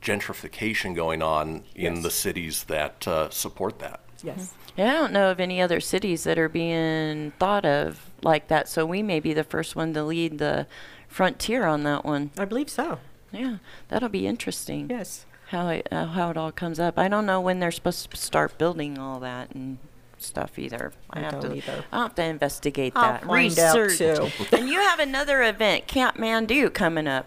gentrification 0.02 0.94
going 0.94 1.22
on 1.22 1.64
in 1.74 1.94
Yes. 1.94 2.02
the 2.02 2.10
cities 2.10 2.64
that 2.64 3.06
uh, 3.08 3.30
support 3.30 3.78
that. 3.80 4.00
Yes. 4.22 4.54
Yeah, 4.76 4.90
I 4.90 4.92
don't 4.94 5.12
know 5.12 5.30
of 5.30 5.40
any 5.40 5.60
other 5.60 5.80
cities 5.80 6.24
that 6.24 6.38
are 6.38 6.48
being 6.48 7.32
thought 7.38 7.64
of 7.64 8.10
like 8.22 8.48
that. 8.48 8.68
So 8.68 8.84
we 8.86 9.02
may 9.02 9.20
be 9.20 9.32
the 9.32 9.44
first 9.44 9.76
one 9.76 9.92
to 9.94 10.02
lead 10.02 10.38
the 10.38 10.66
frontier 11.08 11.64
on 11.66 11.82
that 11.84 12.04
one. 12.04 12.30
I 12.38 12.44
believe 12.44 12.68
so. 12.70 12.98
Yeah, 13.32 13.56
that'll 13.88 14.08
be 14.08 14.26
interesting. 14.26 14.88
Yes. 14.90 15.26
How 15.50 15.68
it 15.68 15.86
uh, 15.92 16.06
how 16.06 16.30
it 16.30 16.36
all 16.36 16.50
comes 16.52 16.80
up. 16.80 16.98
I 16.98 17.08
don't 17.08 17.24
know 17.26 17.40
when 17.40 17.60
they're 17.60 17.70
supposed 17.70 18.10
to 18.10 18.16
start 18.16 18.58
building 18.58 18.98
all 18.98 19.20
that 19.20 19.54
and 19.54 19.78
stuff 20.18 20.58
either. 20.58 20.92
I, 21.10 21.20
I 21.20 21.22
have 21.22 21.32
don't 21.40 21.50
to. 21.52 21.56
either. 21.56 21.84
I 21.92 22.02
have 22.02 22.14
to 22.16 22.24
investigate 22.24 22.94
I'll 22.96 23.12
that. 23.12 23.24
find 23.24 23.58
out, 23.58 23.76
Research. 23.78 24.38
too. 24.40 24.56
and 24.56 24.68
you 24.68 24.80
have 24.80 24.98
another 24.98 25.42
event, 25.42 25.86
Camp 25.86 26.16
Mandu, 26.16 26.72
coming 26.72 27.06
up. 27.06 27.26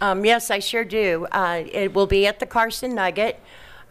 Um, 0.00 0.24
yes, 0.24 0.50
I 0.50 0.58
sure 0.58 0.84
do. 0.84 1.26
Uh, 1.32 1.64
it 1.70 1.94
will 1.94 2.06
be 2.06 2.26
at 2.26 2.40
the 2.40 2.46
Carson 2.46 2.94
Nugget. 2.94 3.40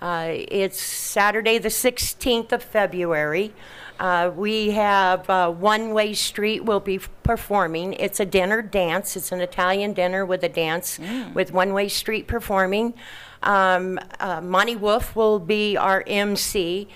Uh, 0.01 0.27
it's 0.29 0.79
Saturday, 0.79 1.57
the 1.57 1.69
16th 1.69 2.51
of 2.51 2.61
February. 2.61 3.53
Uh, 3.99 4.31
we 4.35 4.71
have 4.71 5.27
uh, 5.29 5.49
One 5.49 5.91
Way 5.91 6.13
Street 6.13 6.63
will 6.63 6.79
be 6.79 6.99
performing. 7.23 7.93
It's 7.93 8.19
a 8.19 8.25
dinner 8.25 8.61
dance. 8.61 9.15
It's 9.15 9.31
an 9.31 9.41
Italian 9.41 9.93
dinner 9.93 10.23
with 10.23 10.43
a 10.43 10.49
dance 10.49 10.99
with 11.33 11.51
One 11.51 11.73
Way 11.73 11.87
Street 11.87 12.27
performing. 12.27 12.93
Um, 13.41 13.99
uh, 14.19 14.41
Monty 14.41 14.75
Wolf 14.75 15.15
will 15.15 15.39
be 15.39 15.77
our 15.77 16.03
MC, 16.05 16.87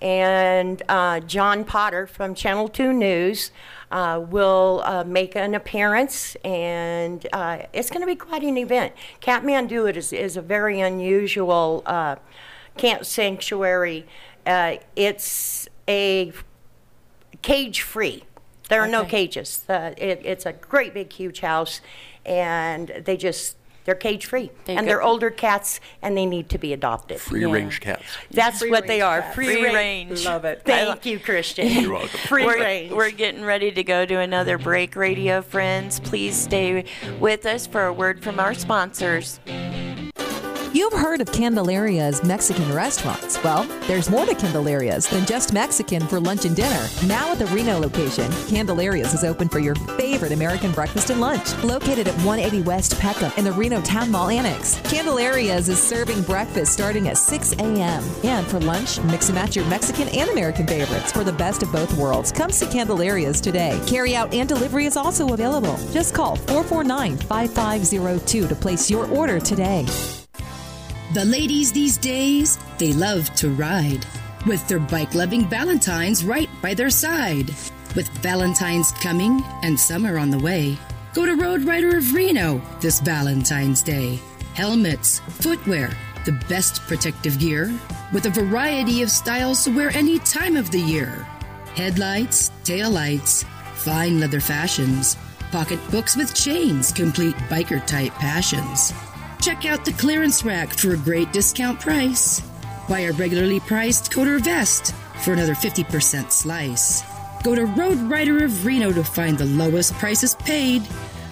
and 0.00 0.82
uh, 0.88 1.20
John 1.20 1.64
Potter 1.64 2.06
from 2.06 2.34
Channel 2.34 2.68
2 2.68 2.92
News 2.92 3.50
uh, 3.90 4.24
will 4.28 4.82
uh, 4.84 5.04
make 5.04 5.36
an 5.36 5.54
appearance, 5.54 6.36
and 6.44 7.26
uh, 7.32 7.58
it's 7.72 7.90
going 7.90 8.00
to 8.00 8.06
be 8.06 8.16
quite 8.16 8.42
an 8.42 8.56
event. 8.56 8.94
Kathmandu 9.20 9.88
it 9.88 9.96
is, 9.96 10.12
is 10.12 10.36
a 10.36 10.42
very 10.42 10.80
unusual 10.80 11.82
uh, 11.86 12.16
camp 12.76 13.04
sanctuary. 13.04 14.06
Uh, 14.46 14.76
it's 14.96 15.68
a 15.88 16.32
cage 17.42 17.82
free. 17.82 18.24
There 18.68 18.80
are 18.80 18.88
no 18.88 19.04
cages. 19.04 19.64
Uh, 19.68 19.92
it, 19.96 20.22
it's 20.24 20.46
a 20.46 20.52
great 20.52 20.94
big 20.94 21.12
huge 21.12 21.40
house, 21.40 21.80
and 22.24 23.02
they 23.04 23.16
just 23.16 23.56
they're 23.84 23.94
cage 23.94 24.26
free, 24.26 24.50
They 24.64 24.76
and 24.76 24.86
they're 24.86 25.02
older 25.02 25.30
cats, 25.30 25.80
and 26.02 26.16
they 26.16 26.26
need 26.26 26.48
to 26.50 26.58
be 26.58 26.72
adopted. 26.72 27.20
Free 27.20 27.44
range 27.44 27.80
cats. 27.80 28.04
That's 28.30 28.60
Free 28.60 28.70
what 28.70 28.86
they 28.86 29.00
are. 29.00 29.22
Free, 29.22 29.46
Free 29.46 29.64
range. 29.64 30.10
range. 30.10 30.24
Love 30.24 30.44
it. 30.44 30.62
Thank 30.64 31.06
you, 31.06 31.18
Christian. 31.18 31.68
You're 31.68 31.92
welcome. 31.92 32.08
Free 32.08 32.44
we're, 32.44 32.60
range. 32.60 32.92
we're 32.92 33.10
getting 33.10 33.44
ready 33.44 33.70
to 33.72 33.82
go 33.82 34.04
to 34.04 34.18
another 34.18 34.56
mm-hmm. 34.56 34.64
break, 34.64 34.96
radio 34.96 35.42
friends. 35.42 36.00
Please 36.00 36.36
stay 36.36 36.84
with 37.18 37.46
us 37.46 37.66
for 37.66 37.86
a 37.86 37.92
word 37.92 38.22
from 38.22 38.38
our 38.38 38.54
sponsors. 38.54 39.40
You've 40.72 40.92
heard 40.92 41.20
of 41.20 41.26
Candelaria's 41.32 42.22
Mexican 42.22 42.72
restaurants. 42.72 43.42
Well, 43.42 43.64
there's 43.88 44.08
more 44.08 44.24
to 44.24 44.34
Candelaria's 44.36 45.08
than 45.08 45.26
just 45.26 45.52
Mexican 45.52 46.06
for 46.06 46.20
lunch 46.20 46.44
and 46.44 46.54
dinner. 46.54 46.86
Now 47.06 47.32
at 47.32 47.40
the 47.40 47.46
Reno 47.46 47.80
location, 47.80 48.30
Candelaria's 48.46 49.12
is 49.12 49.24
open 49.24 49.48
for 49.48 49.58
your 49.58 49.74
favorite 49.74 50.30
American 50.30 50.70
breakfast 50.70 51.10
and 51.10 51.20
lunch. 51.20 51.60
Located 51.64 52.06
at 52.06 52.14
180 52.18 52.62
West 52.62 53.00
Peckham 53.00 53.32
in 53.36 53.44
the 53.44 53.50
Reno 53.50 53.80
Town 53.80 54.12
Mall 54.12 54.28
Annex, 54.28 54.76
Candelaria's 54.82 55.68
is 55.68 55.82
serving 55.82 56.22
breakfast 56.22 56.72
starting 56.72 57.08
at 57.08 57.18
6 57.18 57.52
a.m. 57.54 58.04
And 58.22 58.46
for 58.46 58.60
lunch, 58.60 59.00
mix 59.00 59.28
and 59.28 59.34
match 59.34 59.56
your 59.56 59.66
Mexican 59.66 60.06
and 60.10 60.30
American 60.30 60.68
favorites 60.68 61.10
for 61.10 61.24
the 61.24 61.32
best 61.32 61.64
of 61.64 61.72
both 61.72 61.92
worlds. 61.96 62.30
Come 62.30 62.52
see 62.52 62.66
Candelaria's 62.66 63.40
today. 63.40 63.80
Carry 63.88 64.14
out 64.14 64.32
and 64.32 64.48
delivery 64.48 64.84
is 64.84 64.96
also 64.96 65.32
available. 65.32 65.76
Just 65.90 66.14
call 66.14 66.36
449 66.36 67.16
5502 67.16 68.46
to 68.46 68.54
place 68.54 68.88
your 68.88 69.08
order 69.08 69.40
today. 69.40 69.84
The 71.12 71.24
ladies 71.24 71.72
these 71.72 71.96
days, 71.96 72.56
they 72.78 72.92
love 72.92 73.34
to 73.34 73.50
ride. 73.50 74.06
With 74.46 74.66
their 74.68 74.78
bike 74.78 75.12
loving 75.12 75.44
Valentines 75.48 76.24
right 76.24 76.48
by 76.62 76.72
their 76.72 76.88
side. 76.88 77.48
With 77.96 78.08
Valentine's 78.22 78.92
coming 78.92 79.42
and 79.64 79.78
summer 79.78 80.18
on 80.18 80.30
the 80.30 80.38
way, 80.38 80.78
go 81.12 81.26
to 81.26 81.34
Road 81.34 81.64
Rider 81.64 81.96
of 81.96 82.14
Reno 82.14 82.62
this 82.80 83.00
Valentine's 83.00 83.82
Day. 83.82 84.20
Helmets, 84.54 85.18
footwear, 85.40 85.90
the 86.26 86.40
best 86.48 86.80
protective 86.82 87.40
gear, 87.40 87.76
with 88.12 88.26
a 88.26 88.30
variety 88.30 89.02
of 89.02 89.10
styles 89.10 89.64
to 89.64 89.74
wear 89.74 89.90
any 89.90 90.20
time 90.20 90.56
of 90.56 90.70
the 90.70 90.78
year. 90.78 91.26
Headlights, 91.74 92.50
taillights, 92.62 93.44
fine 93.74 94.20
leather 94.20 94.40
fashions, 94.40 95.16
pocketbooks 95.50 96.16
with 96.16 96.36
chains 96.36 96.92
complete 96.92 97.34
biker 97.50 97.84
type 97.84 98.12
passions. 98.12 98.92
Check 99.40 99.64
out 99.64 99.86
the 99.86 99.92
clearance 99.92 100.44
rack 100.44 100.68
for 100.68 100.92
a 100.92 100.98
great 100.98 101.32
discount 101.32 101.80
price. 101.80 102.42
Buy 102.90 103.00
a 103.00 103.12
regularly 103.12 103.58
priced 103.60 104.12
coat 104.12 104.28
or 104.28 104.38
vest 104.38 104.94
for 105.24 105.32
another 105.32 105.54
50% 105.54 106.30
slice. 106.30 107.02
Go 107.42 107.54
to 107.54 107.64
Road 107.64 107.96
Rider 108.00 108.44
of 108.44 108.66
Reno 108.66 108.92
to 108.92 109.02
find 109.02 109.38
the 109.38 109.46
lowest 109.46 109.94
prices 109.94 110.34
paid. 110.34 110.82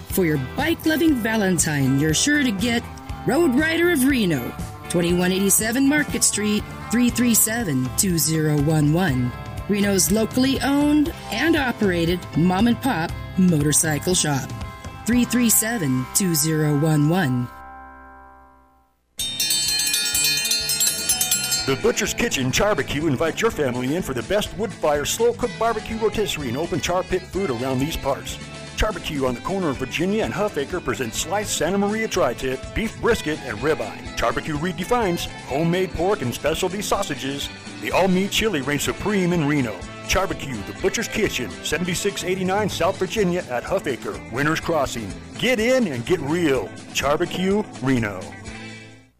For 0.09 0.25
your 0.25 0.39
bike 0.57 0.83
loving 0.87 1.15
Valentine, 1.15 1.99
you're 1.99 2.15
sure 2.15 2.41
to 2.41 2.51
get 2.51 2.81
Road 3.27 3.53
Rider 3.53 3.91
of 3.91 4.03
Reno, 4.03 4.41
2187 4.89 5.87
Market 5.87 6.23
Street, 6.23 6.63
337 6.91 7.87
2011. 7.95 9.31
Reno's 9.69 10.11
locally 10.11 10.59
owned 10.61 11.13
and 11.31 11.55
operated 11.55 12.19
mom 12.35 12.65
and 12.65 12.81
pop 12.81 13.11
Motorcycle 13.37 14.15
Shop. 14.15 14.49
337 15.05 16.07
2011. 16.15 17.58
The 21.69 21.75
Butcher's 21.75 22.15
Kitchen 22.15 22.51
Charbecue 22.51 23.05
invites 23.05 23.41
your 23.41 23.51
family 23.51 23.95
in 23.95 24.01
for 24.01 24.15
the 24.15 24.23
best 24.23 24.57
wood 24.57 24.73
fire 24.73 25.05
slow 25.05 25.33
cooked 25.33 25.53
barbecue 25.59 25.97
rotisserie 25.99 26.47
and 26.47 26.57
open 26.57 26.81
char 26.81 27.03
pit 27.03 27.21
food 27.21 27.51
around 27.51 27.77
these 27.77 27.95
parts. 27.95 28.39
Charbecue 28.75 29.27
on 29.27 29.35
the 29.35 29.41
corner 29.41 29.69
of 29.69 29.77
Virginia 29.77 30.23
and 30.23 30.33
Huffaker 30.33 30.83
presents 30.83 31.19
sliced 31.19 31.55
Santa 31.55 31.77
Maria 31.77 32.07
tri-tip, 32.07 32.59
beef 32.73 32.99
brisket, 32.99 33.37
and 33.43 33.55
ribeye. 33.59 34.17
Charbecue 34.17 34.57
redefines 34.57 35.27
homemade 35.45 35.91
pork 35.91 36.23
and 36.23 36.33
specialty 36.33 36.81
sausages. 36.81 37.47
The 37.81 37.91
all-meat 37.91 38.31
chili 38.31 38.61
reigns 38.61 38.81
supreme 38.81 39.31
in 39.31 39.45
Reno. 39.45 39.79
Charbecue, 40.07 40.57
the 40.63 40.73
Butcher's 40.81 41.07
Kitchen, 41.07 41.51
7689 41.51 42.67
South 42.69 42.97
Virginia 42.97 43.45
at 43.47 43.63
Huffaker, 43.63 44.31
Winners 44.31 44.59
Crossing. 44.59 45.13
Get 45.37 45.59
in 45.59 45.85
and 45.89 46.03
get 46.03 46.19
real. 46.21 46.67
Charbecue, 46.95 47.61
Reno. 47.83 48.21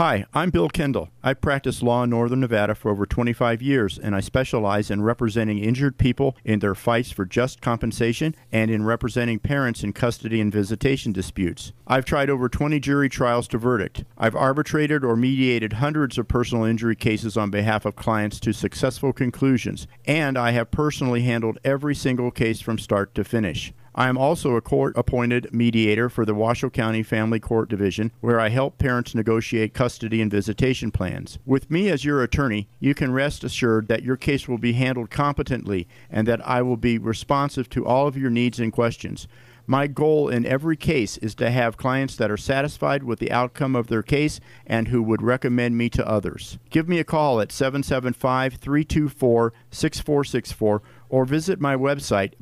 Hi, 0.01 0.23
I'm 0.33 0.49
Bill 0.49 0.69
Kendall. 0.69 1.09
I've 1.23 1.41
practiced 1.41 1.83
law 1.83 2.03
in 2.03 2.11
Northern 2.11 2.39
Nevada 2.39 2.73
for 2.73 2.89
over 2.89 3.05
25 3.05 3.61
years, 3.61 3.99
and 3.99 4.15
I 4.15 4.21
specialize 4.21 4.89
in 4.89 5.01
representing 5.01 5.59
injured 5.59 5.97
people 5.97 6.37
in 6.45 6.59
their 6.59 6.73
fights 6.73 7.11
for 7.11 7.25
just 7.25 7.59
compensation 7.59 8.33
and 8.49 8.71
in 8.71 8.85
representing 8.85 9.39
parents 9.39 9.83
in 9.83 9.91
custody 9.91 10.39
and 10.39 10.53
visitation 10.53 11.11
disputes. 11.11 11.73
I've 11.85 12.05
tried 12.05 12.29
over 12.29 12.47
20 12.47 12.79
jury 12.79 13.09
trials 13.09 13.49
to 13.49 13.57
verdict. 13.57 14.05
I've 14.17 14.37
arbitrated 14.37 15.03
or 15.03 15.17
mediated 15.17 15.73
hundreds 15.73 16.17
of 16.17 16.29
personal 16.29 16.63
injury 16.63 16.95
cases 16.95 17.35
on 17.35 17.49
behalf 17.49 17.83
of 17.83 17.97
clients 17.97 18.39
to 18.39 18.53
successful 18.53 19.11
conclusions, 19.11 19.85
and 20.05 20.37
I 20.37 20.51
have 20.51 20.71
personally 20.71 21.23
handled 21.23 21.59
every 21.65 21.93
single 21.93 22.31
case 22.31 22.61
from 22.61 22.79
start 22.79 23.13
to 23.15 23.25
finish. 23.25 23.73
I 23.99 24.07
am 24.07 24.17
also 24.17 24.55
a 24.55 24.61
court 24.61 24.93
appointed 24.95 25.53
mediator 25.53 26.07
for 26.07 26.23
the 26.23 26.33
Washoe 26.33 26.69
County 26.69 27.03
Family 27.03 27.41
Court 27.41 27.67
Division, 27.67 28.13
where 28.21 28.39
I 28.39 28.47
help 28.47 28.77
parents 28.77 29.13
negotiate 29.13 29.73
custody 29.73 30.21
and 30.21 30.31
visitation 30.31 30.89
plans. 30.89 31.37
With 31.45 31.69
me 31.69 31.89
as 31.89 32.05
your 32.05 32.23
attorney, 32.23 32.69
you 32.79 32.95
can 32.95 33.11
rest 33.11 33.43
assured 33.43 33.89
that 33.89 34.03
your 34.03 34.15
case 34.15 34.47
will 34.47 34.57
be 34.57 34.71
handled 34.71 35.09
competently 35.09 35.85
and 36.09 36.25
that 36.29 36.39
I 36.47 36.61
will 36.61 36.77
be 36.77 36.97
responsive 36.97 37.69
to 37.71 37.85
all 37.85 38.07
of 38.07 38.15
your 38.15 38.29
needs 38.29 38.57
and 38.57 38.71
questions. 38.71 39.27
My 39.67 39.85
goal 39.85 40.29
in 40.29 40.47
every 40.47 40.77
case 40.77 41.17
is 41.17 41.35
to 41.35 41.51
have 41.51 41.77
clients 41.77 42.15
that 42.15 42.31
are 42.31 42.37
satisfied 42.37 43.03
with 43.03 43.19
the 43.19 43.31
outcome 43.31 43.75
of 43.75 43.85
their 43.85 44.01
case 44.01 44.39
and 44.65 44.87
who 44.87 45.03
would 45.03 45.21
recommend 45.21 45.77
me 45.77 45.89
to 45.89 46.07
others. 46.07 46.57
Give 46.71 46.87
me 46.89 46.99
a 46.99 47.03
call 47.03 47.39
at 47.39 47.51
775 47.51 48.55
324 48.55 49.53
6464 49.69 50.81
or 51.09 51.25
visit 51.25 51.59
my 51.59 51.75
website, 51.75 52.33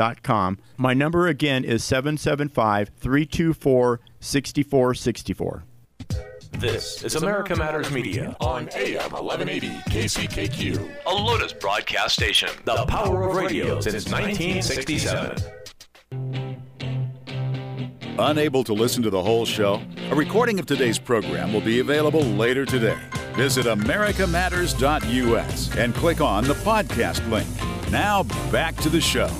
billkendalllaw.com. 0.00 0.58
My 0.76 0.94
number 0.94 1.28
again 1.28 1.64
is 1.64 1.84
775 1.84 2.90
324 2.96 4.00
6464. 4.20 5.64
This 6.58 7.04
is 7.04 7.14
America 7.14 7.54
Matters 7.56 7.90
Media 7.90 8.36
on 8.40 8.68
AM 8.74 9.12
1180 9.12 9.68
KCKQ, 9.90 10.90
a 11.06 11.14
Lotus 11.14 11.52
broadcast 11.52 12.14
station. 12.14 12.48
The 12.64 12.84
power 12.86 13.22
of 13.22 13.36
radio 13.36 13.80
since 13.80 14.10
1967. 14.10 15.36
Unable 18.18 18.64
to 18.64 18.72
listen 18.74 19.02
to 19.02 19.10
the 19.10 19.22
whole 19.22 19.46
show? 19.46 19.80
A 20.10 20.14
recording 20.14 20.58
of 20.58 20.66
today's 20.66 20.98
program 20.98 21.54
will 21.54 21.62
be 21.62 21.78
available 21.78 22.22
later 22.22 22.66
today. 22.66 22.98
Visit 23.34 23.64
americamatters.us 23.66 25.76
and 25.76 25.94
click 25.94 26.20
on 26.20 26.44
the 26.44 26.54
podcast 26.54 27.26
link. 27.30 27.48
Now 27.90 28.24
back 28.52 28.76
to 28.78 28.90
the 28.90 29.00
show. 29.00 29.30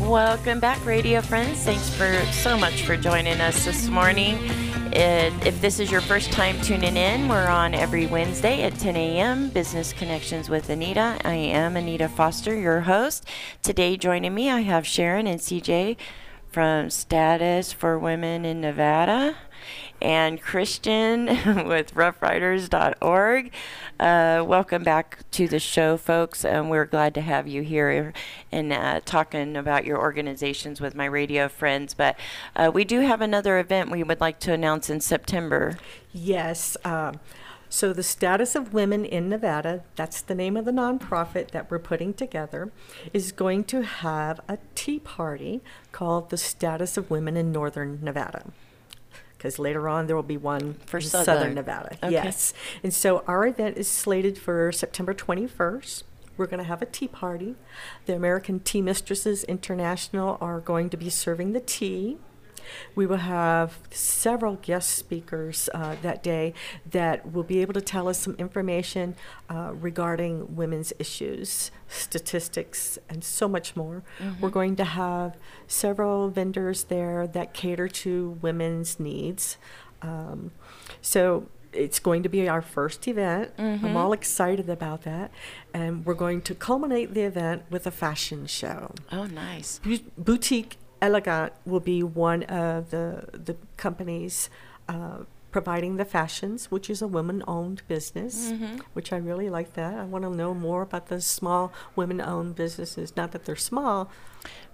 Welcome 0.00 0.60
back, 0.60 0.84
radio 0.86 1.20
friends. 1.20 1.64
Thanks 1.64 1.90
for 1.90 2.14
so 2.32 2.56
much 2.56 2.82
for 2.82 2.96
joining 2.96 3.40
us 3.40 3.64
this 3.64 3.88
morning. 3.88 4.38
It, 4.92 5.32
if 5.44 5.60
this 5.60 5.80
is 5.80 5.90
your 5.90 6.00
first 6.00 6.30
time 6.30 6.58
tuning 6.60 6.96
in, 6.96 7.28
we're 7.28 7.48
on 7.48 7.74
every 7.74 8.06
Wednesday 8.06 8.62
at 8.62 8.78
10 8.78 8.96
a.m. 8.96 9.48
Business 9.50 9.92
Connections 9.92 10.48
with 10.48 10.70
Anita. 10.70 11.18
I 11.24 11.34
am 11.34 11.76
Anita 11.76 12.08
Foster, 12.08 12.54
your 12.54 12.82
host. 12.82 13.28
Today, 13.62 13.96
joining 13.96 14.34
me, 14.34 14.48
I 14.48 14.60
have 14.60 14.86
Sharon 14.86 15.26
and 15.26 15.40
CJ 15.40 15.96
from 16.46 16.90
Status 16.90 17.72
for 17.72 17.98
Women 17.98 18.44
in 18.44 18.60
Nevada 18.60 19.36
and 20.00 20.40
Christian 20.40 21.26
with 21.66 21.94
roughriders.org. 21.94 23.52
Uh, 23.98 24.44
welcome 24.46 24.84
back 24.84 25.18
to 25.32 25.48
the 25.48 25.58
show, 25.58 25.96
folks, 25.96 26.44
and 26.44 26.70
we're 26.70 26.84
glad 26.84 27.14
to 27.14 27.20
have 27.20 27.48
you 27.48 27.62
here 27.62 28.12
and 28.52 28.72
uh, 28.72 29.00
talking 29.04 29.56
about 29.56 29.84
your 29.84 29.98
organizations 29.98 30.80
with 30.80 30.94
my 30.94 31.04
radio 31.04 31.48
friends. 31.48 31.94
But 31.94 32.16
uh, 32.54 32.70
we 32.72 32.84
do 32.84 33.00
have 33.00 33.20
another 33.20 33.58
event 33.58 33.90
we 33.90 34.02
would 34.02 34.20
like 34.20 34.38
to 34.40 34.52
announce 34.52 34.88
in 34.88 35.00
September. 35.00 35.78
Yes. 36.12 36.76
Um, 36.84 37.20
so, 37.70 37.92
the 37.92 38.02
Status 38.02 38.54
of 38.54 38.72
Women 38.72 39.04
in 39.04 39.28
Nevada, 39.28 39.82
that's 39.94 40.22
the 40.22 40.34
name 40.34 40.56
of 40.56 40.64
the 40.64 40.70
nonprofit 40.70 41.50
that 41.50 41.70
we're 41.70 41.78
putting 41.78 42.14
together, 42.14 42.72
is 43.12 43.30
going 43.30 43.64
to 43.64 43.82
have 43.82 44.40
a 44.48 44.58
tea 44.74 44.98
party 44.98 45.60
called 45.92 46.30
the 46.30 46.38
Status 46.38 46.96
of 46.96 47.10
Women 47.10 47.36
in 47.36 47.52
Northern 47.52 47.98
Nevada 48.02 48.52
because 49.38 49.58
later 49.58 49.88
on 49.88 50.08
there 50.08 50.16
will 50.16 50.22
be 50.24 50.36
one 50.36 50.74
for 50.84 51.00
Southern, 51.00 51.24
Southern. 51.24 51.54
Nevada. 51.54 51.96
Okay. 52.02 52.12
Yes. 52.12 52.52
And 52.82 52.92
so 52.92 53.22
our 53.28 53.46
event 53.46 53.78
is 53.78 53.88
slated 53.88 54.36
for 54.36 54.72
September 54.72 55.14
21st. 55.14 56.02
We're 56.36 56.46
going 56.46 56.58
to 56.58 56.64
have 56.64 56.82
a 56.82 56.86
tea 56.86 57.08
party. 57.08 57.54
The 58.06 58.14
American 58.14 58.60
Tea 58.60 58.82
Mistresses 58.82 59.44
International 59.44 60.38
are 60.40 60.60
going 60.60 60.90
to 60.90 60.96
be 60.96 61.08
serving 61.08 61.52
the 61.52 61.60
tea. 61.60 62.18
We 62.94 63.06
will 63.06 63.16
have 63.18 63.78
several 63.90 64.56
guest 64.56 64.90
speakers 64.90 65.68
uh, 65.74 65.96
that 66.02 66.22
day 66.22 66.54
that 66.90 67.32
will 67.32 67.42
be 67.42 67.60
able 67.60 67.74
to 67.74 67.80
tell 67.80 68.08
us 68.08 68.18
some 68.18 68.34
information 68.36 69.14
uh, 69.50 69.72
regarding 69.74 70.56
women's 70.56 70.92
issues, 70.98 71.70
statistics, 71.88 72.98
and 73.08 73.22
so 73.22 73.48
much 73.48 73.76
more. 73.76 74.02
Mhm. 74.18 74.40
We're 74.40 74.50
going 74.50 74.76
to 74.76 74.84
have 74.84 75.36
several 75.66 76.28
vendors 76.30 76.84
there 76.84 77.26
that 77.26 77.54
cater 77.54 77.88
to 77.88 78.38
women's 78.42 78.98
needs. 78.98 79.56
Um, 80.02 80.52
so 81.00 81.46
it's 81.72 81.98
going 81.98 82.22
to 82.22 82.28
be 82.28 82.48
our 82.48 82.62
first 82.62 83.06
event. 83.06 83.54
Mhm. 83.58 83.84
I'm 83.84 83.96
all 83.96 84.12
excited 84.12 84.68
about 84.70 85.02
that. 85.02 85.30
And 85.74 86.04
we're 86.06 86.14
going 86.14 86.40
to 86.42 86.54
culminate 86.54 87.12
the 87.14 87.22
event 87.22 87.62
with 87.70 87.86
a 87.86 87.90
fashion 87.90 88.46
show. 88.46 88.94
Oh, 89.12 89.24
nice. 89.26 89.78
Bu- 89.84 89.98
Boutique 90.16 90.76
Elegant 91.00 91.52
will 91.64 91.80
be 91.80 92.02
one 92.02 92.42
of 92.44 92.90
the 92.90 93.24
the 93.32 93.56
companies 93.76 94.50
uh, 94.88 95.18
providing 95.50 95.96
the 95.96 96.04
fashions, 96.04 96.70
which 96.70 96.90
is 96.90 97.00
a 97.00 97.06
women-owned 97.08 97.80
business, 97.88 98.50
Mhm. 98.52 98.80
which 98.92 99.12
I 99.12 99.16
really 99.16 99.48
like 99.48 99.72
that. 99.74 99.94
I 99.94 100.04
want 100.04 100.24
to 100.24 100.30
know 100.30 100.52
more 100.54 100.82
about 100.82 101.06
the 101.08 101.20
small 101.22 101.72
women-owned 101.96 102.54
businesses. 102.54 103.16
Not 103.16 103.32
that 103.32 103.44
they're 103.46 103.56
small, 103.56 104.10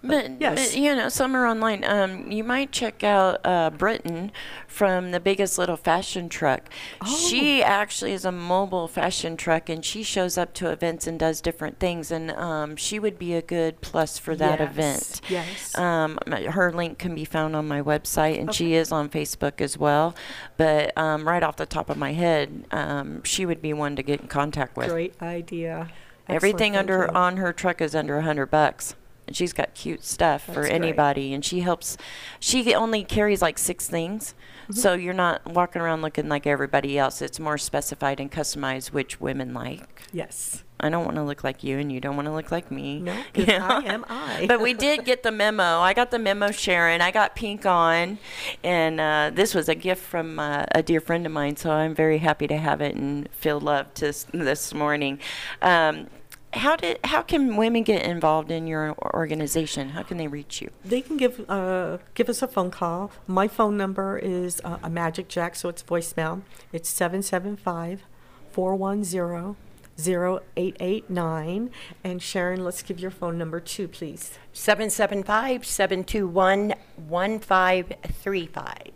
But, 0.07 0.33
yes. 0.39 0.73
but, 0.73 0.79
you 0.79 0.95
know, 0.95 1.09
some 1.09 1.35
are 1.35 1.47
online. 1.47 1.83
Um, 1.83 2.31
you 2.31 2.45
might 2.45 2.71
check 2.73 3.03
out 3.03 3.41
uh, 3.43 3.71
Britain 3.71 4.33
from 4.69 5.13
the 5.13 5.19
Biggest 5.21 5.57
Little 5.57 5.79
Fashion 5.79 6.29
Truck. 6.29 6.69
She 7.07 7.63
Oh. 7.63 7.65
actually 7.65 8.13
is 8.13 8.27
a 8.27 8.31
mobile 8.33 8.87
fashion 8.87 9.35
truck, 9.39 9.71
and 9.71 9.83
she 9.83 10.03
shows 10.03 10.37
up 10.37 10.53
to 10.55 10.69
events 10.71 11.07
and 11.07 11.19
does 11.19 11.41
different 11.41 11.79
things. 11.81 12.11
And 12.11 12.33
um, 12.33 12.77
she 12.77 12.99
would 12.99 13.19
be 13.19 13.33
a 13.33 13.41
good 13.41 13.81
plus 13.81 14.19
for 14.19 14.37
that 14.37 14.61
Yes, 14.61 14.71
event. 14.71 15.21
yes. 15.31 15.79
Um, 15.79 16.19
her 16.29 16.71
link 16.71 16.99
can 16.99 17.15
be 17.15 17.25
found 17.25 17.57
on 17.57 17.67
my 17.67 17.81
website, 17.81 18.39
and 18.39 18.53
she 18.55 18.75
is 18.75 18.93
on 18.93 19.09
Facebook 19.09 19.63
as 19.63 19.79
well. 19.79 20.15
But 20.59 20.93
um, 20.99 21.27
right 21.27 21.43
off 21.43 21.57
the 21.57 21.65
top 21.65 21.89
of 21.89 21.97
my 21.97 22.13
head, 22.13 22.67
um, 22.73 23.25
she 23.25 23.47
would 23.47 23.63
be 23.63 23.73
one 23.73 23.97
to 23.97 24.03
get 24.03 24.21
in 24.21 24.29
contact 24.29 24.77
with. 24.77 24.91
great 24.91 25.15
idea. 25.23 25.89
Everything 26.29 26.77
Excellent, 26.77 26.91
under 26.91 27.11
you. 27.11 27.19
on 27.19 27.37
her 27.39 27.55
truck 27.55 27.81
is 27.81 27.95
under 27.95 28.19
a 28.19 28.23
hundred 28.23 28.51
bucks. 28.51 28.97
And 29.27 29.35
she's 29.35 29.53
got 29.53 29.75
cute 29.75 30.05
stuff 30.05 30.43
for 30.45 30.53
That's 30.53 30.69
great. 30.69 30.73
anybody, 30.73 31.33
and 31.33 31.45
she 31.45 31.61
helps. 31.61 31.97
She 32.41 32.75
only 32.75 33.05
carries 33.05 33.41
like 33.41 33.57
six 33.59 33.89
things, 33.89 34.35
Mhm. 34.69 34.75
so 34.77 34.93
you're 34.95 35.15
not 35.15 35.47
walking 35.47 35.81
around 35.81 36.03
looking 36.03 36.29
like 36.29 36.47
everybody 36.47 36.99
else. 36.99 37.23
It's 37.23 37.41
more 37.41 37.57
specified 37.57 38.21
and 38.21 38.31
customized, 38.31 38.93
which 38.93 39.21
women 39.21 39.55
like. 39.55 40.03
Yes. 40.13 40.63
I 40.81 40.91
don't 40.91 41.05
want 41.05 41.17
to 41.17 41.23
look 41.23 41.43
like 41.45 41.65
you, 41.65 41.79
and 41.79 41.91
you 41.91 42.01
don't 42.01 42.17
want 42.17 42.27
to 42.27 42.33
look 42.35 42.51
like 42.51 42.71
me. 42.71 43.01
No, 43.01 43.15
you 43.35 43.47
know? 43.47 43.65
I 43.67 43.83
am 43.85 44.05
I. 44.11 44.45
but 44.47 44.61
we 44.61 44.75
did 44.75 45.07
get 45.07 45.23
the 45.23 45.31
memo. 45.31 45.79
I 45.81 45.95
got 45.95 46.11
the 46.11 46.19
memo, 46.19 46.51
Sharon. 46.51 47.01
I 47.01 47.11
got 47.11 47.35
pink 47.35 47.65
on, 47.65 48.19
and 48.63 49.01
uh, 49.01 49.31
this 49.33 49.55
was 49.55 49.71
a 49.71 49.75
gift 49.75 50.03
from 50.03 50.39
uh, 50.39 50.67
a 50.75 50.83
dear 50.83 51.01
friend 51.01 51.25
of 51.25 51.33
mine. 51.33 51.57
So 51.57 51.71
I'm 51.71 51.95
very 51.95 52.19
happy 52.19 52.47
to 52.49 52.59
have 52.59 52.83
it 52.83 52.95
and 52.95 53.29
feel 53.33 53.59
loved 53.61 54.01
this 54.01 54.27
this 54.35 54.75
morning. 54.75 55.19
Um, 55.63 56.09
how 56.55 56.77
did 56.77 56.99
how 57.05 57.23
can 57.23 57.57
women 57.57 57.83
get 57.83 58.03
involved 58.03 58.51
in 58.51 58.67
your 58.67 58.95
organization? 59.15 59.91
How 59.91 60.03
can 60.03 60.17
they 60.17 60.29
reach 60.29 60.63
you? 60.63 60.71
They 60.85 61.01
can 61.01 61.17
give 61.17 61.49
uh, 61.49 61.99
give 62.15 62.29
us 62.29 62.43
a 62.43 62.49
phone 62.49 62.71
call. 62.71 63.11
My 63.27 63.49
phone 63.49 63.77
number 63.77 64.19
is 64.19 64.61
uh, 64.65 64.79
a 64.83 64.91
Magic 64.91 65.29
Jack, 65.29 65.57
so 65.57 65.69
it's 65.69 65.83
voicemail. 65.83 66.43
It's 66.73 66.89
775 66.89 68.05
410 68.53 69.57
0889. 69.97 71.71
And 72.03 72.23
Sharon, 72.23 72.65
let's 72.65 72.83
give 72.83 72.99
your 72.99 73.11
phone 73.11 73.39
number 73.39 73.61
too, 73.61 73.89
please. 73.89 74.39
775 74.53 75.65
721 75.65 76.75
1535. 77.07 78.91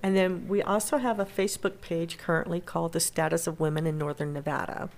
And 0.00 0.16
then 0.16 0.46
we 0.46 0.62
also 0.62 0.98
have 0.98 1.18
a 1.18 1.24
Facebook 1.24 1.80
page 1.80 2.18
currently 2.18 2.60
called 2.60 2.92
The 2.92 3.00
Status 3.00 3.48
of 3.48 3.58
Women 3.58 3.86
in 3.86 3.98
Northern 3.98 4.32
Nevada. 4.32 4.90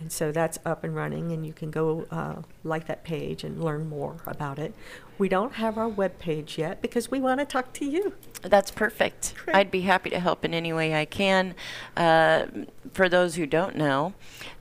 And 0.00 0.10
so 0.10 0.32
that's 0.32 0.58
up 0.64 0.82
and 0.82 0.96
running, 0.96 1.30
and 1.30 1.46
you 1.46 1.52
can 1.52 1.70
go 1.70 2.06
uh, 2.10 2.36
like 2.64 2.86
that 2.86 3.04
page 3.04 3.44
and 3.44 3.62
learn 3.62 3.86
more 3.88 4.16
about 4.26 4.58
it. 4.58 4.74
We 5.18 5.28
don't 5.28 5.52
have 5.54 5.76
our 5.76 5.88
web 5.88 6.18
page 6.18 6.56
yet 6.56 6.80
because 6.80 7.10
we 7.10 7.20
want 7.20 7.40
to 7.40 7.44
talk 7.44 7.74
to 7.74 7.84
you. 7.84 8.14
That's 8.40 8.70
perfect. 8.70 9.34
I'd 9.52 9.70
be 9.70 9.82
happy 9.82 10.08
to 10.10 10.18
help 10.18 10.42
in 10.46 10.54
any 10.54 10.72
way 10.72 10.94
I 10.94 11.04
can. 11.04 11.54
Uh, 11.94 12.46
for 12.92 13.10
those 13.10 13.34
who 13.34 13.44
don't 13.44 13.76
know, 13.76 14.14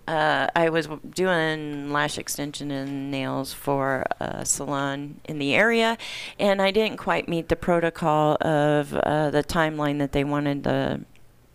uh, 0.09 0.47
I 0.53 0.69
was 0.69 0.87
w- 0.87 1.09
doing 1.09 1.93
lash 1.93 2.17
extension 2.17 2.71
and 2.71 3.09
nails 3.09 3.53
for 3.53 4.05
a 4.19 4.45
salon 4.45 5.21
in 5.23 5.39
the 5.39 5.53
area, 5.53 5.97
and 6.37 6.61
I 6.61 6.71
didn't 6.71 6.97
quite 6.97 7.29
meet 7.29 7.47
the 7.47 7.55
protocol 7.55 8.35
of 8.41 8.93
uh, 8.93 9.29
the 9.29 9.43
timeline 9.43 9.99
that 9.99 10.11
they 10.11 10.25
wanted 10.25 10.63
the 10.63 11.05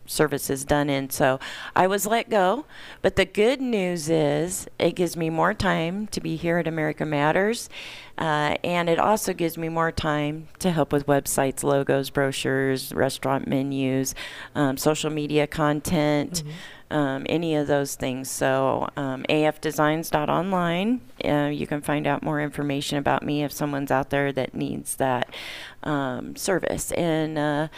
services 0.06 0.64
done 0.64 0.90
in. 0.90 1.10
So 1.10 1.38
I 1.74 1.86
was 1.86 2.06
let 2.06 2.30
go. 2.30 2.66
But 3.02 3.16
the 3.16 3.24
good 3.24 3.60
news 3.60 4.08
is 4.08 4.68
it 4.78 4.92
gives 4.92 5.16
me 5.16 5.30
more 5.30 5.54
time 5.54 6.06
to 6.08 6.20
be 6.20 6.36
here 6.36 6.58
at 6.58 6.66
America 6.66 7.04
Matters. 7.04 7.68
Uh, 8.16 8.56
and 8.62 8.88
it 8.88 8.98
also 8.98 9.32
gives 9.32 9.58
me 9.58 9.68
more 9.68 9.90
time 9.90 10.46
to 10.60 10.70
help 10.70 10.92
with 10.92 11.06
websites, 11.06 11.64
logos, 11.64 12.10
brochures, 12.10 12.92
restaurant 12.92 13.48
menus, 13.48 14.14
um, 14.54 14.76
social 14.76 15.10
media 15.10 15.48
content, 15.48 16.44
um, 16.92 17.26
any 17.28 17.56
of 17.56 17.66
those 17.66 17.96
things. 17.96 18.30
So, 18.30 18.88
um, 18.96 19.24
afdesigns.online, 19.28 21.00
uh, 21.24 21.50
you 21.52 21.66
can 21.66 21.80
find 21.80 22.06
out 22.06 22.22
more 22.22 22.40
information 22.40 22.98
about 22.98 23.24
me 23.24 23.42
if 23.42 23.50
someone's 23.50 23.90
out 23.90 24.10
there 24.10 24.30
that 24.30 24.54
needs 24.54 24.94
that 24.96 25.28
um, 25.82 26.36
service. 26.36 26.92
And 26.92 27.36
uh, 27.36 27.68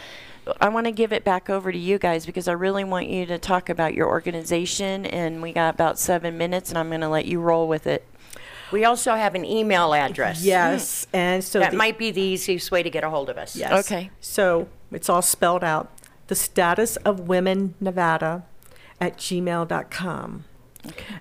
I 0.61 0.69
want 0.69 0.85
to 0.85 0.91
give 0.91 1.11
it 1.13 1.23
back 1.23 1.49
over 1.49 1.71
to 1.71 1.77
you 1.77 1.97
guys 1.97 2.25
because 2.25 2.47
I 2.47 2.53
really 2.53 2.83
want 2.83 3.07
you 3.07 3.25
to 3.27 3.37
talk 3.37 3.69
about 3.69 3.93
your 3.93 4.07
organization. 4.07 5.05
And 5.05 5.41
we 5.41 5.51
got 5.53 5.73
about 5.73 5.99
seven 5.99 6.37
minutes, 6.37 6.69
and 6.69 6.77
I'm 6.77 6.89
going 6.89 7.01
to 7.01 7.09
let 7.09 7.25
you 7.25 7.39
roll 7.39 7.67
with 7.67 7.87
it. 7.87 8.05
We 8.71 8.83
also 8.83 9.15
have 9.15 9.33
an 9.35 9.45
email 9.45 9.93
address. 9.93 10.43
Yes, 10.43 11.07
and 11.13 11.43
so 11.43 11.59
that 11.59 11.71
the- 11.71 11.77
might 11.77 11.97
be 11.97 12.11
the 12.11 12.21
easiest 12.21 12.69
way 12.69 12.83
to 12.83 12.89
get 12.89 13.03
a 13.03 13.09
hold 13.09 13.29
of 13.29 13.37
us. 13.37 13.55
Yes. 13.55 13.85
Okay. 13.85 14.09
So 14.19 14.67
it's 14.91 15.09
all 15.09 15.21
spelled 15.21 15.63
out. 15.63 15.89
The 16.27 16.35
status 16.35 16.97
of 16.97 17.21
women 17.29 17.75
Nevada 17.79 18.43
at 18.99 19.17
gmail.com. 19.17 20.43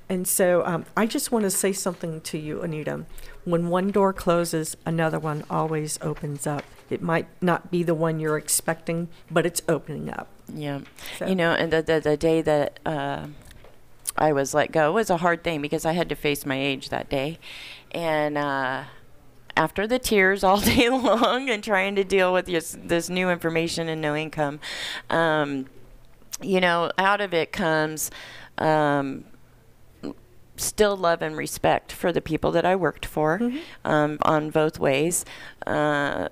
And 0.09 0.27
so 0.29 0.64
um, 0.64 0.85
I 0.97 1.07
just 1.07 1.31
want 1.33 1.45
to 1.45 1.51
say 1.51 1.72
something 1.72 2.20
to 2.22 2.39
you, 2.39 2.62
Anita. 2.62 3.05
When 3.45 3.68
one 3.68 3.91
door 3.91 4.12
closes, 4.12 4.77
another 4.85 5.18
one 5.18 5.45
always 5.49 5.99
opens 6.03 6.47
up. 6.47 6.64
It 6.91 7.03
might 7.03 7.26
not 7.43 7.70
be 7.70 7.82
the 7.82 7.95
one 7.95 8.20
you're 8.20 8.37
expecting, 8.39 9.09
but 9.30 9.45
it's 9.47 9.62
opening 9.68 10.11
up. 10.11 10.28
Yeah. 10.55 10.80
So- 11.18 11.26
You 11.26 11.34
know, 11.34 11.53
and 11.53 11.72
the, 11.72 11.82
the, 11.82 12.01
the 12.01 12.16
day 12.16 12.43
that 12.43 12.78
uh, 12.87 13.26
I 14.16 14.32
was 14.32 14.55
let 14.55 14.72
go 14.72 14.93
was 14.93 15.11
a 15.11 15.16
hard 15.18 15.43
thing 15.45 15.61
because 15.61 15.84
I 15.84 15.93
had 15.93 16.09
to 16.09 16.14
face 16.14 16.47
my 16.47 16.59
age 16.61 16.89
that 16.91 17.09
day. 17.09 17.39
And 17.93 18.39
uh, 18.39 18.84
after 19.57 19.87
the 19.87 19.99
tears 19.99 20.45
all 20.45 20.61
day 20.74 20.89
long 20.89 21.51
and 21.51 21.62
trying 21.64 21.95
to 21.97 22.05
deal 22.05 22.32
with 22.32 22.47
this, 22.47 22.76
this 22.80 23.09
new 23.09 23.30
information 23.30 23.89
and 23.89 24.01
no 24.01 24.14
income, 24.14 24.61
um, 25.11 25.66
you 26.43 26.61
know, 26.61 26.93
out 26.99 27.20
of 27.20 27.32
it 27.34 27.51
comes 27.51 28.11
um, 28.59 29.24
still 30.57 30.97
love 30.97 31.20
and 31.22 31.37
respect 31.37 31.93
for 31.93 32.12
the 32.12 32.20
people 32.20 32.51
that 32.53 32.64
I 32.64 32.76
worked 32.76 33.05
for 33.07 33.41
um, 33.84 34.18
on 34.22 34.51
both 34.51 34.78
ways. 34.78 35.24
Uh, 35.66 36.28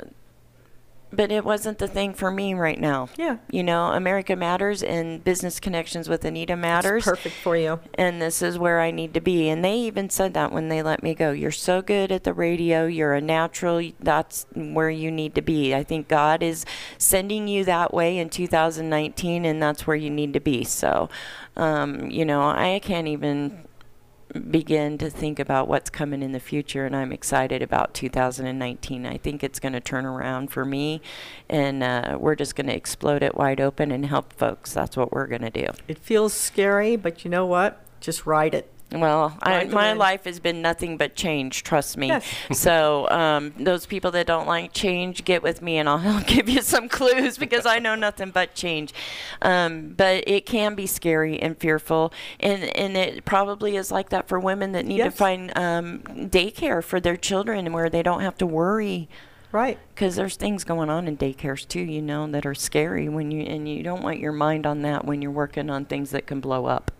but 1.16 1.30
it 1.30 1.44
wasn't 1.44 1.78
the 1.78 1.88
thing 1.88 2.14
for 2.14 2.30
me 2.30 2.54
right 2.54 2.80
now. 2.80 3.08
Yeah. 3.16 3.38
You 3.50 3.62
know, 3.62 3.92
America 3.92 4.36
Matters 4.36 4.82
and 4.82 5.22
business 5.22 5.60
connections 5.60 6.08
with 6.08 6.24
Anita 6.24 6.56
Matters. 6.56 7.04
perfect 7.04 7.36
for 7.36 7.56
you. 7.56 7.80
And 7.94 8.20
this 8.20 8.42
is 8.42 8.58
where 8.58 8.80
I 8.80 8.90
need 8.90 9.14
to 9.14 9.20
be. 9.20 9.48
And 9.48 9.64
they 9.64 9.76
even 9.76 10.10
said 10.10 10.34
that 10.34 10.52
when 10.52 10.68
they 10.68 10.82
let 10.82 11.02
me 11.02 11.14
go. 11.14 11.30
You're 11.32 11.50
so 11.50 11.82
good 11.82 12.12
at 12.12 12.24
the 12.24 12.34
radio. 12.34 12.86
You're 12.86 13.14
a 13.14 13.20
natural. 13.20 13.92
That's 14.00 14.46
where 14.54 14.90
you 14.90 15.10
need 15.10 15.34
to 15.34 15.42
be. 15.42 15.74
I 15.74 15.84
think 15.84 16.08
God 16.08 16.42
is 16.42 16.64
sending 16.98 17.48
you 17.48 17.64
that 17.64 17.92
way 17.92 18.18
in 18.18 18.30
2019, 18.30 19.44
and 19.44 19.62
that's 19.62 19.86
where 19.86 19.96
you 19.96 20.10
need 20.10 20.32
to 20.32 20.40
be. 20.40 20.64
So, 20.64 21.08
um, 21.56 22.10
you 22.10 22.24
know, 22.24 22.42
I 22.42 22.80
can't 22.82 23.08
even 23.08 23.64
begin 24.50 24.98
to 24.98 25.10
think 25.10 25.38
about 25.38 25.68
what's 25.68 25.90
coming 25.90 26.22
in 26.22 26.32
the 26.32 26.40
future 26.40 26.86
and 26.86 26.96
I'm 26.96 27.12
excited 27.12 27.62
about 27.62 27.94
2019. 27.94 29.06
I 29.06 29.16
think 29.18 29.44
it's 29.44 29.60
going 29.60 29.72
to 29.72 29.80
turn 29.80 30.06
around 30.06 30.50
for 30.50 30.64
me 30.64 31.00
and 31.48 31.82
uh, 31.82 32.16
we're 32.20 32.34
just 32.34 32.56
going 32.56 32.66
to 32.66 32.74
explode 32.74 33.22
it 33.22 33.36
wide 33.36 33.60
open 33.60 33.90
and 33.90 34.06
help 34.06 34.32
folks. 34.32 34.72
That's 34.72 34.96
what 34.96 35.12
we're 35.12 35.26
going 35.26 35.42
to 35.42 35.50
do. 35.50 35.66
It 35.88 35.98
feels 35.98 36.32
scary, 36.32 36.96
but 36.96 37.24
you 37.24 37.30
know 37.30 37.46
what? 37.46 37.80
Just 38.00 38.26
ride 38.26 38.54
it. 38.54 38.70
Well, 38.92 39.36
I, 39.42 39.64
my 39.64 39.92
life 39.92 40.24
has 40.24 40.38
been 40.38 40.62
nothing 40.62 40.96
but 40.96 41.16
change. 41.16 41.64
Trust 41.64 41.96
me. 41.96 42.08
Yes. 42.08 42.26
so 42.52 43.08
um, 43.10 43.52
those 43.58 43.86
people 43.86 44.10
that 44.12 44.26
don't 44.26 44.46
like 44.46 44.72
change, 44.72 45.24
get 45.24 45.42
with 45.42 45.62
me, 45.62 45.78
and 45.78 45.88
I'll, 45.88 45.98
I'll 46.04 46.22
give 46.22 46.48
you 46.48 46.62
some 46.62 46.88
clues 46.88 47.36
because 47.36 47.66
I 47.66 47.78
know 47.78 47.94
nothing 47.94 48.30
but 48.30 48.54
change. 48.54 48.94
Um, 49.42 49.94
but 49.96 50.24
it 50.26 50.46
can 50.46 50.74
be 50.74 50.86
scary 50.86 51.40
and 51.40 51.58
fearful, 51.58 52.12
and 52.38 52.64
and 52.76 52.96
it 52.96 53.24
probably 53.24 53.76
is 53.76 53.90
like 53.90 54.10
that 54.10 54.28
for 54.28 54.38
women 54.38 54.72
that 54.72 54.86
need 54.86 54.98
to 54.98 55.10
find 55.10 55.56
um, 55.58 56.00
daycare 56.00 56.82
for 56.82 57.00
their 57.00 57.16
children 57.16 57.72
where 57.72 57.90
they 57.90 58.02
don't 58.02 58.20
have 58.20 58.38
to 58.38 58.46
worry. 58.46 59.08
Right. 59.50 59.78
Because 59.94 60.16
there's 60.16 60.34
things 60.34 60.64
going 60.64 60.90
on 60.90 61.06
in 61.06 61.16
daycares 61.16 61.66
too, 61.66 61.80
you 61.80 62.02
know, 62.02 62.26
that 62.26 62.44
are 62.44 62.56
scary 62.56 63.08
when 63.08 63.30
you 63.30 63.42
and 63.42 63.68
you 63.68 63.84
don't 63.84 64.02
want 64.02 64.18
your 64.18 64.32
mind 64.32 64.66
on 64.66 64.82
that 64.82 65.04
when 65.04 65.22
you're 65.22 65.30
working 65.30 65.70
on 65.70 65.84
things 65.84 66.10
that 66.10 66.26
can 66.26 66.40
blow 66.40 66.66
up. 66.66 66.90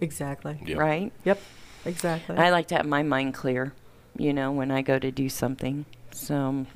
Exactly. 0.00 0.58
Right? 0.74 1.12
Yep. 1.24 1.40
Exactly. 1.84 2.36
I 2.36 2.50
like 2.50 2.68
to 2.68 2.76
have 2.76 2.86
my 2.86 3.02
mind 3.02 3.34
clear, 3.34 3.72
you 4.16 4.32
know, 4.32 4.52
when 4.52 4.70
I 4.70 4.82
go 4.82 4.98
to 4.98 5.10
do 5.10 5.28
something. 5.28 5.86
So, 6.12 6.66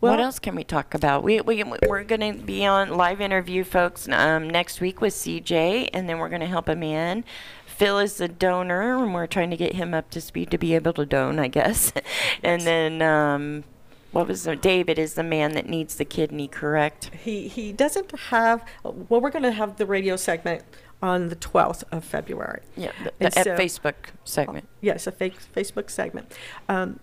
what 0.00 0.18
else 0.18 0.40
can 0.40 0.56
we 0.56 0.64
talk 0.64 0.94
about? 0.94 1.22
We, 1.22 1.40
we, 1.40 1.62
we're 1.88 2.02
going 2.02 2.36
to 2.36 2.42
be 2.42 2.66
on 2.66 2.90
live 2.90 3.20
interview, 3.20 3.62
folks, 3.62 4.08
um, 4.08 4.50
next 4.50 4.80
week 4.80 5.00
with 5.00 5.14
CJ, 5.14 5.90
and 5.92 6.08
then 6.08 6.18
we're 6.18 6.28
going 6.28 6.40
to 6.40 6.48
help 6.48 6.68
him 6.68 6.82
in. 6.82 7.24
Phil 7.66 8.00
is 8.00 8.16
the 8.16 8.26
donor, 8.26 9.00
and 9.00 9.14
we're 9.14 9.28
trying 9.28 9.50
to 9.50 9.56
get 9.56 9.74
him 9.74 9.94
up 9.94 10.10
to 10.10 10.20
speed 10.20 10.50
to 10.50 10.58
be 10.58 10.74
able 10.74 10.92
to 10.94 11.06
don, 11.06 11.38
I 11.38 11.46
guess. 11.46 11.92
and 12.42 12.62
then, 12.62 13.00
um, 13.00 13.64
what 14.10 14.26
was 14.26 14.42
the, 14.42 14.56
David 14.56 14.98
is 14.98 15.14
the 15.14 15.22
man 15.22 15.52
that 15.52 15.68
needs 15.68 15.94
the 15.94 16.04
kidney, 16.04 16.48
correct? 16.48 17.10
He 17.22 17.48
he 17.48 17.72
doesn't 17.72 18.10
have. 18.10 18.64
Well, 18.82 19.20
we're 19.20 19.30
going 19.30 19.44
to 19.44 19.52
have 19.52 19.76
the 19.76 19.86
radio 19.86 20.16
segment 20.16 20.64
on 21.02 21.28
the 21.28 21.36
12th 21.36 21.82
of 21.90 22.04
February. 22.04 22.62
Yeah, 22.76 22.92
the- 23.02 23.12
the 23.18 23.30
so- 23.30 23.56
Facebook 23.56 23.94
segment. 24.24 24.68
Yes, 24.80 25.06
a 25.06 25.12
fake 25.12 25.36
Facebook 25.54 25.90
segment. 25.90 26.32
Um, 26.68 27.00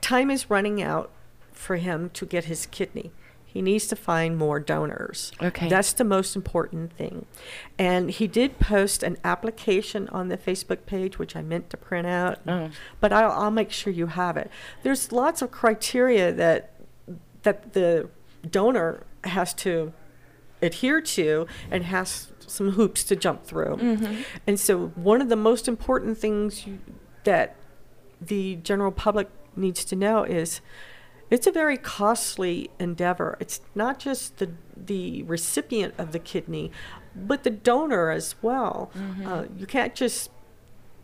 time 0.00 0.30
is 0.30 0.50
running 0.50 0.82
out 0.82 1.10
for 1.52 1.76
him 1.76 2.10
to 2.10 2.26
get 2.26 2.44
his 2.46 2.66
kidney. 2.66 3.12
He 3.46 3.62
needs 3.62 3.86
to 3.86 3.94
find 3.96 4.36
more 4.36 4.58
donors. 4.58 5.30
Okay. 5.40 5.68
That's 5.68 5.92
the 5.92 6.02
most 6.02 6.34
important 6.34 6.92
thing. 6.94 7.26
And 7.78 8.10
he 8.10 8.26
did 8.26 8.58
post 8.58 9.04
an 9.04 9.16
application 9.22 10.08
on 10.08 10.26
the 10.28 10.36
Facebook 10.36 10.86
page, 10.86 11.20
which 11.20 11.36
I 11.36 11.42
meant 11.42 11.70
to 11.70 11.76
print 11.76 12.06
out, 12.08 12.40
Oh. 12.48 12.70
but 13.00 13.12
I'll, 13.12 13.30
I'll 13.30 13.50
make 13.52 13.70
sure 13.70 13.92
you 13.92 14.08
have 14.08 14.36
it. 14.36 14.50
There's 14.82 15.12
lots 15.12 15.40
of 15.42 15.50
criteria 15.52 16.32
that 16.32 16.70
that 17.44 17.74
the 17.74 18.08
donor 18.50 19.04
has 19.22 19.52
to 19.52 19.92
adhere 20.62 21.00
to 21.02 21.46
and 21.70 21.84
has 21.84 22.32
some 22.48 22.72
hoops 22.72 23.04
to 23.04 23.16
jump 23.16 23.44
through. 23.44 23.76
Mhm. 23.76 24.24
And 24.46 24.58
so, 24.60 24.88
one 24.94 25.20
of 25.20 25.28
the 25.28 25.36
most 25.36 25.68
important 25.68 26.18
things 26.18 26.66
you, 26.66 26.78
that 27.24 27.56
the 28.20 28.56
general 28.56 28.90
public 28.92 29.28
needs 29.56 29.84
to 29.86 29.96
know 29.96 30.24
is 30.24 30.60
it's 31.30 31.46
a 31.46 31.52
very 31.52 31.76
costly 31.76 32.70
endeavor. 32.78 33.36
It's 33.40 33.60
not 33.74 33.98
just 33.98 34.38
the 34.38 34.50
the 34.76 35.22
recipient 35.24 35.94
of 35.98 36.12
the 36.12 36.18
kidney, 36.18 36.70
but 37.14 37.44
the 37.44 37.50
donor 37.50 38.10
as 38.10 38.34
well. 38.42 38.90
Mhm. 38.96 39.26
Uh, 39.26 39.44
you 39.56 39.66
can't 39.66 39.94
just 39.94 40.30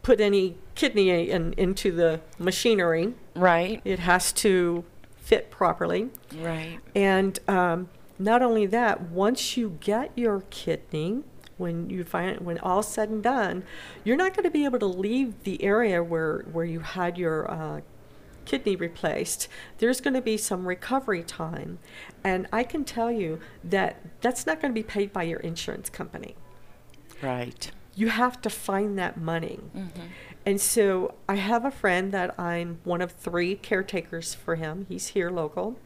put 0.03 0.20
any 0.20 0.57
kidney 0.74 1.30
in, 1.30 1.53
into 1.59 1.93
the 1.93 2.20
machinery. 2.38 3.14
Right. 3.36 3.80
It 3.84 3.99
has 4.01 4.32
to 4.32 4.84
fit 5.16 5.51
properly. 5.51 6.09
Right. 6.36 6.78
And 6.95 7.38
um, 7.47 7.91
not 8.18 8.43
only 8.43 8.66
that, 8.66 9.03
once 9.11 9.57
you 9.57 9.76
get 9.80 10.11
your 10.16 10.43
kidney, 10.51 11.22
when 11.61 11.90
you 11.90 12.02
find 12.02 12.40
when 12.40 12.58
all's 12.58 12.88
said 12.88 13.08
and 13.11 13.22
done, 13.22 13.62
you're 14.04 14.16
not 14.16 14.34
going 14.34 14.44
to 14.44 14.50
be 14.50 14.64
able 14.64 14.80
to 14.80 14.86
leave 14.86 15.44
the 15.44 15.62
area 15.62 16.02
where 16.02 16.40
where 16.52 16.64
you 16.64 16.80
had 16.80 17.16
your 17.18 17.48
uh, 17.50 17.80
kidney 18.44 18.74
replaced. 18.74 19.46
There's 19.78 20.00
going 20.00 20.14
to 20.14 20.22
be 20.22 20.36
some 20.36 20.66
recovery 20.66 21.22
time, 21.22 21.78
and 22.24 22.46
I 22.52 22.64
can 22.64 22.84
tell 22.84 23.12
you 23.12 23.38
that 23.62 24.02
that's 24.20 24.46
not 24.46 24.61
going 24.61 24.72
to 24.74 24.74
be 24.74 24.82
paid 24.82 25.12
by 25.12 25.22
your 25.24 25.40
insurance 25.40 25.88
company. 25.90 26.34
Right. 27.22 27.70
you 27.94 28.08
have 28.08 28.40
to 28.42 28.50
find 28.50 28.98
that 28.98 29.20
money. 29.20 29.61
Mm-hmm. 29.76 30.06
And 30.46 30.61
so 30.61 31.14
I 31.28 31.34
have 31.36 31.64
a 31.64 31.70
friend 31.70 32.12
that 32.12 32.38
I'm 32.40 32.78
one 32.84 33.02
of 33.02 33.12
three 33.12 33.56
caretakers 33.56 34.32
for 34.34 34.54
him. 34.56 34.86
He's 34.88 35.08
here 35.08 35.30
local. 35.30 35.76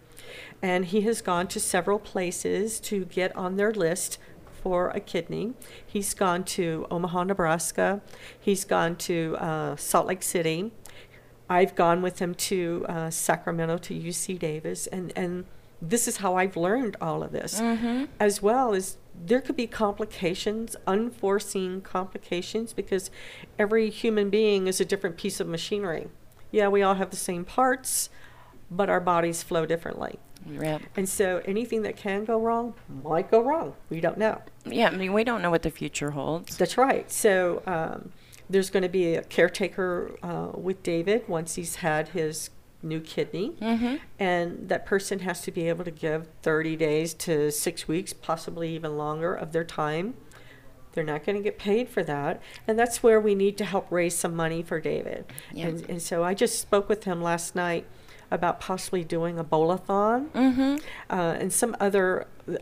And 0.62 0.86
he 0.86 1.02
has 1.02 1.20
gone 1.20 1.48
to 1.48 1.60
several 1.60 1.98
places 1.98 2.78
to 2.80 3.04
get 3.04 3.34
on 3.36 3.56
their 3.56 3.72
list 3.72 4.18
for 4.64 4.88
a 4.88 4.98
kidney. 5.00 5.52
He's 5.86 6.14
gone 6.14 6.42
to 6.44 6.86
Omaha, 6.90 7.24
Nebraska. 7.24 8.00
He's 8.40 8.64
gone 8.64 8.96
to 8.96 9.36
uh, 9.38 9.76
Salt 9.76 10.06
Lake 10.06 10.22
City. 10.22 10.72
I've 11.50 11.74
gone 11.74 12.00
with 12.00 12.18
him 12.18 12.34
to 12.50 12.86
uh, 12.88 13.10
Sacramento 13.10 13.76
to 13.76 13.94
UC 13.94 14.38
Davis. 14.38 14.86
And, 14.86 15.12
and 15.14 15.44
this 15.82 16.08
is 16.08 16.16
how 16.16 16.36
I've 16.36 16.56
learned 16.56 16.96
all 16.98 17.22
of 17.22 17.30
this, 17.30 17.60
Mhm. 17.60 18.08
as 18.18 18.40
well 18.40 18.72
as 18.72 18.96
there 19.14 19.42
could 19.42 19.54
be 19.54 19.66
complications, 19.66 20.76
unforeseen 20.86 21.82
complications, 21.82 22.72
because 22.72 23.10
every 23.58 23.90
human 23.90 24.30
being 24.30 24.66
is 24.66 24.80
a 24.80 24.84
different 24.86 25.18
piece 25.18 25.40
of 25.40 25.46
machinery. 25.46 26.08
Yeah, 26.50 26.68
we 26.68 26.82
all 26.82 26.94
have 26.94 27.10
the 27.10 27.16
same 27.16 27.44
parts, 27.44 28.08
but 28.70 28.88
our 28.88 29.00
bodies 29.00 29.42
flow 29.42 29.66
differently. 29.66 30.18
Yep. 30.48 30.82
And 30.96 31.08
so 31.08 31.42
anything 31.44 31.82
that 31.82 31.96
can 31.96 32.24
go 32.24 32.38
wrong 32.38 32.74
might 33.02 33.30
go 33.30 33.40
wrong. 33.40 33.74
We 33.90 34.00
don't 34.00 34.18
know. 34.18 34.42
Yeah, 34.64 34.88
I 34.88 34.96
mean, 34.96 35.12
we 35.12 35.24
don't 35.24 35.42
know 35.42 35.50
what 35.50 35.62
the 35.62 35.70
future 35.70 36.10
holds. 36.12 36.56
That's 36.56 36.76
right. 36.76 37.10
So 37.10 37.62
um, 37.66 38.12
there's 38.48 38.70
going 38.70 38.82
to 38.82 38.88
be 38.88 39.14
a 39.14 39.22
caretaker 39.22 40.12
uh, 40.22 40.48
with 40.54 40.82
David 40.82 41.28
once 41.28 41.54
he's 41.54 41.76
had 41.76 42.08
his 42.08 42.50
new 42.82 43.00
kidney. 43.00 43.56
Mhm. 43.60 44.00
And 44.18 44.68
that 44.68 44.84
person 44.84 45.20
has 45.20 45.40
to 45.42 45.50
be 45.50 45.68
able 45.68 45.84
to 45.84 45.90
give 45.90 46.28
30 46.42 46.76
days 46.76 47.14
to 47.14 47.50
six 47.50 47.88
weeks, 47.88 48.12
possibly 48.12 48.74
even 48.74 48.96
longer, 48.98 49.34
of 49.34 49.52
their 49.52 49.64
time. 49.64 50.14
They're 50.92 51.02
not 51.02 51.24
going 51.24 51.36
to 51.36 51.42
get 51.42 51.58
paid 51.58 51.88
for 51.88 52.04
that. 52.04 52.40
And 52.68 52.78
that's 52.78 53.02
where 53.02 53.18
we 53.18 53.34
need 53.34 53.56
to 53.58 53.64
help 53.64 53.90
raise 53.90 54.14
some 54.14 54.36
money 54.36 54.62
for 54.62 54.80
David. 54.80 55.24
Yeah. 55.52 55.66
And, 55.68 55.90
and 55.90 56.02
so 56.02 56.22
I 56.22 56.34
just 56.34 56.60
spoke 56.60 56.88
with 56.88 57.04
him 57.04 57.20
last 57.22 57.56
night 57.56 57.86
about 58.34 58.60
possibly 58.60 59.04
doing 59.04 59.38
a 59.38 59.44
bowl-a-thon 59.44 60.30
Mhm. 60.34 60.80
uh, 61.10 61.36
and 61.40 61.52
some 61.52 61.76
other 61.80 62.26
uh, 62.48 62.56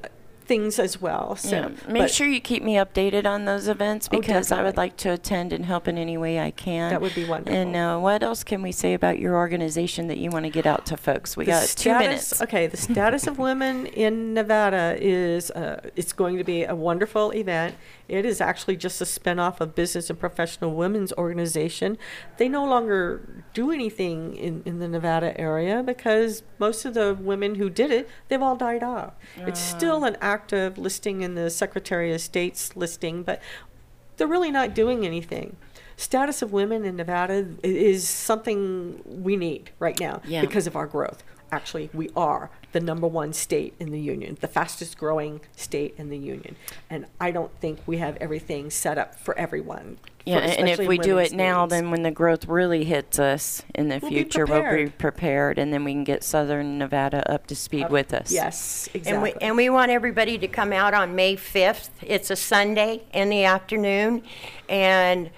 things 0.45 0.79
as 0.81 1.01
well. 1.01 1.37
So 1.37 1.57
yeah. 1.57 1.69
Make 1.93 2.09
sure 2.09 2.27
you 2.27 2.41
keep 2.41 2.65
me 2.65 2.75
updated 2.75 3.27
on 3.27 3.45
those 3.45 3.69
events 3.69 4.09
Oh, 4.13 4.19
because 4.19 4.51
I 4.51 4.63
would 4.65 4.77
like 4.77 4.97
to 4.99 5.11
attend 5.13 5.53
and 5.53 5.65
help 5.65 5.87
in 5.87 5.97
any 5.97 6.19
way 6.19 6.41
I 6.41 6.51
can. 6.51 6.91
That 6.91 7.01
would 7.01 7.15
be 7.15 7.25
wonderful. 7.25 7.57
And 7.59 7.77
uh, 7.77 7.99
what 8.01 8.25
else 8.25 8.43
can 8.43 8.61
we 8.61 8.73
say 8.73 8.93
about 8.93 9.21
your 9.21 9.37
organization 9.37 10.09
that 10.09 10.19
you 10.19 10.31
want 10.31 10.45
to 10.45 10.51
get 10.51 10.67
out 10.67 10.85
to 10.87 10.97
folks? 10.97 11.37
We 11.37 11.45
The 11.45 11.53
got 11.53 11.63
two 11.63 11.67
status- 11.69 12.01
minutes. 12.01 12.43
Okay, 12.43 12.67
the 12.67 12.77
status 12.77 13.27
of 13.29 13.39
women 13.39 13.87
in 13.87 14.35
Nevada 14.35 14.97
is 15.01 15.53
uh, 15.53 15.81
it's 15.95 16.13
going 16.13 16.37
to 16.39 16.45
be 16.45 16.65
a 16.65 16.75
wonderful 16.75 17.31
event. 17.31 17.77
It 18.13 18.27
is 18.27 18.43
actually 18.43 18.77
just 18.77 19.01
a 19.01 19.05
spinoff 19.05 19.59
of 19.59 19.75
Business 19.75 20.11
and 20.11 20.21
Professional 20.21 20.75
Women's 20.75 21.15
Organization. 21.15 21.97
They 22.37 22.47
no 22.47 22.63
longer 22.63 23.43
do 23.55 23.71
anything 23.71 24.37
in, 24.37 24.63
in 24.67 24.81
the 24.81 24.87
Nevada 24.87 25.39
area 25.41 25.83
because 25.83 26.43
most 26.59 26.85
of 26.85 26.93
the 26.93 27.15
women 27.19 27.55
who 27.55 27.71
did 27.71 27.91
it, 27.91 28.11
they've 28.29 28.43
all 28.43 28.55
died 28.55 28.83
off. 28.83 29.15
It's 29.39 29.61
ah. 29.73 29.77
still 29.79 30.05
an 30.05 30.19
active 30.21 30.77
listing 30.77 31.23
in 31.23 31.37
the 31.37 31.49
Secretary 31.49 32.13
of 32.13 32.21
State's 32.21 32.77
listing, 32.77 33.23
but 33.23 33.41
they're 34.19 34.27
really 34.27 34.51
not 34.51 34.75
doing 34.75 35.07
anything. 35.07 35.57
Status 35.97 36.43
of 36.43 36.53
women 36.53 36.85
in 36.85 36.97
Nevada 36.97 37.47
is 37.63 38.07
something 38.07 39.01
we 39.07 39.37
need 39.37 39.71
right 39.79 39.99
now 39.99 40.21
Yeah. 40.27 40.43
because 40.43 40.67
of 40.67 40.77
our 40.77 40.87
growth. 40.87 41.25
Actually, 41.53 41.91
we 41.93 42.09
are 42.17 42.49
the 42.73 42.81
number 42.81 43.07
one 43.07 43.35
state 43.35 43.75
in 43.79 43.91
the 43.93 44.01
union, 44.01 44.39
the 44.41 44.49
fastest 44.49 44.97
growing 44.97 45.43
state 45.55 45.95
in 45.99 46.09
the 46.09 46.17
union. 46.17 46.57
And 46.89 47.05
I 47.21 47.31
don't 47.31 47.53
think 47.61 47.81
we 47.85 47.99
have 47.99 48.17
everything 48.17 48.71
set 48.71 48.97
up 48.97 49.15
for 49.21 49.37
everyone. 49.39 49.99
Yeah, 50.25 50.39
for- 50.41 50.59
and 50.61 50.69
if 50.71 50.79
we 50.79 50.97
do 50.97 51.17
women's 51.17 51.33
it 51.33 51.37
now, 51.37 51.63
needs. 51.67 51.71
then 51.73 51.91
when 51.91 52.05
the 52.05 52.11
growth 52.11 52.47
really 52.49 52.85
hits 52.85 53.19
us 53.19 53.63
in 53.75 53.89
the 53.91 53.99
We'll 54.01 54.11
be 54.11 54.17
future, 54.17 54.47
we'll 54.47 54.61
be 54.61 54.63
prepared. 54.63 54.99
prepared, 54.99 55.59
and 55.59 55.71
then 55.75 55.85
we 55.85 55.93
can 55.93 56.05
get 56.05 56.25
Southern 56.25 56.79
Nevada 56.79 57.31
up 57.31 57.47
to 57.49 57.55
speed 57.55 57.91
with 57.91 58.15
us. 58.15 58.33
Yes, 58.33 58.87
And 58.95 58.97
exactly. 58.97 59.33
we, 59.39 59.47
and 59.47 59.55
we 59.57 59.69
want 59.69 59.91
everybody 59.91 60.39
to 60.39 60.49
come 60.49 60.73
out 60.73 60.95
on 60.95 61.15
May 61.15 61.37
5th. 61.37 61.91
It's 62.01 62.31
a 62.31 62.37
Sunday 62.37 63.03
in 63.13 63.29
the 63.29 63.45
afternoon. 63.45 64.23
And 64.71 65.29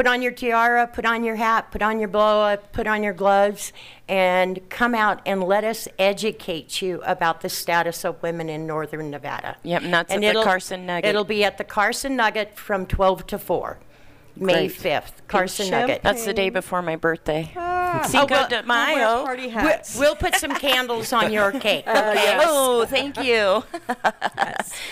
put 0.00 0.06
on 0.06 0.22
your 0.22 0.32
tiara, 0.32 0.86
put 0.86 1.04
on 1.04 1.22
your 1.22 1.36
hat, 1.36 1.70
put 1.70 1.82
on 1.82 1.98
your 1.98 2.08
blow 2.08 2.40
up, 2.40 2.72
put 2.72 2.86
on 2.86 3.02
your 3.02 3.12
gloves, 3.12 3.70
and 4.08 4.58
come 4.70 4.94
out 4.94 5.20
and 5.26 5.44
let 5.44 5.62
us 5.62 5.86
educate 5.98 6.80
you 6.80 7.02
about 7.02 7.42
the 7.42 7.50
status 7.50 8.02
of 8.02 8.22
women 8.22 8.48
in 8.48 8.66
northern 8.66 9.10
Nevada. 9.10 9.58
Yep, 9.62 9.82
and 9.82 9.92
that's 9.92 10.10
at 10.10 10.22
the 10.22 10.42
Carson 10.42 10.86
Nugget. 10.86 11.06
It'll 11.06 11.24
be 11.24 11.44
at 11.44 11.58
the 11.58 11.64
Carson 11.64 12.16
Nugget 12.16 12.56
from 12.56 12.86
12 12.86 13.26
to 13.26 13.38
4, 13.38 13.78
May 14.40 14.68
Great. 14.68 14.72
5th. 14.72 15.12
Carson 15.28 15.70
Nugget. 15.70 16.02
That's 16.02 16.24
the 16.24 16.32
day 16.32 16.48
before 16.50 16.80
my 16.82 16.96
birthday. 16.96 17.52
Oh, 17.56 18.02
Cinco 18.08 18.34
well, 18.34 18.48
de 18.48 18.56
we'll 18.56 18.64
Mayo. 18.66 19.24
party 19.24 19.48
hats. 19.48 19.94
We'll, 19.98 20.10
we'll 20.10 20.16
put 20.16 20.34
some 20.36 20.54
candles 20.54 21.12
on 21.12 21.32
your 21.32 21.52
cake. 21.60 21.84
Uh, 21.86 21.98
Okay. 22.10 22.38
Oh, 22.40 22.84
thank 22.86 23.16
you. 23.22 23.62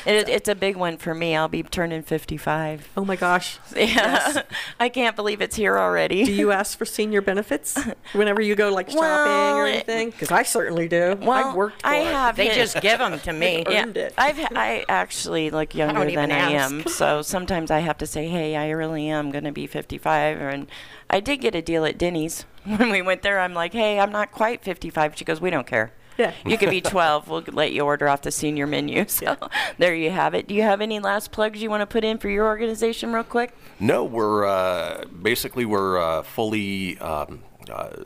it, 0.06 0.28
it's 0.28 0.48
a 0.48 0.54
big 0.54 0.76
one 0.76 0.96
for 0.98 1.14
me. 1.14 1.34
I'll 1.36 1.48
be 1.48 1.62
turning 1.62 2.02
55. 2.02 2.90
Oh 2.96 3.04
my 3.04 3.16
gosh. 3.16 3.58
Yeah. 3.76 3.84
Yes. 3.86 4.38
I 4.80 4.88
can't 4.88 5.14
believe 5.16 5.40
it's 5.40 5.54
here 5.56 5.78
already. 5.78 6.24
Do 6.24 6.32
you 6.32 6.50
ask 6.52 6.76
for 6.76 6.84
senior 6.84 7.20
benefits 7.22 7.78
whenever 8.12 8.40
you 8.42 8.54
go 8.56 8.70
like 8.72 8.88
shopping 8.88 9.00
Well, 9.00 9.56
or 9.56 9.66
it- 9.66 9.74
anything? 9.74 10.10
Because 10.10 10.30
I 10.32 10.42
certainly 10.42 10.88
do. 10.88 11.16
Well, 11.20 11.30
I've 11.32 11.54
worked 11.54 11.82
for 11.82 11.88
I 11.88 11.96
it. 11.98 12.06
have. 12.06 12.36
They 12.36 12.46
hit- 12.48 12.56
just 12.56 12.74
them 12.82 13.18
to 13.20 13.32
me. 13.32 13.64
I've 13.66 13.72
Yeah, 13.72 13.82
earned 13.84 13.96
it. 13.96 14.14
I've 14.18 14.38
I 14.56 14.84
actually 14.88 15.50
look 15.50 15.74
younger 15.74 16.02
even 16.08 16.28
than 16.28 16.32
I 16.32 16.52
ask. 16.54 16.72
am, 16.72 16.86
so 16.88 17.22
sometimes 17.22 17.70
I 17.70 17.78
have 17.80 17.98
to 17.98 18.06
say, 18.06 18.26
"Hey, 18.28 18.56
I 18.56 18.70
really 18.70 19.08
am 19.08 19.30
going 19.30 19.37
to 19.44 19.52
be 19.52 19.66
55." 19.66 20.40
And 20.40 20.66
I 21.10 21.20
did 21.20 21.38
get 21.38 21.54
a 21.54 21.62
deal 21.62 21.84
at 21.84 21.98
Denny's 21.98 22.44
when 22.64 22.90
we 22.90 23.02
went 23.02 23.22
there. 23.22 23.40
I'm 23.40 23.54
like, 23.54 23.72
"Hey, 23.72 23.98
I'm 23.98 24.12
not 24.12 24.32
quite 24.32 24.62
55." 24.62 25.16
She 25.16 25.24
goes, 25.24 25.40
"We 25.40 25.50
don't 25.50 25.66
care." 25.66 25.92
Yeah. 26.18 26.32
You 26.44 26.58
could 26.58 26.70
be 26.70 26.80
12. 26.82 27.28
We'll 27.28 27.44
let 27.52 27.72
you 27.72 27.82
order 27.82 28.08
off 28.08 28.22
the 28.22 28.32
senior 28.32 28.66
menu. 28.66 29.06
So 29.18 29.36
there 29.78 29.94
you 29.94 30.10
have 30.10 30.34
it. 30.34 30.46
Do 30.46 30.54
you 30.54 30.62
have 30.62 30.80
any 30.80 31.00
last 31.00 31.32
plugs 31.32 31.62
you 31.62 31.70
want 31.70 31.80
to 31.80 31.86
put 31.86 32.04
in 32.04 32.18
for 32.18 32.28
your 32.28 32.46
organization, 32.46 33.12
real 33.12 33.24
quick? 33.24 33.56
No, 33.80 34.04
we're 34.04 34.46
uh, 34.46 35.04
basically 35.06 35.64
we're 35.64 35.98
uh, 35.98 36.22
fully 36.22 36.98
um, 36.98 37.42
uh, 37.70 38.04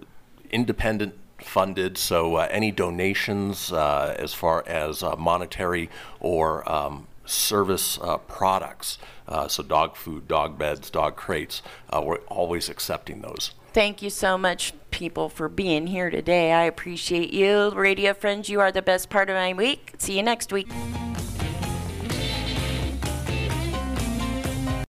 independent 0.50 1.14
funded. 1.38 1.98
So 1.98 2.36
uh, 2.36 2.48
any 2.50 2.70
donations 2.70 3.72
uh, 3.72 4.14
as 4.18 4.32
far 4.32 4.64
as 4.66 5.02
uh, 5.02 5.16
monetary 5.16 5.90
or 6.20 6.70
um, 6.70 7.08
service 7.32 7.98
uh, 8.02 8.18
products, 8.18 8.98
uh, 9.26 9.48
so 9.48 9.62
dog 9.62 9.96
food, 9.96 10.28
dog 10.28 10.58
beds, 10.58 10.90
dog 10.90 11.16
crates, 11.16 11.62
uh, 11.90 12.02
we're 12.04 12.18
always 12.28 12.68
accepting 12.68 13.20
those. 13.20 13.52
Thank 13.72 14.02
you 14.02 14.10
so 14.10 14.36
much, 14.36 14.74
people, 14.90 15.28
for 15.30 15.48
being 15.48 15.86
here 15.86 16.10
today. 16.10 16.52
I 16.52 16.64
appreciate 16.64 17.32
you. 17.32 17.70
Radio 17.70 18.12
friends, 18.12 18.50
you 18.50 18.60
are 18.60 18.70
the 18.70 18.82
best 18.82 19.08
part 19.08 19.30
of 19.30 19.36
my 19.36 19.54
week. 19.54 19.94
See 19.98 20.16
you 20.16 20.22
next 20.22 20.52
week. 20.52 20.68